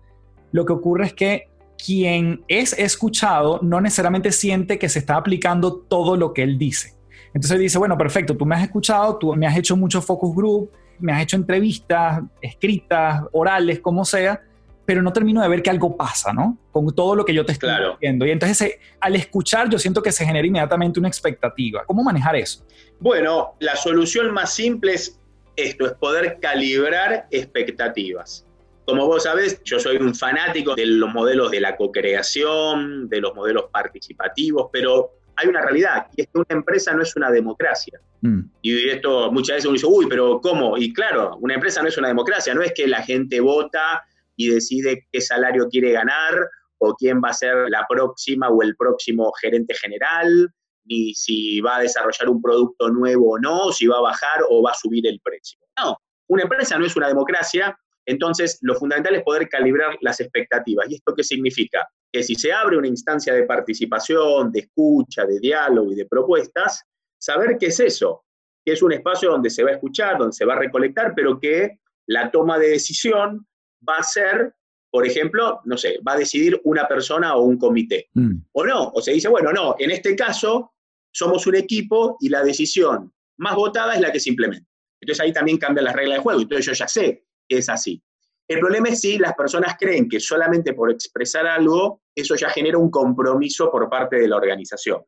lo 0.52 0.64
que 0.64 0.72
ocurre 0.72 1.06
es 1.06 1.12
que 1.12 1.48
quien 1.84 2.42
es 2.48 2.72
escuchado 2.72 3.60
no 3.62 3.80
necesariamente 3.80 4.32
siente 4.32 4.78
que 4.78 4.88
se 4.88 4.98
está 4.98 5.16
aplicando 5.16 5.76
todo 5.76 6.16
lo 6.16 6.32
que 6.32 6.42
él 6.42 6.58
dice. 6.58 6.97
Entonces 7.34 7.58
dice, 7.58 7.78
bueno, 7.78 7.96
perfecto, 7.96 8.36
tú 8.36 8.46
me 8.46 8.56
has 8.56 8.62
escuchado, 8.62 9.16
tú 9.16 9.34
me 9.34 9.46
has 9.46 9.56
hecho 9.56 9.76
muchos 9.76 10.04
focus 10.04 10.34
group, 10.34 10.70
me 10.98 11.12
has 11.12 11.22
hecho 11.22 11.36
entrevistas 11.36 12.22
escritas, 12.40 13.22
orales, 13.32 13.80
como 13.80 14.04
sea, 14.04 14.42
pero 14.84 15.02
no 15.02 15.12
termino 15.12 15.42
de 15.42 15.48
ver 15.48 15.62
que 15.62 15.68
algo 15.68 15.96
pasa, 15.96 16.32
¿no? 16.32 16.56
Con 16.72 16.94
todo 16.94 17.14
lo 17.14 17.24
que 17.24 17.34
yo 17.34 17.44
te 17.44 17.52
estoy 17.52 17.70
diciendo. 17.92 18.24
Y 18.24 18.30
entonces 18.30 18.78
al 19.00 19.16
escuchar 19.16 19.68
yo 19.68 19.78
siento 19.78 20.02
que 20.02 20.10
se 20.10 20.24
genera 20.24 20.46
inmediatamente 20.46 20.98
una 20.98 21.08
expectativa. 21.08 21.84
¿Cómo 21.84 22.02
manejar 22.02 22.36
eso? 22.36 22.64
Bueno, 22.98 23.54
la 23.60 23.76
solución 23.76 24.32
más 24.32 24.54
simple 24.54 24.94
es 24.94 25.20
esto, 25.56 25.86
es 25.86 25.92
poder 25.92 26.38
calibrar 26.40 27.26
expectativas. 27.30 28.46
Como 28.86 29.06
vos 29.06 29.24
sabés, 29.24 29.60
yo 29.64 29.78
soy 29.78 29.98
un 29.98 30.14
fanático 30.14 30.74
de 30.74 30.86
los 30.86 31.12
modelos 31.12 31.50
de 31.50 31.60
la 31.60 31.76
co-creación, 31.76 33.10
de 33.10 33.20
los 33.20 33.34
modelos 33.34 33.64
participativos, 33.70 34.70
pero 34.72 35.17
hay 35.38 35.48
una 35.48 35.62
realidad, 35.62 36.06
y 36.16 36.22
es 36.22 36.26
que 36.28 36.38
una 36.38 36.46
empresa 36.48 36.92
no 36.92 37.02
es 37.02 37.14
una 37.14 37.30
democracia. 37.30 38.00
Mm. 38.22 38.40
Y 38.62 38.88
esto 38.88 39.30
muchas 39.30 39.56
veces 39.56 39.66
uno 39.66 39.74
dice, 39.74 39.86
uy, 39.86 40.06
pero 40.08 40.40
¿cómo? 40.40 40.76
Y 40.76 40.92
claro, 40.92 41.36
una 41.40 41.54
empresa 41.54 41.80
no 41.80 41.88
es 41.88 41.96
una 41.96 42.08
democracia, 42.08 42.54
no 42.54 42.62
es 42.62 42.72
que 42.74 42.88
la 42.88 43.02
gente 43.02 43.40
vota 43.40 44.02
y 44.36 44.48
decide 44.48 45.06
qué 45.12 45.20
salario 45.20 45.68
quiere 45.68 45.92
ganar 45.92 46.34
o 46.78 46.94
quién 46.94 47.20
va 47.24 47.30
a 47.30 47.34
ser 47.34 47.54
la 47.68 47.86
próxima 47.88 48.48
o 48.48 48.62
el 48.62 48.74
próximo 48.76 49.32
gerente 49.40 49.74
general, 49.74 50.52
ni 50.84 51.14
si 51.14 51.60
va 51.60 51.76
a 51.76 51.82
desarrollar 51.82 52.28
un 52.28 52.42
producto 52.42 52.88
nuevo 52.88 53.32
o 53.32 53.38
no, 53.38 53.70
si 53.70 53.86
va 53.86 53.98
a 53.98 54.02
bajar 54.02 54.40
o 54.48 54.62
va 54.62 54.72
a 54.72 54.74
subir 54.74 55.06
el 55.06 55.20
precio. 55.20 55.58
No, 55.78 55.96
una 56.28 56.42
empresa 56.42 56.78
no 56.78 56.86
es 56.86 56.96
una 56.96 57.08
democracia, 57.08 57.78
entonces 58.06 58.58
lo 58.62 58.74
fundamental 58.74 59.14
es 59.14 59.22
poder 59.22 59.48
calibrar 59.48 59.96
las 60.00 60.18
expectativas. 60.18 60.90
¿Y 60.90 60.96
esto 60.96 61.14
qué 61.14 61.22
significa? 61.22 61.86
Que 62.12 62.22
si 62.22 62.34
se 62.34 62.52
abre 62.52 62.76
una 62.76 62.88
instancia 62.88 63.34
de 63.34 63.44
participación, 63.44 64.50
de 64.50 64.60
escucha, 64.60 65.26
de 65.26 65.38
diálogo 65.38 65.92
y 65.92 65.96
de 65.96 66.06
propuestas, 66.06 66.82
saber 67.18 67.56
qué 67.58 67.66
es 67.66 67.80
eso, 67.80 68.24
que 68.64 68.72
es 68.72 68.82
un 68.82 68.92
espacio 68.92 69.30
donde 69.30 69.50
se 69.50 69.62
va 69.62 69.70
a 69.70 69.74
escuchar, 69.74 70.18
donde 70.18 70.32
se 70.32 70.44
va 70.44 70.54
a 70.54 70.58
recolectar, 70.58 71.12
pero 71.14 71.38
que 71.38 71.80
la 72.06 72.30
toma 72.30 72.58
de 72.58 72.70
decisión 72.70 73.46
va 73.86 73.98
a 73.98 74.02
ser, 74.02 74.54
por 74.90 75.06
ejemplo, 75.06 75.60
no 75.64 75.76
sé, 75.76 75.98
va 76.06 76.12
a 76.12 76.18
decidir 76.18 76.60
una 76.64 76.88
persona 76.88 77.36
o 77.36 77.42
un 77.42 77.58
comité. 77.58 78.08
Mm. 78.14 78.36
O 78.52 78.64
no, 78.64 78.88
o 78.94 79.02
se 79.02 79.12
dice, 79.12 79.28
bueno, 79.28 79.52
no, 79.52 79.76
en 79.78 79.90
este 79.90 80.16
caso 80.16 80.72
somos 81.12 81.46
un 81.46 81.56
equipo 81.56 82.16
y 82.20 82.28
la 82.28 82.42
decisión 82.42 83.12
más 83.38 83.54
votada 83.54 83.94
es 83.94 84.00
la 84.00 84.12
que 84.12 84.20
se 84.20 84.30
implementa. 84.30 84.68
Entonces 85.00 85.24
ahí 85.24 85.32
también 85.32 85.58
cambian 85.58 85.84
las 85.84 85.94
reglas 85.94 86.18
de 86.18 86.22
juego. 86.22 86.40
Entonces 86.40 86.66
yo 86.66 86.72
ya 86.72 86.88
sé 86.88 87.24
que 87.48 87.58
es 87.58 87.68
así. 87.68 88.02
El 88.48 88.60
problema 88.60 88.88
es 88.88 89.00
si 89.00 89.18
las 89.18 89.34
personas 89.34 89.76
creen 89.78 90.08
que 90.08 90.18
solamente 90.18 90.72
por 90.72 90.90
expresar 90.90 91.46
algo, 91.46 92.00
eso 92.14 92.34
ya 92.34 92.48
genera 92.48 92.78
un 92.78 92.90
compromiso 92.90 93.70
por 93.70 93.90
parte 93.90 94.16
de 94.16 94.26
la 94.26 94.36
organización. 94.36 95.02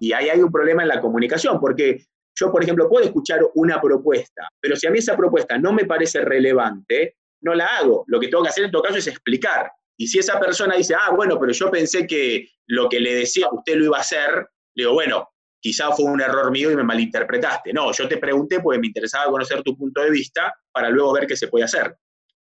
Y 0.00 0.12
ahí 0.12 0.30
hay 0.30 0.40
un 0.40 0.50
problema 0.50 0.82
en 0.82 0.88
la 0.88 1.00
comunicación, 1.00 1.60
porque 1.60 2.06
yo, 2.34 2.50
por 2.50 2.62
ejemplo, 2.62 2.88
puedo 2.88 3.04
escuchar 3.04 3.40
una 3.54 3.80
propuesta, 3.80 4.48
pero 4.60 4.74
si 4.74 4.86
a 4.86 4.90
mí 4.90 4.98
esa 4.98 5.16
propuesta 5.16 5.58
no 5.58 5.72
me 5.72 5.84
parece 5.84 6.20
relevante, 6.22 7.16
no 7.42 7.54
la 7.54 7.66
hago. 7.66 8.04
Lo 8.06 8.18
que 8.18 8.28
tengo 8.28 8.42
que 8.42 8.48
hacer 8.48 8.64
en 8.64 8.70
todo 8.70 8.82
caso 8.82 8.96
es 8.96 9.06
explicar. 9.06 9.70
Y 9.96 10.06
si 10.06 10.20
esa 10.20 10.38
persona 10.40 10.76
dice, 10.76 10.94
ah, 10.94 11.10
bueno, 11.14 11.38
pero 11.38 11.52
yo 11.52 11.70
pensé 11.70 12.06
que 12.06 12.48
lo 12.68 12.88
que 12.88 13.00
le 13.00 13.14
decía 13.14 13.48
usted 13.50 13.76
lo 13.76 13.86
iba 13.86 13.98
a 13.98 14.00
hacer, 14.00 14.48
le 14.74 14.84
digo, 14.84 14.94
bueno, 14.94 15.28
quizá 15.60 15.90
fue 15.90 16.06
un 16.06 16.20
error 16.20 16.50
mío 16.50 16.70
y 16.70 16.76
me 16.76 16.84
malinterpretaste. 16.84 17.72
No, 17.72 17.92
yo 17.92 18.08
te 18.08 18.16
pregunté 18.16 18.60
porque 18.60 18.78
me 18.78 18.86
interesaba 18.86 19.30
conocer 19.30 19.62
tu 19.62 19.76
punto 19.76 20.00
de 20.02 20.10
vista 20.10 20.54
para 20.72 20.88
luego 20.88 21.12
ver 21.12 21.26
qué 21.26 21.36
se 21.36 21.48
puede 21.48 21.64
hacer. 21.64 21.96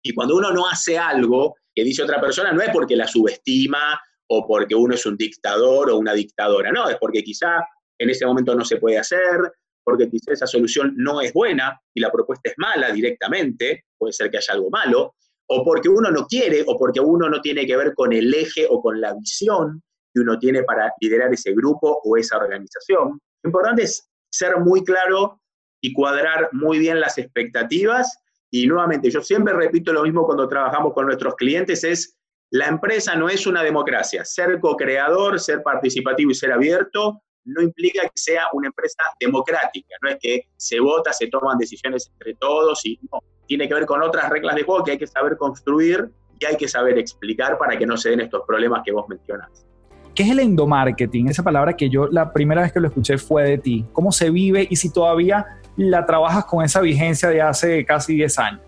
Y 0.04 0.14
cuando 0.14 0.36
uno 0.36 0.52
no 0.52 0.68
hace 0.68 0.98
algo 0.98 1.56
que 1.74 1.84
dice 1.84 2.04
otra 2.04 2.22
persona, 2.22 2.52
no 2.52 2.62
es 2.62 2.70
porque 2.72 2.96
la 2.96 3.08
subestima 3.08 4.00
o 4.28 4.46
porque 4.46 4.76
uno 4.76 4.96
es 4.96 5.06
un 5.06 5.18
dictador 5.18 5.90
o 5.90 5.98
una 5.98 6.14
dictadora, 6.14 6.72
no, 6.72 6.90
es 6.90 6.98
porque 6.98 7.24
quizá 7.24 7.66
en 7.98 8.10
ese 8.10 8.26
momento 8.26 8.54
no 8.56 8.66
se 8.66 8.78
puede 8.78 8.98
hacer, 8.98 9.52
porque 9.84 10.10
quizá 10.10 10.34
esa 10.34 10.48
solución 10.48 10.94
no 10.96 11.22
es 11.22 11.34
buena 11.34 11.80
y 11.94 12.02
la 12.02 12.12
propuesta 12.12 12.50
es 12.50 12.56
mala 12.58 12.92
directamente, 12.92 13.86
puede 13.98 14.14
ser 14.14 14.30
que 14.30 14.38
haya 14.38 14.54
algo 14.54 14.70
malo, 14.70 15.16
o 15.48 15.64
porque 15.64 15.90
uno 15.90 16.10
no 16.10 16.26
quiere, 16.26 16.64
o 16.66 16.78
porque 16.78 17.00
uno 17.00 17.30
no 17.30 17.42
tiene 17.42 17.66
que 17.66 17.76
ver 17.76 17.94
con 17.94 18.14
el 18.14 18.34
eje 18.34 18.66
o 18.70 18.82
con 18.82 19.00
la 19.00 19.14
visión 19.14 19.82
que 20.14 20.22
uno 20.22 20.38
tiene 20.40 20.64
para 20.64 20.92
liderar 21.00 21.34
ese 21.34 21.54
grupo 21.54 22.00
o 22.04 22.18
esa 22.18 22.38
organización. 22.38 23.20
Lo 23.44 23.48
importante 23.48 23.84
es 23.84 24.10
ser 24.32 24.58
muy 24.60 24.84
claro 24.84 25.42
y 25.82 25.94
cuadrar 25.94 26.50
muy 26.54 26.80
bien 26.80 27.00
las 27.00 27.18
expectativas. 27.18 28.20
Y 28.56 28.68
nuevamente, 28.68 29.10
yo 29.10 29.20
siempre 29.24 29.52
repito 29.52 29.92
lo 29.92 30.04
mismo 30.04 30.28
cuando 30.28 30.48
trabajamos 30.48 30.94
con 30.94 31.08
nuestros 31.08 31.34
clientes, 31.34 31.84
es 31.84 32.16
la 32.52 32.68
empresa 32.68 33.16
no 33.16 33.28
es 33.28 33.48
una 33.48 33.64
democracia. 33.64 34.24
Ser 34.26 34.60
co-creador, 34.60 35.40
ser 35.40 35.64
participativo 35.64 36.30
y 36.30 36.36
ser 36.36 36.52
abierto 36.52 37.20
no 37.46 37.64
implica 37.64 38.04
que 38.04 38.12
sea 38.14 38.44
una 38.54 38.68
empresa 38.68 39.02
democrática, 39.20 39.96
no 40.04 40.10
es 40.10 40.18
que 40.22 40.44
se 40.56 40.80
vota, 40.80 41.12
se 41.12 41.30
toman 41.30 41.58
decisiones 41.58 42.12
entre 42.14 42.36
todos 42.36 42.86
y 42.86 43.00
no, 43.12 43.18
tiene 43.48 43.68
que 43.68 43.74
ver 43.74 43.88
con 43.88 44.04
otras 44.04 44.30
reglas 44.30 44.56
de 44.56 44.62
juego 44.62 44.84
que 44.84 44.92
hay 44.92 44.98
que 45.00 45.08
saber 45.08 45.36
construir 45.36 46.12
y 46.40 46.46
hay 46.46 46.56
que 46.56 46.68
saber 46.68 47.00
explicar 47.00 47.58
para 47.58 47.76
que 47.76 47.88
no 47.88 47.98
se 47.98 48.12
den 48.12 48.22
estos 48.22 48.44
problemas 48.46 48.84
que 48.86 48.92
vos 48.92 49.10
mencionás. 49.10 49.66
¿Qué 50.14 50.22
es 50.22 50.30
el 50.30 50.40
endomarketing? 50.40 51.28
Esa 51.28 51.42
palabra 51.42 51.76
que 51.76 51.90
yo 51.90 52.06
la 52.06 52.32
primera 52.32 52.62
vez 52.62 52.72
que 52.72 52.80
lo 52.80 52.88
escuché 52.88 53.18
fue 53.18 53.46
de 53.46 53.58
ti. 53.58 53.88
¿Cómo 53.94 54.12
se 54.12 54.30
vive 54.30 54.68
y 54.70 54.76
si 54.76 54.94
todavía 54.94 55.60
la 55.78 56.06
trabajas 56.06 56.46
con 56.46 56.64
esa 56.64 56.82
vigencia 56.82 57.30
de 57.30 57.42
hace 57.42 57.86
casi 57.86 58.16
10 58.16 58.40
años? 58.40 58.62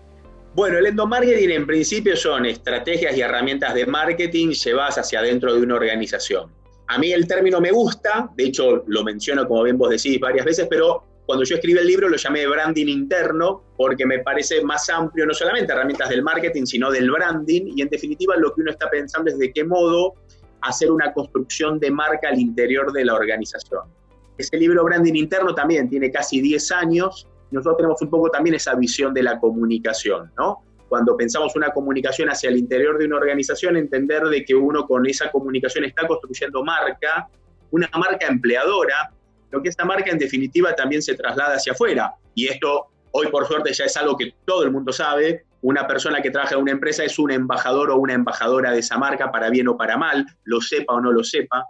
Bueno, 0.54 0.78
el 0.78 0.86
endomarketing 0.86 1.50
en 1.50 1.66
principio 1.66 2.16
son 2.16 2.46
estrategias 2.46 3.16
y 3.16 3.20
herramientas 3.20 3.74
de 3.74 3.84
marketing 3.86 4.48
llevadas 4.48 4.96
hacia 4.96 5.18
adentro 5.18 5.54
de 5.54 5.60
una 5.60 5.74
organización. 5.74 6.50
A 6.88 6.98
mí 6.98 7.12
el 7.12 7.26
término 7.26 7.60
me 7.60 7.72
gusta, 7.72 8.30
de 8.36 8.44
hecho 8.44 8.82
lo 8.86 9.04
menciono 9.04 9.46
como 9.46 9.64
bien 9.64 9.76
vos 9.76 9.90
decís 9.90 10.18
varias 10.18 10.46
veces, 10.46 10.66
pero 10.70 11.04
cuando 11.26 11.44
yo 11.44 11.56
escribí 11.56 11.78
el 11.78 11.86
libro 11.86 12.08
lo 12.08 12.16
llamé 12.16 12.46
branding 12.46 12.86
interno 12.86 13.64
porque 13.76 14.06
me 14.06 14.20
parece 14.20 14.62
más 14.62 14.88
amplio, 14.88 15.26
no 15.26 15.34
solamente 15.34 15.72
herramientas 15.72 16.08
del 16.08 16.22
marketing, 16.22 16.64
sino 16.64 16.90
del 16.90 17.10
branding 17.10 17.72
y 17.76 17.82
en 17.82 17.88
definitiva 17.88 18.36
lo 18.36 18.54
que 18.54 18.62
uno 18.62 18.70
está 18.70 18.88
pensando 18.88 19.30
es 19.30 19.38
de 19.38 19.52
qué 19.52 19.64
modo 19.64 20.14
hacer 20.62 20.90
una 20.90 21.12
construcción 21.12 21.78
de 21.80 21.90
marca 21.90 22.28
al 22.28 22.38
interior 22.38 22.92
de 22.92 23.04
la 23.04 23.14
organización. 23.14 23.82
Ese 24.38 24.56
libro 24.56 24.84
Branding 24.84 25.14
Interno 25.14 25.54
también 25.54 25.88
tiene 25.88 26.10
casi 26.10 26.40
10 26.40 26.72
años. 26.72 27.26
Nosotros 27.50 27.76
tenemos 27.78 28.02
un 28.02 28.10
poco 28.10 28.30
también 28.30 28.54
esa 28.54 28.74
visión 28.74 29.14
de 29.14 29.22
la 29.22 29.38
comunicación, 29.38 30.32
¿no? 30.36 30.62
cuando 30.88 31.16
pensamos 31.16 31.56
una 31.56 31.70
comunicación 31.70 32.28
hacia 32.28 32.48
el 32.48 32.56
interior 32.56 32.98
de 32.98 33.06
una 33.06 33.16
organización, 33.16 33.76
entender 33.76 34.24
de 34.24 34.44
que 34.44 34.54
uno 34.54 34.86
con 34.86 35.06
esa 35.06 35.30
comunicación 35.30 35.84
está 35.84 36.06
construyendo 36.06 36.62
marca, 36.62 37.28
una 37.70 37.88
marca 37.98 38.26
empleadora, 38.26 39.10
lo 39.50 39.62
que 39.62 39.68
esta 39.68 39.84
marca 39.84 40.10
en 40.10 40.18
definitiva 40.18 40.74
también 40.74 41.02
se 41.02 41.14
traslada 41.14 41.56
hacia 41.56 41.72
afuera. 41.72 42.14
Y 42.34 42.48
esto 42.48 42.86
hoy 43.12 43.28
por 43.28 43.46
suerte 43.46 43.72
ya 43.72 43.84
es 43.84 43.96
algo 43.96 44.16
que 44.16 44.34
todo 44.44 44.62
el 44.62 44.70
mundo 44.70 44.92
sabe. 44.92 45.44
Una 45.62 45.86
persona 45.86 46.20
que 46.20 46.30
trabaja 46.30 46.54
en 46.54 46.62
una 46.62 46.72
empresa 46.72 47.04
es 47.04 47.18
un 47.18 47.30
embajador 47.30 47.90
o 47.90 47.96
una 47.96 48.14
embajadora 48.14 48.70
de 48.70 48.80
esa 48.80 48.98
marca, 48.98 49.32
para 49.32 49.50
bien 49.50 49.68
o 49.68 49.76
para 49.76 49.96
mal, 49.96 50.26
lo 50.44 50.60
sepa 50.60 50.94
o 50.94 51.00
no 51.00 51.10
lo 51.12 51.24
sepa. 51.24 51.64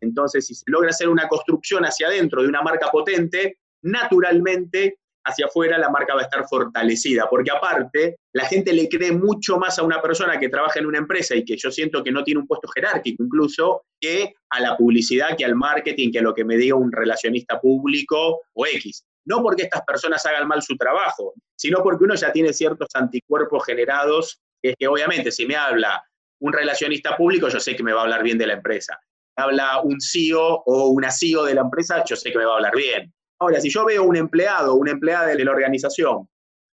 Entonces, 0.00 0.46
si 0.46 0.54
se 0.54 0.64
logra 0.66 0.90
hacer 0.90 1.08
una 1.08 1.28
construcción 1.28 1.84
hacia 1.84 2.08
adentro 2.08 2.42
de 2.42 2.48
una 2.48 2.62
marca 2.62 2.90
potente, 2.90 3.58
naturalmente 3.82 4.98
hacia 5.24 5.46
afuera 5.46 5.78
la 5.78 5.90
marca 5.90 6.14
va 6.14 6.20
a 6.20 6.24
estar 6.24 6.46
fortalecida, 6.48 7.28
porque 7.28 7.50
aparte 7.50 8.16
la 8.32 8.44
gente 8.46 8.72
le 8.72 8.88
cree 8.88 9.12
mucho 9.12 9.58
más 9.58 9.78
a 9.78 9.82
una 9.82 10.00
persona 10.00 10.38
que 10.38 10.48
trabaja 10.48 10.78
en 10.78 10.86
una 10.86 10.98
empresa 10.98 11.34
y 11.34 11.44
que 11.44 11.56
yo 11.56 11.70
siento 11.70 12.02
que 12.02 12.12
no 12.12 12.24
tiene 12.24 12.40
un 12.40 12.46
puesto 12.46 12.68
jerárquico 12.68 13.22
incluso, 13.22 13.82
que 14.00 14.34
a 14.50 14.60
la 14.60 14.76
publicidad, 14.76 15.36
que 15.36 15.44
al 15.44 15.56
marketing, 15.56 16.10
que 16.10 16.20
a 16.20 16.22
lo 16.22 16.34
que 16.34 16.44
me 16.44 16.56
diga 16.56 16.74
un 16.74 16.90
relacionista 16.90 17.60
público 17.60 18.40
o 18.54 18.66
X. 18.66 19.04
No 19.26 19.42
porque 19.42 19.64
estas 19.64 19.82
personas 19.82 20.24
hagan 20.24 20.48
mal 20.48 20.62
su 20.62 20.76
trabajo, 20.76 21.34
sino 21.54 21.82
porque 21.82 22.04
uno 22.04 22.14
ya 22.14 22.32
tiene 22.32 22.52
ciertos 22.52 22.88
anticuerpos 22.94 23.64
generados, 23.66 24.40
que 24.62 24.70
es 24.70 24.76
que 24.78 24.88
obviamente 24.88 25.30
si 25.30 25.46
me 25.46 25.56
habla 25.56 26.02
un 26.40 26.52
relacionista 26.52 27.16
público, 27.16 27.48
yo 27.48 27.60
sé 27.60 27.76
que 27.76 27.82
me 27.82 27.92
va 27.92 28.00
a 28.00 28.04
hablar 28.04 28.22
bien 28.22 28.38
de 28.38 28.46
la 28.46 28.54
empresa. 28.54 28.98
Habla 29.40 29.80
un 29.82 30.00
CEO 30.00 30.62
o 30.64 30.88
una 30.88 31.10
CEO 31.10 31.44
de 31.44 31.54
la 31.54 31.62
empresa, 31.62 32.04
yo 32.04 32.14
sé 32.16 32.30
que 32.30 32.38
me 32.38 32.44
va 32.44 32.52
a 32.52 32.56
hablar 32.56 32.76
bien 32.76 33.12
Ahora, 33.40 33.58
si 33.58 33.70
yo 33.70 33.86
veo 33.86 34.04
un 34.04 34.16
empleado 34.16 34.74
o 34.74 34.76
una 34.76 34.92
empleada 34.92 35.28
de 35.28 35.44
la 35.44 35.50
organización 35.50 36.28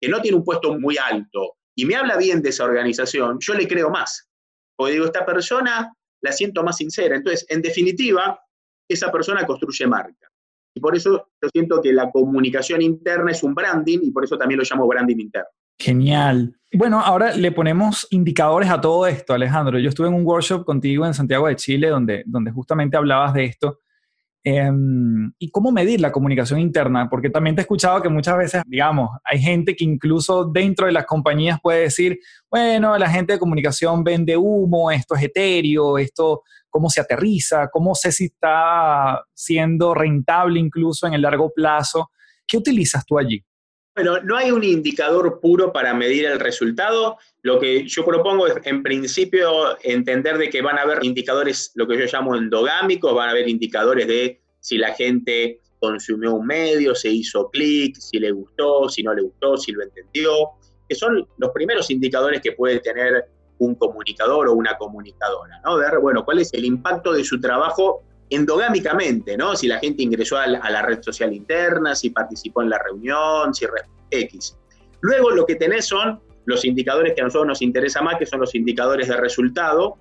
que 0.02 0.08
no 0.08 0.22
tiene 0.22 0.38
un 0.38 0.46
puesto 0.46 0.78
muy 0.80 0.98
alto 0.98 1.58
y 1.76 1.86
me 1.86 1.96
habla 1.96 2.18
bien 2.18 2.42
de 2.42 2.50
esa 2.50 2.64
organización, 2.64 3.38
yo 3.40 3.54
le 3.54 3.68
creo 3.68 3.90
más. 3.90 4.30
Porque 4.76 4.94
digo, 4.94 5.06
esta 5.06 5.26
persona 5.26 5.94
la 6.22 6.32
siento 6.32 6.64
más 6.64 6.78
sincera. 6.78 7.18
Entonces, 7.18 7.46
en 7.50 7.62
definitiva, 7.62 8.40
esa 8.90 9.12
persona 9.12 9.46
construye 9.46 9.86
marca. 9.88 10.30
Y 10.74 10.80
por 10.80 10.96
eso 10.96 11.28
yo 11.42 11.50
siento 11.52 11.82
que 11.82 11.92
la 11.92 12.10
comunicación 12.10 12.82
interna 12.82 13.32
es 13.32 13.44
un 13.44 13.54
branding 13.54 14.00
y 14.02 14.12
por 14.12 14.24
eso 14.24 14.38
también 14.38 14.60
lo 14.60 14.64
llamo 14.64 14.88
branding 14.88 15.18
interno. 15.20 15.50
Genial. 15.78 16.56
Bueno, 16.74 17.00
ahora 17.00 17.36
le 17.36 17.52
ponemos 17.52 18.08
indicadores 18.10 18.70
a 18.70 18.82
todo 18.82 19.06
esto, 19.08 19.34
Alejandro. 19.34 19.80
Yo 19.80 19.90
estuve 19.90 20.08
en 20.08 20.16
un 20.16 20.26
workshop 20.26 20.66
contigo 20.66 21.06
en 21.06 21.14
Santiago 21.14 21.48
de 21.48 21.56
Chile 21.56 21.90
donde, 21.90 22.24
donde 22.26 22.52
justamente 22.52 22.98
hablabas 22.98 23.34
de 23.34 23.46
esto 23.46 23.80
Em, 24.46 25.32
¿Y 25.40 25.52
cómo 25.52 25.72
medir 25.72 26.02
la 26.02 26.12
comunicación 26.12 26.60
interna? 26.60 27.10
Porque 27.10 27.30
también 27.30 27.56
te 27.56 27.62
he 27.62 27.64
escuchado 27.64 28.02
que 28.02 28.10
muchas 28.10 28.38
veces, 28.38 28.62
digamos, 28.66 29.10
hay 29.24 29.40
gente 29.40 29.74
que 29.74 29.86
incluso 29.86 30.44
dentro 30.44 30.86
de 30.86 30.92
las 30.92 31.06
compañías 31.06 31.60
puede 31.62 31.84
decir, 31.84 32.20
bueno, 32.52 32.98
la 32.98 33.10
gente 33.10 33.34
de 33.34 33.40
comunicación 33.40 34.04
vende 34.04 34.36
humo, 34.36 34.92
esto 34.92 35.16
es 35.16 35.24
etéreo, 35.24 35.98
esto, 35.98 36.44
cómo 36.70 36.90
se 36.90 37.00
aterriza, 37.00 37.70
cómo 37.72 37.96
sé 37.96 38.12
si 38.12 38.26
está 38.26 39.24
siendo 39.34 39.94
rentable 39.94 40.60
incluso 40.60 41.08
en 41.08 41.14
el 41.14 41.22
largo 41.22 41.54
plazo. 41.54 42.12
¿Qué 42.46 42.58
utilizas 42.58 43.06
tú 43.06 43.18
allí? 43.18 43.42
Bueno, 43.96 44.20
no 44.22 44.36
hay 44.36 44.50
un 44.50 44.64
indicador 44.64 45.40
puro 45.40 45.72
para 45.72 45.94
medir 45.94 46.26
el 46.26 46.40
resultado. 46.40 47.18
Lo 47.44 47.60
que 47.60 47.88
yo 47.88 48.04
propongo 48.04 48.48
es, 48.48 48.56
en 48.66 48.82
principio, 48.82 49.78
entender 49.84 50.40
de 50.40 50.50
que 50.50 50.64
van 50.64 50.80
a 50.80 50.82
haber 50.82 51.04
indicadores, 51.04 51.72
lo 51.76 51.88
que 51.88 52.00
yo 52.00 52.06
llamo 52.12 52.36
endogámicos, 52.36 53.14
van 53.14 53.30
a 53.30 53.32
haber 53.32 53.48
indicadores 53.48 54.08
de 54.08 54.42
si 54.60 54.80
la 54.80 54.96
gente 54.96 55.62
consumió 55.80 56.34
un 56.34 56.48
medio, 56.48 56.96
se 56.96 57.10
hizo 57.10 57.52
clic, 57.52 57.98
si 57.98 58.18
le 58.18 58.32
gustó, 58.32 58.90
si 58.90 59.04
no 59.04 59.14
le 59.14 59.22
gustó, 59.22 59.58
si 59.58 59.74
lo 59.74 59.84
entendió, 59.84 60.32
que 60.90 60.96
son 60.96 61.28
los 61.38 61.52
primeros 61.52 61.92
indicadores 61.92 62.42
que 62.42 62.54
puede 62.54 62.80
tener 62.80 63.26
un 63.60 63.76
comunicador 63.76 64.48
o 64.48 64.54
una 64.54 64.76
comunicadora, 64.78 65.62
¿no? 65.64 65.78
Ver, 65.78 66.00
bueno, 66.00 66.26
cuál 66.26 66.40
es 66.40 66.52
el 66.54 66.66
impacto 66.66 67.14
de 67.14 67.24
su 67.24 67.40
trabajo 67.40 68.04
endogámicamente, 68.36 69.38
¿no? 69.38 69.56
Si 69.56 69.68
la 69.68 69.80
gente 69.80 70.04
ingresó 70.04 70.38
a 70.38 70.48
la, 70.48 70.82
red 70.82 71.02
social 71.02 71.34
interna, 71.34 71.96
si 71.96 72.10
participó 72.10 72.62
en 72.62 72.70
la 72.70 72.80
reunión, 72.80 73.54
si 73.54 73.66
X. 74.12 74.58
Luego 75.02 75.32
lo 75.32 75.46
que 75.46 75.56
tenés 75.56 75.88
son 75.88 76.20
los 76.46 76.66
indicadores 76.66 77.14
que 77.14 77.22
a 77.22 77.26
nosotros 77.26 77.48
nos 77.48 77.62
interesa 77.62 78.02
más, 78.02 78.18
que 78.18 78.26
son 78.26 78.40
los 78.40 78.54
indicadores 78.56 79.08
de 79.08 79.18
resultado, 79.18 79.98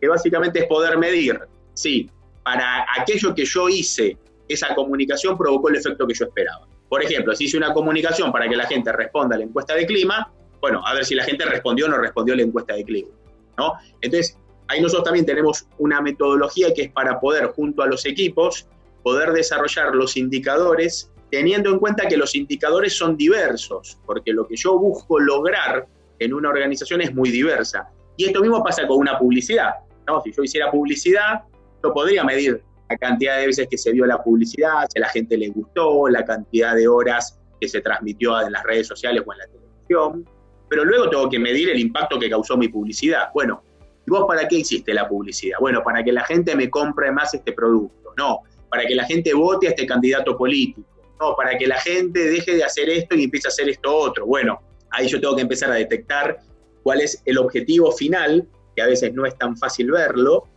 que 0.00 0.08
básicamente 0.08 0.60
es 0.60 0.66
poder 0.66 0.98
medir 0.98 1.40
si 1.74 2.10
para 2.42 2.86
aquello 2.98 3.34
que 3.34 3.44
yo 3.44 3.68
hice, 3.68 4.16
esa 4.48 4.74
comunicación 4.74 5.36
provocó 5.36 5.70
el 5.70 5.76
efecto 5.76 6.06
que 6.06 6.14
yo 6.14 6.26
esperaba. 6.26 6.68
Por 6.88 7.02
ejemplo, 7.02 7.34
si 7.34 7.44
hice 7.44 7.56
una 7.56 7.72
comunicación 7.72 8.30
para 8.30 8.48
que 8.48 8.56
la 8.56 8.66
gente 8.66 8.92
responda 8.92 9.36
a 9.36 9.38
la 9.38 9.44
encuesta 9.44 9.74
de 9.74 9.86
clima, 9.86 10.30
bueno, 10.60 10.86
a 10.86 10.94
ver 10.94 11.04
si 11.04 11.14
la 11.14 11.24
gente 11.24 11.44
respondió 11.44 11.86
o 11.86 11.88
no 11.88 11.96
respondió 11.98 12.34
a 12.34 12.36
la 12.36 12.42
encuesta 12.42 12.74
de 12.74 12.84
clima. 12.84 13.10
¿no? 13.56 13.72
Entonces, 14.00 14.38
ahí 14.68 14.80
nosotros 14.80 15.04
también 15.04 15.26
tenemos 15.26 15.66
una 15.78 16.00
metodología 16.00 16.72
que 16.74 16.82
es 16.82 16.92
para 16.92 17.20
poder, 17.20 17.46
junto 17.48 17.82
a 17.82 17.86
los 17.86 18.04
equipos, 18.06 18.66
poder 19.02 19.32
desarrollar 19.32 19.94
los 19.94 20.16
indicadores 20.16 21.10
teniendo 21.30 21.70
en 21.70 21.78
cuenta 21.78 22.06
que 22.06 22.16
los 22.16 22.34
indicadores 22.36 22.96
son 22.96 23.16
diversos, 23.16 23.98
porque 24.06 24.32
lo 24.32 24.46
que 24.46 24.56
yo 24.56 24.78
busco 24.78 25.18
lograr 25.18 25.86
en 26.20 26.32
una 26.32 26.48
organización 26.48 27.00
es 27.00 27.12
muy 27.12 27.30
diversa. 27.30 27.88
Y 28.16 28.26
esto 28.26 28.40
mismo 28.40 28.62
pasa 28.62 28.86
con 28.86 28.98
una 28.98 29.18
publicidad. 29.18 29.74
¿no? 30.06 30.22
Si 30.22 30.32
yo 30.32 30.44
hiciera 30.44 30.70
publicidad, 30.70 31.42
yo 31.82 31.92
podría 31.92 32.22
medir 32.22 32.62
la 32.88 32.96
cantidad 32.96 33.38
de 33.38 33.46
veces 33.46 33.66
que 33.68 33.76
se 33.76 33.90
vio 33.92 34.06
la 34.06 34.22
publicidad, 34.22 34.86
si 34.92 34.98
a 34.98 35.02
la 35.02 35.08
gente 35.08 35.36
le 35.36 35.48
gustó, 35.48 36.08
la 36.08 36.24
cantidad 36.24 36.76
de 36.76 36.86
horas 36.86 37.38
que 37.60 37.68
se 37.68 37.80
transmitió 37.80 38.40
en 38.40 38.52
las 38.52 38.62
redes 38.62 38.86
sociales 38.86 39.22
o 39.26 39.32
en 39.32 39.38
la 39.38 39.46
televisión, 39.46 40.28
pero 40.68 40.84
luego 40.84 41.10
tengo 41.10 41.28
que 41.28 41.38
medir 41.38 41.70
el 41.70 41.80
impacto 41.80 42.18
que 42.18 42.30
causó 42.30 42.56
mi 42.56 42.68
publicidad. 42.68 43.30
Bueno, 43.34 43.62
¿Y 44.06 44.10
vos 44.10 44.24
para 44.26 44.46
qué 44.46 44.56
hiciste 44.56 44.92
la 44.92 45.08
publicidad? 45.08 45.58
Bueno, 45.60 45.82
para 45.82 46.02
que 46.02 46.12
la 46.12 46.24
gente 46.24 46.54
me 46.54 46.70
compre 46.70 47.10
más 47.10 47.34
este 47.34 47.52
producto. 47.52 48.12
No, 48.16 48.40
para 48.68 48.86
que 48.86 48.94
la 48.94 49.04
gente 49.04 49.32
vote 49.34 49.68
a 49.68 49.70
este 49.70 49.86
candidato 49.86 50.36
político. 50.36 50.88
No, 51.20 51.34
para 51.36 51.56
que 51.56 51.66
la 51.66 51.80
gente 51.80 52.18
deje 52.30 52.56
de 52.56 52.64
hacer 52.64 52.88
esto 52.88 53.14
y 53.14 53.24
empiece 53.24 53.48
a 53.48 53.50
hacer 53.50 53.68
esto 53.68 53.94
otro. 53.94 54.26
Bueno, 54.26 54.60
ahí 54.90 55.06
yo 55.06 55.20
tengo 55.20 55.36
que 55.36 55.42
empezar 55.42 55.70
a 55.70 55.74
detectar 55.74 56.40
cuál 56.82 57.00
es 57.00 57.22
el 57.24 57.38
objetivo 57.38 57.92
final, 57.92 58.46
que 58.76 58.82
a 58.82 58.86
veces 58.86 59.14
no 59.14 59.24
es 59.24 59.36
tan 59.38 59.56
fácil 59.56 59.90
verlo, 59.90 60.48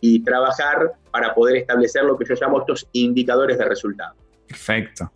y 0.00 0.22
trabajar 0.22 0.92
para 1.10 1.34
poder 1.34 1.56
establecer 1.56 2.04
lo 2.04 2.18
que 2.18 2.24
yo 2.24 2.34
llamo 2.40 2.60
estos 2.60 2.88
indicadores 2.92 3.56
de 3.56 3.64
resultado. 3.64 4.14
Perfecto. 4.46 5.10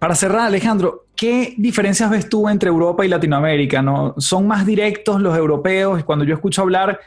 Para 0.00 0.14
cerrar, 0.14 0.46
Alejandro, 0.46 1.04
¿qué 1.14 1.52
diferencias 1.58 2.08
ves 2.08 2.26
tú 2.26 2.48
entre 2.48 2.70
Europa 2.70 3.04
y 3.04 3.08
Latinoamérica? 3.08 3.82
¿no? 3.82 4.14
¿Son 4.16 4.46
más 4.46 4.64
directos 4.64 5.20
los 5.20 5.36
europeos? 5.36 6.02
Cuando 6.04 6.24
yo 6.24 6.32
escucho 6.32 6.62
hablar 6.62 6.98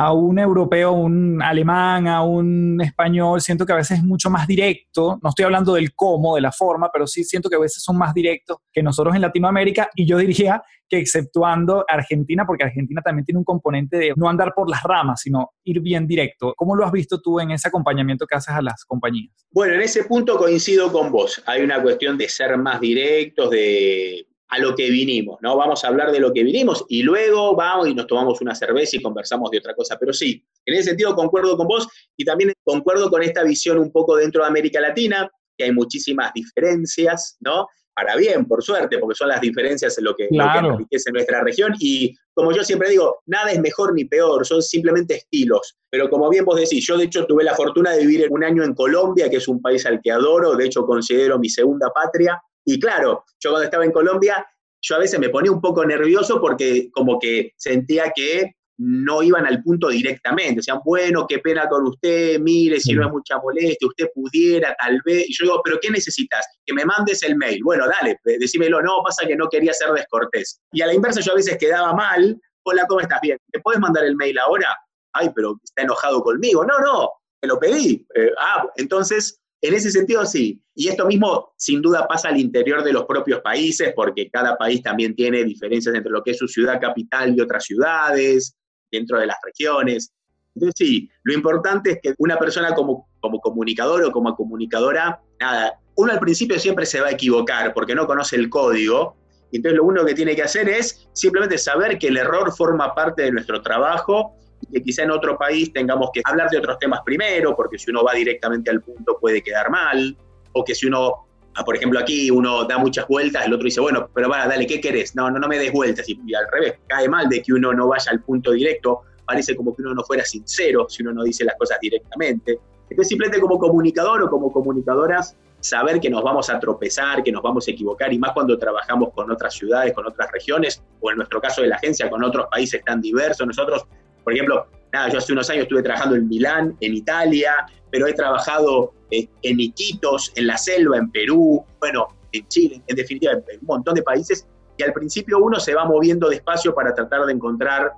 a 0.00 0.12
un 0.12 0.38
europeo, 0.38 0.92
un 0.92 1.42
alemán, 1.42 2.06
a 2.06 2.22
un 2.22 2.80
español, 2.80 3.40
siento 3.40 3.66
que 3.66 3.72
a 3.72 3.76
veces 3.76 3.98
es 3.98 4.04
mucho 4.04 4.30
más 4.30 4.46
directo. 4.46 5.18
No 5.20 5.30
estoy 5.30 5.44
hablando 5.44 5.74
del 5.74 5.92
cómo, 5.92 6.36
de 6.36 6.40
la 6.40 6.52
forma, 6.52 6.88
pero 6.92 7.04
sí 7.04 7.24
siento 7.24 7.50
que 7.50 7.56
a 7.56 7.58
veces 7.58 7.82
son 7.82 7.98
más 7.98 8.14
directos 8.14 8.58
que 8.72 8.80
nosotros 8.80 9.16
en 9.16 9.22
Latinoamérica. 9.22 9.90
Y 9.96 10.06
yo 10.06 10.18
diría 10.18 10.62
que 10.88 10.98
exceptuando 10.98 11.84
Argentina, 11.88 12.46
porque 12.46 12.62
Argentina 12.62 13.02
también 13.02 13.24
tiene 13.24 13.38
un 13.38 13.44
componente 13.44 13.96
de 13.96 14.12
no 14.14 14.28
andar 14.28 14.52
por 14.54 14.70
las 14.70 14.84
ramas, 14.84 15.20
sino 15.20 15.50
ir 15.64 15.80
bien 15.80 16.06
directo. 16.06 16.54
¿Cómo 16.56 16.76
lo 16.76 16.86
has 16.86 16.92
visto 16.92 17.20
tú 17.20 17.40
en 17.40 17.50
ese 17.50 17.66
acompañamiento 17.66 18.24
que 18.24 18.36
haces 18.36 18.54
a 18.54 18.62
las 18.62 18.84
compañías? 18.84 19.32
Bueno, 19.50 19.74
en 19.74 19.80
ese 19.80 20.04
punto 20.04 20.38
coincido 20.38 20.92
con 20.92 21.10
vos. 21.10 21.42
Hay 21.44 21.62
una 21.62 21.82
cuestión 21.82 22.16
de 22.16 22.28
ser 22.28 22.56
más 22.56 22.80
directos, 22.80 23.50
de 23.50 24.27
a 24.48 24.58
lo 24.58 24.74
que 24.74 24.90
vinimos, 24.90 25.38
¿no? 25.42 25.56
Vamos 25.56 25.84
a 25.84 25.88
hablar 25.88 26.10
de 26.10 26.20
lo 26.20 26.32
que 26.32 26.42
vinimos 26.42 26.84
y 26.88 27.02
luego 27.02 27.54
vamos 27.54 27.88
y 27.88 27.94
nos 27.94 28.06
tomamos 28.06 28.40
una 28.40 28.54
cerveza 28.54 28.96
y 28.96 29.02
conversamos 29.02 29.50
de 29.50 29.58
otra 29.58 29.74
cosa. 29.74 29.96
Pero 29.98 30.12
sí, 30.12 30.42
en 30.64 30.74
ese 30.74 30.90
sentido 30.90 31.14
concuerdo 31.14 31.56
con 31.56 31.66
vos 31.66 31.86
y 32.16 32.24
también 32.24 32.52
concuerdo 32.64 33.10
con 33.10 33.22
esta 33.22 33.42
visión 33.44 33.78
un 33.78 33.92
poco 33.92 34.16
dentro 34.16 34.42
de 34.42 34.48
América 34.48 34.80
Latina, 34.80 35.30
que 35.56 35.64
hay 35.64 35.72
muchísimas 35.72 36.32
diferencias, 36.32 37.36
¿no? 37.40 37.66
Para 37.94 38.16
bien, 38.16 38.46
por 38.46 38.62
suerte, 38.62 38.96
porque 38.98 39.16
son 39.16 39.28
las 39.28 39.40
diferencias 39.40 39.98
en 39.98 40.04
lo 40.04 40.14
que, 40.14 40.28
enriquece 40.30 41.10
nuestra 41.10 41.42
región. 41.42 41.74
Y 41.80 42.14
como 42.32 42.52
yo 42.52 42.62
siempre 42.62 42.90
digo, 42.90 43.18
nada 43.26 43.50
es 43.50 43.60
mejor 43.60 43.92
ni 43.92 44.04
peor, 44.04 44.46
son 44.46 44.62
simplemente 44.62 45.16
estilos. 45.16 45.76
Pero 45.90 46.08
como 46.08 46.30
bien 46.30 46.44
vos 46.44 46.60
decís, 46.60 46.86
yo 46.86 46.96
de 46.96 47.04
hecho 47.04 47.26
tuve 47.26 47.42
la 47.42 47.56
fortuna 47.56 47.90
de 47.90 48.06
vivir 48.06 48.28
un 48.30 48.44
año 48.44 48.62
en 48.62 48.74
Colombia, 48.74 49.28
que 49.28 49.38
es 49.38 49.48
un 49.48 49.60
país 49.60 49.84
al 49.84 50.00
que 50.00 50.12
adoro, 50.12 50.54
de 50.54 50.66
hecho 50.66 50.86
considero 50.86 51.40
mi 51.40 51.48
segunda 51.48 51.90
patria, 51.90 52.40
y 52.68 52.78
claro, 52.78 53.24
yo 53.40 53.48
cuando 53.48 53.64
estaba 53.64 53.86
en 53.86 53.92
Colombia, 53.92 54.46
yo 54.82 54.96
a 54.96 54.98
veces 54.98 55.18
me 55.18 55.30
ponía 55.30 55.50
un 55.50 55.62
poco 55.62 55.86
nervioso 55.86 56.38
porque 56.38 56.90
como 56.92 57.18
que 57.18 57.54
sentía 57.56 58.12
que 58.14 58.56
no 58.76 59.22
iban 59.22 59.46
al 59.46 59.62
punto 59.62 59.88
directamente. 59.88 60.56
Decían, 60.56 60.80
bueno, 60.84 61.26
qué 61.26 61.38
pena 61.38 61.66
con 61.66 61.86
usted, 61.86 62.38
mire, 62.38 62.78
si 62.78 62.92
no 62.92 63.06
es 63.06 63.10
mucha 63.10 63.38
molestia, 63.38 63.88
usted 63.88 64.10
pudiera, 64.14 64.76
tal 64.78 65.00
vez. 65.02 65.30
Y 65.30 65.32
yo 65.32 65.44
digo, 65.46 65.62
¿pero 65.64 65.78
qué 65.80 65.90
necesitas? 65.90 66.46
Que 66.66 66.74
me 66.74 66.84
mandes 66.84 67.22
el 67.22 67.36
mail. 67.36 67.58
Bueno, 67.64 67.86
dale, 67.88 68.20
decímelo. 68.22 68.82
No, 68.82 69.02
pasa 69.02 69.26
que 69.26 69.34
no 69.34 69.48
quería 69.48 69.72
ser 69.72 69.90
descortés. 69.92 70.60
Y 70.70 70.82
a 70.82 70.88
la 70.88 70.92
inversa, 70.92 71.22
yo 71.22 71.32
a 71.32 71.36
veces 71.36 71.56
quedaba 71.56 71.94
mal. 71.94 72.38
Hola, 72.64 72.86
¿cómo 72.86 73.00
estás? 73.00 73.20
Bien. 73.22 73.38
¿Me 73.54 73.60
puedes 73.60 73.80
mandar 73.80 74.04
el 74.04 74.14
mail 74.14 74.38
ahora? 74.38 74.76
Ay, 75.14 75.30
pero 75.34 75.58
está 75.64 75.84
enojado 75.84 76.22
conmigo. 76.22 76.66
No, 76.66 76.78
no, 76.80 77.10
me 77.40 77.48
lo 77.48 77.58
pedí. 77.58 78.06
Eh, 78.14 78.30
ah, 78.38 78.68
entonces 78.76 79.40
en 79.60 79.74
ese 79.74 79.90
sentido, 79.90 80.24
sí. 80.24 80.62
Y 80.74 80.88
esto 80.88 81.06
mismo, 81.06 81.52
sin 81.56 81.82
duda, 81.82 82.06
pasa 82.06 82.28
al 82.28 82.38
interior 82.38 82.84
de 82.84 82.92
los 82.92 83.04
propios 83.06 83.40
países, 83.40 83.92
porque 83.94 84.30
cada 84.30 84.56
país 84.56 84.82
también 84.82 85.16
tiene 85.16 85.44
diferencias 85.44 85.94
entre 85.94 86.12
lo 86.12 86.22
que 86.22 86.30
es 86.32 86.38
su 86.38 86.46
ciudad 86.46 86.80
capital 86.80 87.36
y 87.36 87.40
otras 87.40 87.64
ciudades, 87.64 88.56
dentro 88.90 89.18
de 89.18 89.26
las 89.26 89.36
regiones. 89.42 90.12
Entonces, 90.54 90.74
sí, 90.76 91.10
lo 91.24 91.34
importante 91.34 91.92
es 91.92 91.98
que 92.02 92.14
una 92.18 92.38
persona 92.38 92.74
como, 92.74 93.08
como 93.20 93.40
comunicador 93.40 94.04
o 94.04 94.12
como 94.12 94.34
comunicadora, 94.34 95.20
nada, 95.40 95.78
uno 95.96 96.12
al 96.12 96.20
principio 96.20 96.58
siempre 96.58 96.86
se 96.86 97.00
va 97.00 97.08
a 97.08 97.12
equivocar 97.12 97.74
porque 97.74 97.94
no 97.94 98.06
conoce 98.06 98.36
el 98.36 98.48
código. 98.48 99.16
Entonces, 99.50 99.78
lo 99.78 99.84
único 99.84 100.06
que 100.06 100.14
tiene 100.14 100.36
que 100.36 100.42
hacer 100.42 100.68
es 100.68 101.08
simplemente 101.12 101.58
saber 101.58 101.98
que 101.98 102.08
el 102.08 102.16
error 102.16 102.52
forma 102.54 102.94
parte 102.94 103.22
de 103.22 103.32
nuestro 103.32 103.62
trabajo 103.62 104.36
que 104.72 104.82
quizá 104.82 105.02
en 105.02 105.10
otro 105.10 105.38
país 105.38 105.72
tengamos 105.72 106.10
que 106.12 106.20
hablar 106.24 106.50
de 106.50 106.58
otros 106.58 106.78
temas 106.78 107.00
primero, 107.04 107.54
porque 107.56 107.78
si 107.78 107.90
uno 107.90 108.04
va 108.04 108.14
directamente 108.14 108.70
al 108.70 108.82
punto 108.82 109.18
puede 109.20 109.42
quedar 109.42 109.70
mal, 109.70 110.16
o 110.52 110.64
que 110.64 110.74
si 110.74 110.86
uno, 110.86 111.26
ah, 111.54 111.64
por 111.64 111.76
ejemplo 111.76 111.98
aquí 111.98 112.30
uno 112.30 112.64
da 112.64 112.78
muchas 112.78 113.06
vueltas, 113.08 113.46
el 113.46 113.54
otro 113.54 113.64
dice, 113.64 113.80
bueno, 113.80 114.08
pero 114.14 114.28
va, 114.28 114.46
dale, 114.46 114.66
¿qué 114.66 114.80
querés? 114.80 115.14
No, 115.14 115.30
no, 115.30 115.38
no 115.38 115.48
me 115.48 115.58
des 115.58 115.72
vueltas, 115.72 116.08
y, 116.08 116.34
al 116.34 116.46
revés, 116.50 116.74
cae 116.86 117.08
mal 117.08 117.28
de 117.28 117.42
que 117.42 117.52
uno 117.52 117.72
no 117.72 117.88
vaya 117.88 118.10
al 118.10 118.22
punto 118.22 118.52
directo, 118.52 119.02
parece 119.26 119.54
como 119.54 119.74
que 119.74 119.82
uno 119.82 119.94
no 119.94 120.02
fuera 120.04 120.24
sincero 120.24 120.86
si 120.88 121.02
uno 121.02 121.12
no 121.12 121.22
dice 121.22 121.44
las 121.44 121.56
cosas 121.56 121.78
directamente. 121.80 122.58
Entonces 122.90 123.08
simplemente 123.08 123.40
como 123.40 123.58
comunicador 123.58 124.22
o 124.22 124.30
como 124.30 124.50
comunicadoras, 124.50 125.36
saber 125.60 126.00
que 126.00 126.08
nos 126.08 126.22
vamos 126.22 126.48
a 126.50 126.58
tropezar, 126.58 127.22
que 127.22 127.32
nos 127.32 127.42
vamos 127.42 127.66
a 127.68 127.70
equivocar, 127.70 128.12
y 128.12 128.18
más 128.18 128.32
cuando 128.32 128.58
trabajamos 128.58 129.12
con 129.12 129.30
otras 129.30 129.54
ciudades, 129.54 129.92
con 129.92 130.06
otras 130.06 130.30
regiones, 130.32 130.82
o 131.00 131.10
en 131.10 131.16
nuestro 131.16 131.40
caso 131.40 131.62
de 131.62 131.68
la 131.68 131.76
agencia, 131.76 132.08
con 132.08 132.22
otros 132.24 132.46
países 132.50 132.82
tan 132.84 133.00
diversos, 133.00 133.46
nosotros 133.46 133.86
por 134.28 134.34
ejemplo, 134.34 134.66
nada, 134.92 135.08
yo 135.08 135.16
hace 135.16 135.32
unos 135.32 135.48
años 135.48 135.62
estuve 135.62 135.82
trabajando 135.82 136.14
en 136.14 136.28
Milán, 136.28 136.76
en 136.80 136.94
Italia, 136.94 137.66
pero 137.90 138.06
he 138.06 138.12
trabajado 138.12 138.92
eh, 139.10 139.26
en 139.40 139.58
Iquitos, 139.58 140.32
en 140.34 140.48
la 140.48 140.58
selva, 140.58 140.98
en 140.98 141.10
Perú, 141.10 141.64
bueno, 141.80 142.08
en 142.32 142.46
Chile, 142.48 142.82
en 142.86 142.94
definitiva, 142.94 143.32
en 143.32 143.60
un 143.62 143.66
montón 143.66 143.94
de 143.94 144.02
países, 144.02 144.46
y 144.76 144.82
al 144.82 144.92
principio 144.92 145.38
uno 145.38 145.58
se 145.58 145.74
va 145.74 145.86
moviendo 145.86 146.28
despacio 146.28 146.74
para 146.74 146.94
tratar 146.94 147.24
de 147.24 147.32
encontrar 147.32 147.92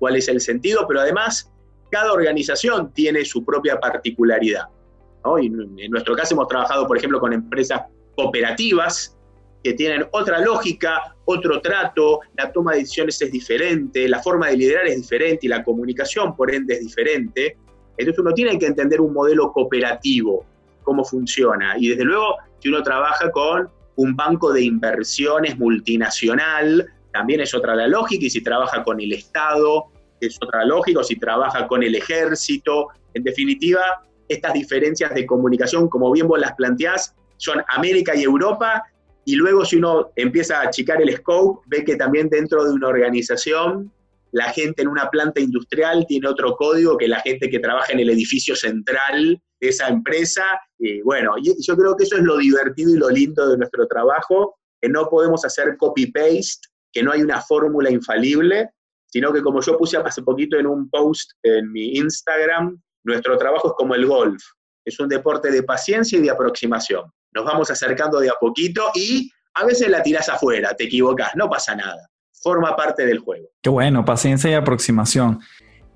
cuál 0.00 0.16
es 0.16 0.26
el 0.26 0.40
sentido, 0.40 0.88
pero 0.88 1.02
además 1.02 1.52
cada 1.92 2.12
organización 2.12 2.92
tiene 2.92 3.24
su 3.24 3.44
propia 3.44 3.78
particularidad. 3.78 4.64
Y 5.40 5.46
en 5.46 5.90
nuestro 5.92 6.16
caso 6.16 6.34
hemos 6.34 6.48
trabajado, 6.48 6.88
por 6.88 6.98
ejemplo, 6.98 7.20
con 7.20 7.32
empresas 7.32 7.82
cooperativas 8.16 9.15
que 9.66 9.74
tienen 9.74 10.06
otra 10.12 10.38
lógica, 10.38 11.16
otro 11.24 11.60
trato, 11.60 12.20
la 12.36 12.52
toma 12.52 12.74
de 12.74 12.78
decisiones 12.78 13.20
es 13.20 13.32
diferente, 13.32 14.08
la 14.08 14.22
forma 14.22 14.46
de 14.46 14.56
liderar 14.58 14.86
es 14.86 14.94
diferente 14.94 15.46
y 15.46 15.48
la 15.48 15.64
comunicación, 15.64 16.36
por 16.36 16.54
ende, 16.54 16.74
es 16.74 16.80
diferente. 16.80 17.56
Entonces 17.98 18.20
uno 18.20 18.32
tiene 18.32 18.56
que 18.60 18.66
entender 18.66 19.00
un 19.00 19.12
modelo 19.12 19.50
cooperativo. 19.50 20.46
cómo 20.84 21.04
funciona. 21.04 21.74
Y 21.80 21.88
desde 21.88 22.04
luego, 22.04 22.36
si 22.60 22.68
uno 22.68 22.80
trabaja 22.84 23.28
con 23.32 23.68
un 23.96 24.14
banco 24.14 24.52
de 24.52 24.62
inversiones 24.62 25.58
multinacional, 25.58 26.86
también 27.12 27.40
es 27.40 27.52
otra 27.52 27.74
la 27.74 27.88
lógica, 27.88 28.24
y 28.24 28.30
si 28.30 28.40
trabaja 28.40 28.84
con 28.84 29.00
el 29.00 29.12
Estado, 29.12 29.86
es 30.20 30.38
otra 30.40 30.64
lógica, 30.64 31.00
o 31.00 31.02
si 31.02 31.16
trabaja 31.16 31.66
con 31.66 31.82
el 31.82 31.96
ejército. 31.96 32.86
En 33.14 33.24
definitiva, 33.24 33.80
estas 34.28 34.52
diferencias 34.52 35.12
de 35.12 35.26
comunicación, 35.26 35.88
como 35.88 36.12
bien 36.12 36.28
vos 36.28 36.38
las 36.38 36.54
planteás, 36.54 37.16
son 37.36 37.64
América 37.68 38.14
y 38.14 38.22
Europa, 38.22 38.84
y 39.28 39.34
luego 39.34 39.64
si 39.64 39.76
uno 39.76 40.12
empieza 40.14 40.60
a 40.60 40.68
achicar 40.68 41.02
el 41.02 41.14
scope, 41.16 41.60
ve 41.66 41.84
que 41.84 41.96
también 41.96 42.28
dentro 42.28 42.64
de 42.64 42.72
una 42.72 42.86
organización, 42.86 43.92
la 44.30 44.52
gente 44.52 44.82
en 44.82 44.88
una 44.88 45.10
planta 45.10 45.40
industrial 45.40 46.06
tiene 46.06 46.28
otro 46.28 46.54
código 46.54 46.96
que 46.96 47.08
la 47.08 47.20
gente 47.20 47.50
que 47.50 47.58
trabaja 47.58 47.92
en 47.92 47.98
el 47.98 48.10
edificio 48.10 48.54
central 48.54 49.42
de 49.60 49.68
esa 49.68 49.88
empresa. 49.88 50.44
Y 50.78 51.02
bueno, 51.02 51.34
yo 51.42 51.76
creo 51.76 51.96
que 51.96 52.04
eso 52.04 52.16
es 52.16 52.22
lo 52.22 52.38
divertido 52.38 52.94
y 52.94 52.98
lo 52.98 53.10
lindo 53.10 53.48
de 53.48 53.58
nuestro 53.58 53.88
trabajo, 53.88 54.60
que 54.80 54.88
no 54.88 55.08
podemos 55.08 55.44
hacer 55.44 55.76
copy-paste, 55.76 56.68
que 56.92 57.02
no 57.02 57.10
hay 57.10 57.22
una 57.22 57.40
fórmula 57.40 57.90
infalible, 57.90 58.70
sino 59.06 59.32
que 59.32 59.42
como 59.42 59.60
yo 59.60 59.76
puse 59.76 59.96
hace 59.96 60.22
poquito 60.22 60.56
en 60.56 60.68
un 60.68 60.88
post 60.88 61.32
en 61.42 61.72
mi 61.72 61.96
Instagram, 61.96 62.80
nuestro 63.02 63.36
trabajo 63.36 63.68
es 63.68 63.74
como 63.76 63.96
el 63.96 64.06
golf, 64.06 64.40
es 64.84 65.00
un 65.00 65.08
deporte 65.08 65.50
de 65.50 65.64
paciencia 65.64 66.16
y 66.16 66.22
de 66.22 66.30
aproximación. 66.30 67.10
Nos 67.36 67.44
vamos 67.44 67.70
acercando 67.70 68.18
de 68.18 68.30
a 68.30 68.34
poquito 68.40 68.82
y 68.94 69.30
a 69.52 69.66
veces 69.66 69.90
la 69.90 70.02
tirás 70.02 70.26
afuera, 70.30 70.72
te 70.74 70.84
equivocas, 70.84 71.32
no 71.36 71.50
pasa 71.50 71.76
nada. 71.76 72.08
Forma 72.32 72.74
parte 72.74 73.04
del 73.04 73.18
juego. 73.18 73.48
Qué 73.60 73.68
bueno, 73.68 74.06
paciencia 74.06 74.50
y 74.50 74.54
aproximación. 74.54 75.40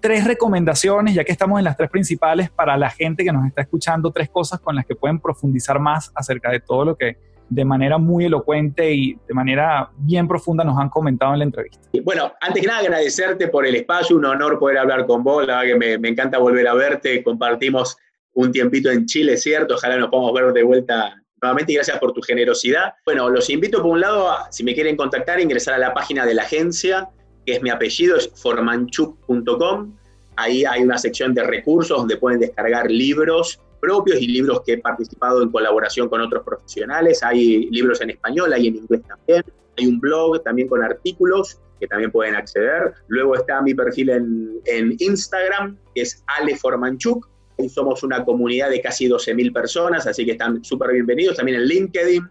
Tres 0.00 0.26
recomendaciones, 0.26 1.14
ya 1.14 1.24
que 1.24 1.32
estamos 1.32 1.58
en 1.58 1.64
las 1.64 1.78
tres 1.78 1.88
principales, 1.88 2.50
para 2.50 2.76
la 2.76 2.90
gente 2.90 3.24
que 3.24 3.32
nos 3.32 3.46
está 3.46 3.62
escuchando, 3.62 4.12
tres 4.12 4.28
cosas 4.28 4.60
con 4.60 4.76
las 4.76 4.84
que 4.84 4.94
pueden 4.94 5.18
profundizar 5.18 5.80
más 5.80 6.12
acerca 6.14 6.50
de 6.50 6.60
todo 6.60 6.84
lo 6.84 6.96
que 6.96 7.16
de 7.48 7.64
manera 7.64 7.96
muy 7.96 8.26
elocuente 8.26 8.92
y 8.92 9.16
de 9.26 9.32
manera 9.32 9.88
bien 9.96 10.28
profunda 10.28 10.62
nos 10.62 10.78
han 10.78 10.90
comentado 10.90 11.32
en 11.32 11.38
la 11.38 11.44
entrevista. 11.46 11.80
Bueno, 12.04 12.34
antes 12.42 12.60
que 12.60 12.68
nada 12.68 12.80
agradecerte 12.80 13.48
por 13.48 13.64
el 13.64 13.76
espacio, 13.76 14.14
un 14.14 14.26
honor 14.26 14.58
poder 14.58 14.76
hablar 14.76 15.06
con 15.06 15.24
vos, 15.24 15.46
la 15.46 15.60
verdad 15.62 15.78
que 15.78 15.98
me, 15.98 16.08
encanta 16.08 16.36
volver 16.36 16.68
a 16.68 16.74
verte, 16.74 17.24
compartimos 17.24 17.96
un 18.34 18.52
tiempito 18.52 18.90
en 18.90 19.06
Chile, 19.06 19.38
¿cierto? 19.38 19.76
Ojalá 19.76 19.96
nos 19.96 20.10
podamos 20.10 20.34
ver 20.34 20.52
de 20.52 20.62
vuelta 20.62 21.19
nuevamente 21.42 21.72
gracias 21.72 21.98
por 21.98 22.12
tu 22.12 22.20
generosidad. 22.22 22.94
Bueno, 23.04 23.28
los 23.30 23.48
invito 23.50 23.82
por 23.82 23.92
un 23.92 24.00
lado, 24.00 24.30
a, 24.30 24.50
si 24.52 24.64
me 24.64 24.74
quieren 24.74 24.96
contactar, 24.96 25.38
a 25.38 25.42
ingresar 25.42 25.74
a 25.74 25.78
la 25.78 25.94
página 25.94 26.26
de 26.26 26.34
la 26.34 26.42
agencia, 26.42 27.08
que 27.46 27.54
es 27.54 27.62
mi 27.62 27.70
apellido, 27.70 28.16
es 28.16 28.30
formanchuk.com. 28.34 29.96
Ahí 30.36 30.64
hay 30.64 30.82
una 30.82 30.98
sección 30.98 31.34
de 31.34 31.42
recursos 31.42 31.98
donde 31.98 32.16
pueden 32.16 32.40
descargar 32.40 32.90
libros 32.90 33.60
propios 33.80 34.20
y 34.20 34.26
libros 34.26 34.62
que 34.64 34.74
he 34.74 34.78
participado 34.78 35.42
en 35.42 35.50
colaboración 35.50 36.08
con 36.08 36.20
otros 36.20 36.44
profesionales. 36.44 37.22
Hay 37.22 37.68
libros 37.70 38.00
en 38.00 38.10
español, 38.10 38.52
hay 38.52 38.68
en 38.68 38.76
inglés 38.76 39.02
también. 39.06 39.44
Hay 39.78 39.86
un 39.86 39.98
blog 39.98 40.42
también 40.42 40.68
con 40.68 40.82
artículos 40.82 41.58
que 41.80 41.86
también 41.86 42.12
pueden 42.12 42.36
acceder. 42.36 42.92
Luego 43.08 43.34
está 43.34 43.62
mi 43.62 43.74
perfil 43.74 44.10
en, 44.10 44.60
en 44.66 44.94
Instagram, 44.98 45.78
que 45.94 46.02
es 46.02 46.22
Ale 46.26 46.56
Formanchuk. 46.56 47.26
Ahí 47.60 47.68
somos 47.68 48.02
una 48.02 48.24
comunidad 48.24 48.70
de 48.70 48.80
casi 48.80 49.06
12.000 49.06 49.52
personas, 49.52 50.06
así 50.06 50.24
que 50.24 50.32
están 50.32 50.64
súper 50.64 50.92
bienvenidos. 50.92 51.36
También 51.36 51.60
en 51.60 51.66
LinkedIn, 51.66 52.26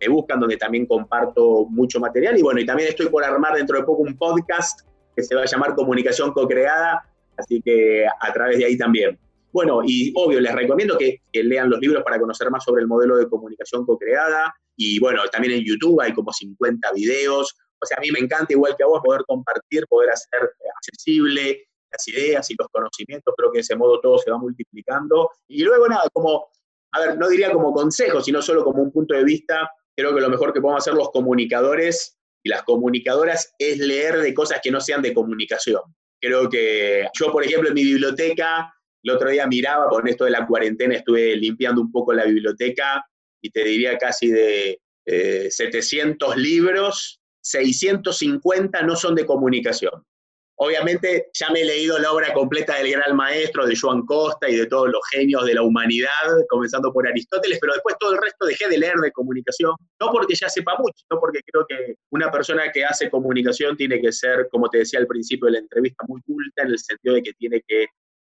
me 0.00 0.08
buscan 0.08 0.40
donde 0.40 0.56
también 0.56 0.84
comparto 0.86 1.66
mucho 1.66 2.00
material. 2.00 2.36
Y 2.36 2.42
bueno, 2.42 2.60
y 2.60 2.66
también 2.66 2.88
estoy 2.88 3.08
por 3.08 3.22
armar 3.22 3.54
dentro 3.54 3.78
de 3.78 3.84
poco 3.84 4.02
un 4.02 4.16
podcast 4.18 4.80
que 5.14 5.22
se 5.22 5.36
va 5.36 5.42
a 5.42 5.46
llamar 5.46 5.76
Comunicación 5.76 6.32
Co-Creada, 6.32 7.08
así 7.36 7.62
que 7.62 8.04
a 8.04 8.32
través 8.32 8.58
de 8.58 8.64
ahí 8.64 8.76
también. 8.76 9.16
Bueno, 9.52 9.82
y 9.86 10.12
obvio, 10.16 10.40
les 10.40 10.52
recomiendo 10.52 10.98
que, 10.98 11.20
lean 11.32 11.70
los 11.70 11.78
libros 11.78 12.02
para 12.02 12.18
conocer 12.18 12.50
más 12.50 12.64
sobre 12.64 12.82
el 12.82 12.88
modelo 12.88 13.16
de 13.16 13.28
comunicación 13.28 13.86
co-creada. 13.86 14.52
Y 14.76 14.98
bueno, 14.98 15.22
también 15.30 15.54
en 15.54 15.64
YouTube 15.64 16.00
hay 16.00 16.12
como 16.12 16.32
50 16.32 16.92
videos. 16.94 17.56
O 17.80 17.86
sea, 17.86 17.98
a 17.98 18.00
mí 18.00 18.10
me 18.10 18.18
encanta, 18.18 18.52
igual 18.52 18.74
que 18.76 18.82
a 18.82 18.88
vos, 18.88 19.00
poder 19.04 19.22
compartir, 19.28 19.86
poder 19.86 20.10
hacer 20.10 20.50
accesible 20.76 21.68
las 21.94 22.08
ideas 22.08 22.50
y 22.50 22.54
los 22.58 22.68
conocimientos. 22.68 23.34
Creo 23.36 23.50
que 23.50 23.58
de 23.58 23.62
ese 23.62 23.76
modo 23.76 24.00
todo 24.00 24.18
se 24.18 24.30
va 24.30 24.38
multiplicando. 24.38 25.30
Y 25.48 25.62
luego, 25.62 25.88
nada, 25.88 26.08
como, 26.12 26.48
a 26.92 27.00
ver, 27.00 27.18
no 27.18 27.28
diría 27.28 27.52
como 27.52 27.72
consejo, 27.72 28.20
sino 28.20 28.42
solo 28.42 28.64
como 28.64 28.82
un 28.82 28.92
punto 28.92 29.14
de 29.14 29.24
vista. 29.24 29.70
Creo 29.96 30.14
que 30.14 30.20
lo 30.20 30.28
mejor 30.28 30.52
que 30.52 30.60
podemos 30.60 30.82
hacer 30.82 30.94
los 30.94 31.10
comunicadores 31.10 32.18
y 32.42 32.48
las 32.48 32.62
comunicadoras 32.64 33.54
es 33.58 33.78
leer 33.78 34.18
de 34.18 34.34
cosas 34.34 34.60
que 34.62 34.70
no 34.70 34.80
sean 34.80 35.02
de 35.02 35.14
comunicación. 35.14 35.82
Creo 36.20 36.48
que 36.48 37.06
yo, 37.18 37.30
por 37.30 37.44
ejemplo, 37.44 37.68
en 37.68 37.74
mi 37.74 37.84
biblioteca 37.84 38.74
el 39.04 39.10
otro 39.10 39.28
día 39.28 39.46
miraba, 39.46 39.88
con 39.88 40.08
esto 40.08 40.24
de 40.24 40.30
la 40.30 40.46
cuarentena 40.46 40.96
estuve 40.96 41.36
limpiando 41.36 41.82
un 41.82 41.92
poco 41.92 42.14
la 42.14 42.24
biblioteca 42.24 43.04
y 43.42 43.50
te 43.50 43.62
diría 43.62 43.98
casi 43.98 44.28
de 44.28 44.80
700 45.50 46.34
eh, 46.34 46.38
libros, 46.38 47.20
650 47.42 48.82
no 48.82 48.96
son 48.96 49.14
de 49.14 49.26
comunicación. 49.26 50.02
Obviamente 50.56 51.30
ya 51.32 51.50
me 51.50 51.62
he 51.62 51.64
leído 51.64 51.98
la 51.98 52.12
obra 52.12 52.32
completa 52.32 52.76
del 52.78 52.92
gran 52.92 53.16
maestro, 53.16 53.66
de 53.66 53.76
Joan 53.76 54.06
Costa 54.06 54.48
y 54.48 54.54
de 54.54 54.66
todos 54.66 54.88
los 54.88 55.00
genios 55.10 55.44
de 55.46 55.54
la 55.54 55.62
humanidad, 55.62 56.08
comenzando 56.48 56.92
por 56.92 57.08
Aristóteles, 57.08 57.58
pero 57.60 57.72
después 57.72 57.96
todo 57.98 58.12
el 58.12 58.22
resto 58.22 58.46
dejé 58.46 58.68
de 58.68 58.78
leer 58.78 58.94
de 58.96 59.10
comunicación, 59.10 59.74
no 60.00 60.12
porque 60.12 60.34
ya 60.34 60.48
sepa 60.48 60.76
mucho, 60.78 61.04
no 61.10 61.18
porque 61.18 61.40
creo 61.44 61.66
que 61.68 61.96
una 62.10 62.30
persona 62.30 62.70
que 62.70 62.84
hace 62.84 63.10
comunicación 63.10 63.76
tiene 63.76 64.00
que 64.00 64.12
ser, 64.12 64.48
como 64.50 64.70
te 64.70 64.78
decía 64.78 65.00
al 65.00 65.08
principio 65.08 65.46
de 65.46 65.52
la 65.52 65.58
entrevista, 65.58 66.04
muy 66.06 66.20
culta 66.22 66.62
en 66.62 66.68
el 66.68 66.78
sentido 66.78 67.16
de 67.16 67.22
que 67.22 67.32
tiene 67.32 67.60
que 67.66 67.86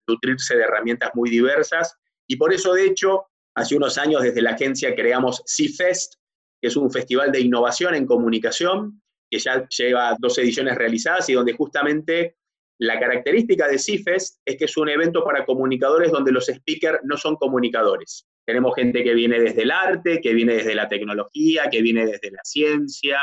nutrirse 0.06 0.56
de 0.56 0.62
herramientas 0.62 1.10
muy 1.14 1.28
diversas. 1.28 1.96
Y 2.28 2.36
por 2.36 2.52
eso, 2.52 2.72
de 2.74 2.86
hecho, 2.86 3.26
hace 3.56 3.76
unos 3.76 3.98
años 3.98 4.22
desde 4.22 4.42
la 4.42 4.52
agencia 4.52 4.94
creamos 4.94 5.42
CFest, 5.44 6.14
que 6.60 6.68
es 6.68 6.76
un 6.76 6.90
festival 6.90 7.32
de 7.32 7.40
innovación 7.40 7.96
en 7.96 8.06
comunicación, 8.06 9.01
que 9.32 9.38
ya 9.38 9.66
lleva 9.66 10.14
dos 10.18 10.36
ediciones 10.38 10.76
realizadas 10.76 11.28
y 11.30 11.32
donde 11.32 11.54
justamente 11.54 12.36
la 12.78 13.00
característica 13.00 13.66
de 13.66 13.78
CIFES 13.78 14.42
es 14.44 14.56
que 14.56 14.66
es 14.66 14.76
un 14.76 14.90
evento 14.90 15.24
para 15.24 15.46
comunicadores 15.46 16.12
donde 16.12 16.32
los 16.32 16.46
speakers 16.46 16.98
no 17.04 17.16
son 17.16 17.36
comunicadores. 17.36 18.26
Tenemos 18.44 18.74
gente 18.74 19.02
que 19.02 19.14
viene 19.14 19.40
desde 19.40 19.62
el 19.62 19.70
arte, 19.70 20.20
que 20.20 20.34
viene 20.34 20.56
desde 20.56 20.74
la 20.74 20.88
tecnología, 20.88 21.70
que 21.70 21.80
viene 21.80 22.04
desde 22.04 22.30
la 22.30 22.40
ciencia, 22.44 23.18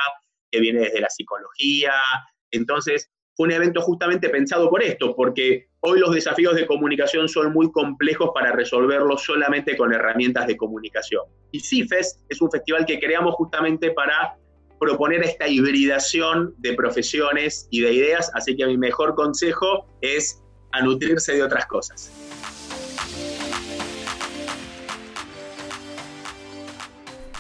que 0.50 0.60
viene 0.60 0.80
desde 0.80 1.02
la 1.02 1.10
psicología. 1.10 1.94
Entonces, 2.52 3.12
fue 3.36 3.48
un 3.48 3.54
evento 3.54 3.82
justamente 3.82 4.30
pensado 4.30 4.70
por 4.70 4.82
esto, 4.82 5.16
porque 5.16 5.68
hoy 5.82 6.00
los 6.00 6.16
desafíos 6.16 6.56
de 6.56 6.66
comunicación 6.66 7.30
son 7.30 7.54
muy 7.54 7.72
complejos 7.72 8.32
para 8.34 8.52
resolverlos 8.52 9.24
solamente 9.24 9.78
con 9.78 9.94
herramientas 9.94 10.48
de 10.48 10.58
comunicación. 10.58 11.24
Y 11.52 11.60
CIFES 11.60 12.26
es 12.30 12.42
un 12.42 12.50
festival 12.50 12.86
que 12.86 13.00
creamos 13.00 13.36
justamente 13.36 13.92
para 13.92 14.38
proponer 14.80 15.24
esta 15.24 15.48
hibridación 15.48 16.56
de 16.58 16.74
profesiones 16.74 17.68
y 17.70 17.82
de 17.82 17.94
ideas, 17.94 18.32
así 18.34 18.56
que 18.56 18.66
mi 18.66 18.78
mejor 18.78 19.16
consejo 19.16 19.86
es 20.02 20.42
a 20.72 20.82
nutrirse 20.82 21.34
de 21.34 21.44
otras 21.44 21.66
cosas. 21.66 22.12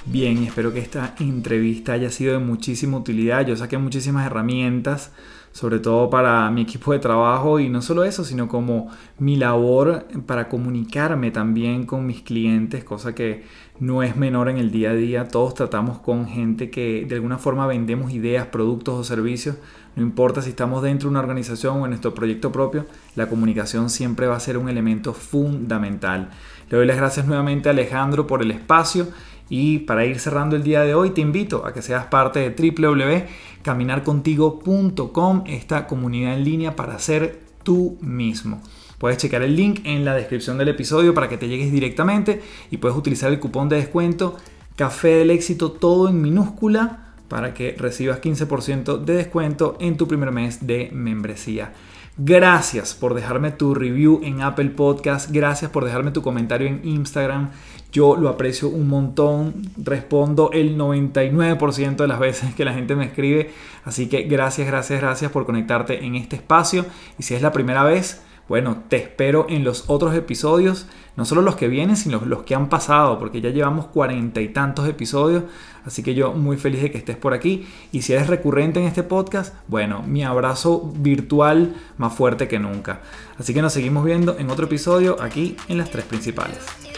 Bien, 0.05 0.43
espero 0.43 0.73
que 0.73 0.79
esta 0.79 1.15
entrevista 1.19 1.93
haya 1.93 2.09
sido 2.09 2.33
de 2.33 2.39
muchísima 2.39 2.97
utilidad. 2.97 3.45
Yo 3.45 3.55
saqué 3.55 3.77
muchísimas 3.77 4.25
herramientas 4.25 5.11
sobre 5.51 5.79
todo 5.79 6.09
para 6.09 6.49
mi 6.51 6.61
equipo 6.61 6.93
de 6.93 6.99
trabajo 6.99 7.59
y 7.59 7.69
no 7.69 7.81
solo 7.81 8.03
eso, 8.03 8.23
sino 8.23 8.47
como 8.47 8.89
mi 9.17 9.35
labor 9.35 10.05
para 10.25 10.47
comunicarme 10.47 11.31
también 11.31 11.85
con 11.85 12.05
mis 12.05 12.21
clientes, 12.21 12.83
cosa 12.83 13.15
que 13.15 13.43
no 13.79 14.03
es 14.03 14.15
menor 14.15 14.49
en 14.49 14.57
el 14.57 14.71
día 14.71 14.91
a 14.91 14.95
día. 14.95 15.27
Todos 15.27 15.53
tratamos 15.53 15.99
con 15.99 16.27
gente 16.27 16.69
que 16.69 17.05
de 17.07 17.15
alguna 17.15 17.37
forma 17.37 17.67
vendemos 17.67 18.11
ideas, 18.11 18.47
productos 18.47 18.95
o 18.95 19.03
servicios. 19.03 19.55
No 19.95 20.03
importa 20.03 20.41
si 20.41 20.49
estamos 20.49 20.83
dentro 20.83 21.07
de 21.07 21.11
una 21.11 21.21
organización 21.21 21.77
o 21.77 21.85
en 21.85 21.91
nuestro 21.91 22.13
proyecto 22.13 22.51
propio, 22.51 22.85
la 23.15 23.27
comunicación 23.27 23.89
siempre 23.89 24.27
va 24.27 24.35
a 24.35 24.39
ser 24.39 24.57
un 24.57 24.69
elemento 24.69 25.13
fundamental. 25.13 26.29
Le 26.69 26.77
doy 26.77 26.85
las 26.85 26.97
gracias 26.97 27.25
nuevamente 27.25 27.69
a 27.69 27.71
Alejandro 27.71 28.27
por 28.27 28.41
el 28.41 28.51
espacio 28.51 29.07
y 29.49 29.79
para 29.79 30.05
ir 30.05 30.19
cerrando 30.19 30.55
el 30.55 30.63
día 30.63 30.81
de 30.81 30.93
hoy, 30.93 31.09
te 31.09 31.21
invito 31.21 31.65
a 31.65 31.73
que 31.73 31.81
seas 31.81 32.05
parte 32.05 32.39
de 32.39 32.71
www.caminarcontigo.com, 32.71 35.43
esta 35.47 35.87
comunidad 35.87 36.35
en 36.35 36.43
línea 36.43 36.75
para 36.75 36.99
ser 36.99 37.41
tú 37.63 37.97
mismo. 38.01 38.61
Puedes 38.99 39.17
checar 39.17 39.41
el 39.41 39.55
link 39.55 39.81
en 39.85 40.05
la 40.05 40.13
descripción 40.13 40.57
del 40.59 40.67
episodio 40.67 41.13
para 41.13 41.27
que 41.27 41.37
te 41.37 41.47
llegues 41.47 41.71
directamente 41.71 42.41
y 42.69 42.77
puedes 42.77 42.97
utilizar 42.97 43.31
el 43.31 43.39
cupón 43.39 43.69
de 43.69 43.77
descuento 43.77 44.37
Café 44.75 45.15
del 45.15 45.31
Éxito 45.31 45.71
todo 45.71 46.07
en 46.07 46.21
minúscula 46.21 47.13
para 47.27 47.53
que 47.53 47.75
recibas 47.77 48.21
15% 48.21 48.99
de 48.99 49.13
descuento 49.13 49.77
en 49.79 49.97
tu 49.97 50.07
primer 50.07 50.31
mes 50.31 50.65
de 50.67 50.89
membresía. 50.93 51.73
Gracias 52.17 52.95
por 52.95 53.13
dejarme 53.13 53.51
tu 53.51 53.73
review 53.73 54.19
en 54.23 54.41
Apple 54.41 54.71
Podcast. 54.71 55.31
Gracias 55.31 55.71
por 55.71 55.85
dejarme 55.85 56.11
tu 56.11 56.21
comentario 56.21 56.67
en 56.67 56.81
Instagram. 56.83 57.51
Yo 57.91 58.17
lo 58.17 58.27
aprecio 58.27 58.67
un 58.67 58.89
montón. 58.89 59.53
Respondo 59.77 60.51
el 60.51 60.77
99% 60.77 61.95
de 61.95 62.07
las 62.07 62.19
veces 62.19 62.53
que 62.55 62.65
la 62.65 62.73
gente 62.73 62.95
me 62.95 63.05
escribe. 63.05 63.51
Así 63.85 64.07
que 64.07 64.23
gracias, 64.23 64.67
gracias, 64.67 64.99
gracias 64.99 65.31
por 65.31 65.45
conectarte 65.45 66.03
en 66.05 66.15
este 66.15 66.35
espacio. 66.35 66.85
Y 67.17 67.23
si 67.23 67.35
es 67.35 67.41
la 67.41 67.53
primera 67.53 67.83
vez, 67.83 68.21
bueno, 68.49 68.83
te 68.89 68.97
espero 68.97 69.45
en 69.47 69.63
los 69.63 69.85
otros 69.87 70.15
episodios, 70.15 70.87
no 71.15 71.23
solo 71.23 71.43
los 71.43 71.55
que 71.55 71.67
vienen, 71.67 71.95
sino 71.95 72.19
los 72.25 72.43
que 72.43 72.55
han 72.55 72.67
pasado, 72.67 73.19
porque 73.19 73.41
ya 73.41 73.51
llevamos 73.51 73.85
cuarenta 73.85 74.41
y 74.41 74.49
tantos 74.49 74.89
episodios, 74.89 75.43
así 75.85 76.01
que 76.01 76.15
yo 76.15 76.33
muy 76.33 76.57
feliz 76.57 76.81
de 76.81 76.89
que 76.89 76.97
estés 76.97 77.15
por 77.15 77.35
aquí. 77.35 77.67
Y 77.91 78.01
si 78.01 78.13
eres 78.13 78.27
recurrente 78.27 78.79
en 78.79 78.87
este 78.87 79.03
podcast, 79.03 79.53
bueno, 79.67 80.01
mi 80.01 80.23
abrazo 80.23 80.91
virtual 80.95 81.75
más 81.97 82.13
fuerte 82.13 82.47
que 82.47 82.57
nunca. 82.57 83.01
Así 83.37 83.53
que 83.53 83.61
nos 83.61 83.71
seguimos 83.71 84.03
viendo 84.03 84.35
en 84.39 84.49
otro 84.49 84.65
episodio 84.65 85.21
aquí 85.21 85.55
en 85.67 85.77
las 85.77 85.91
tres 85.91 86.05
principales. 86.05 86.88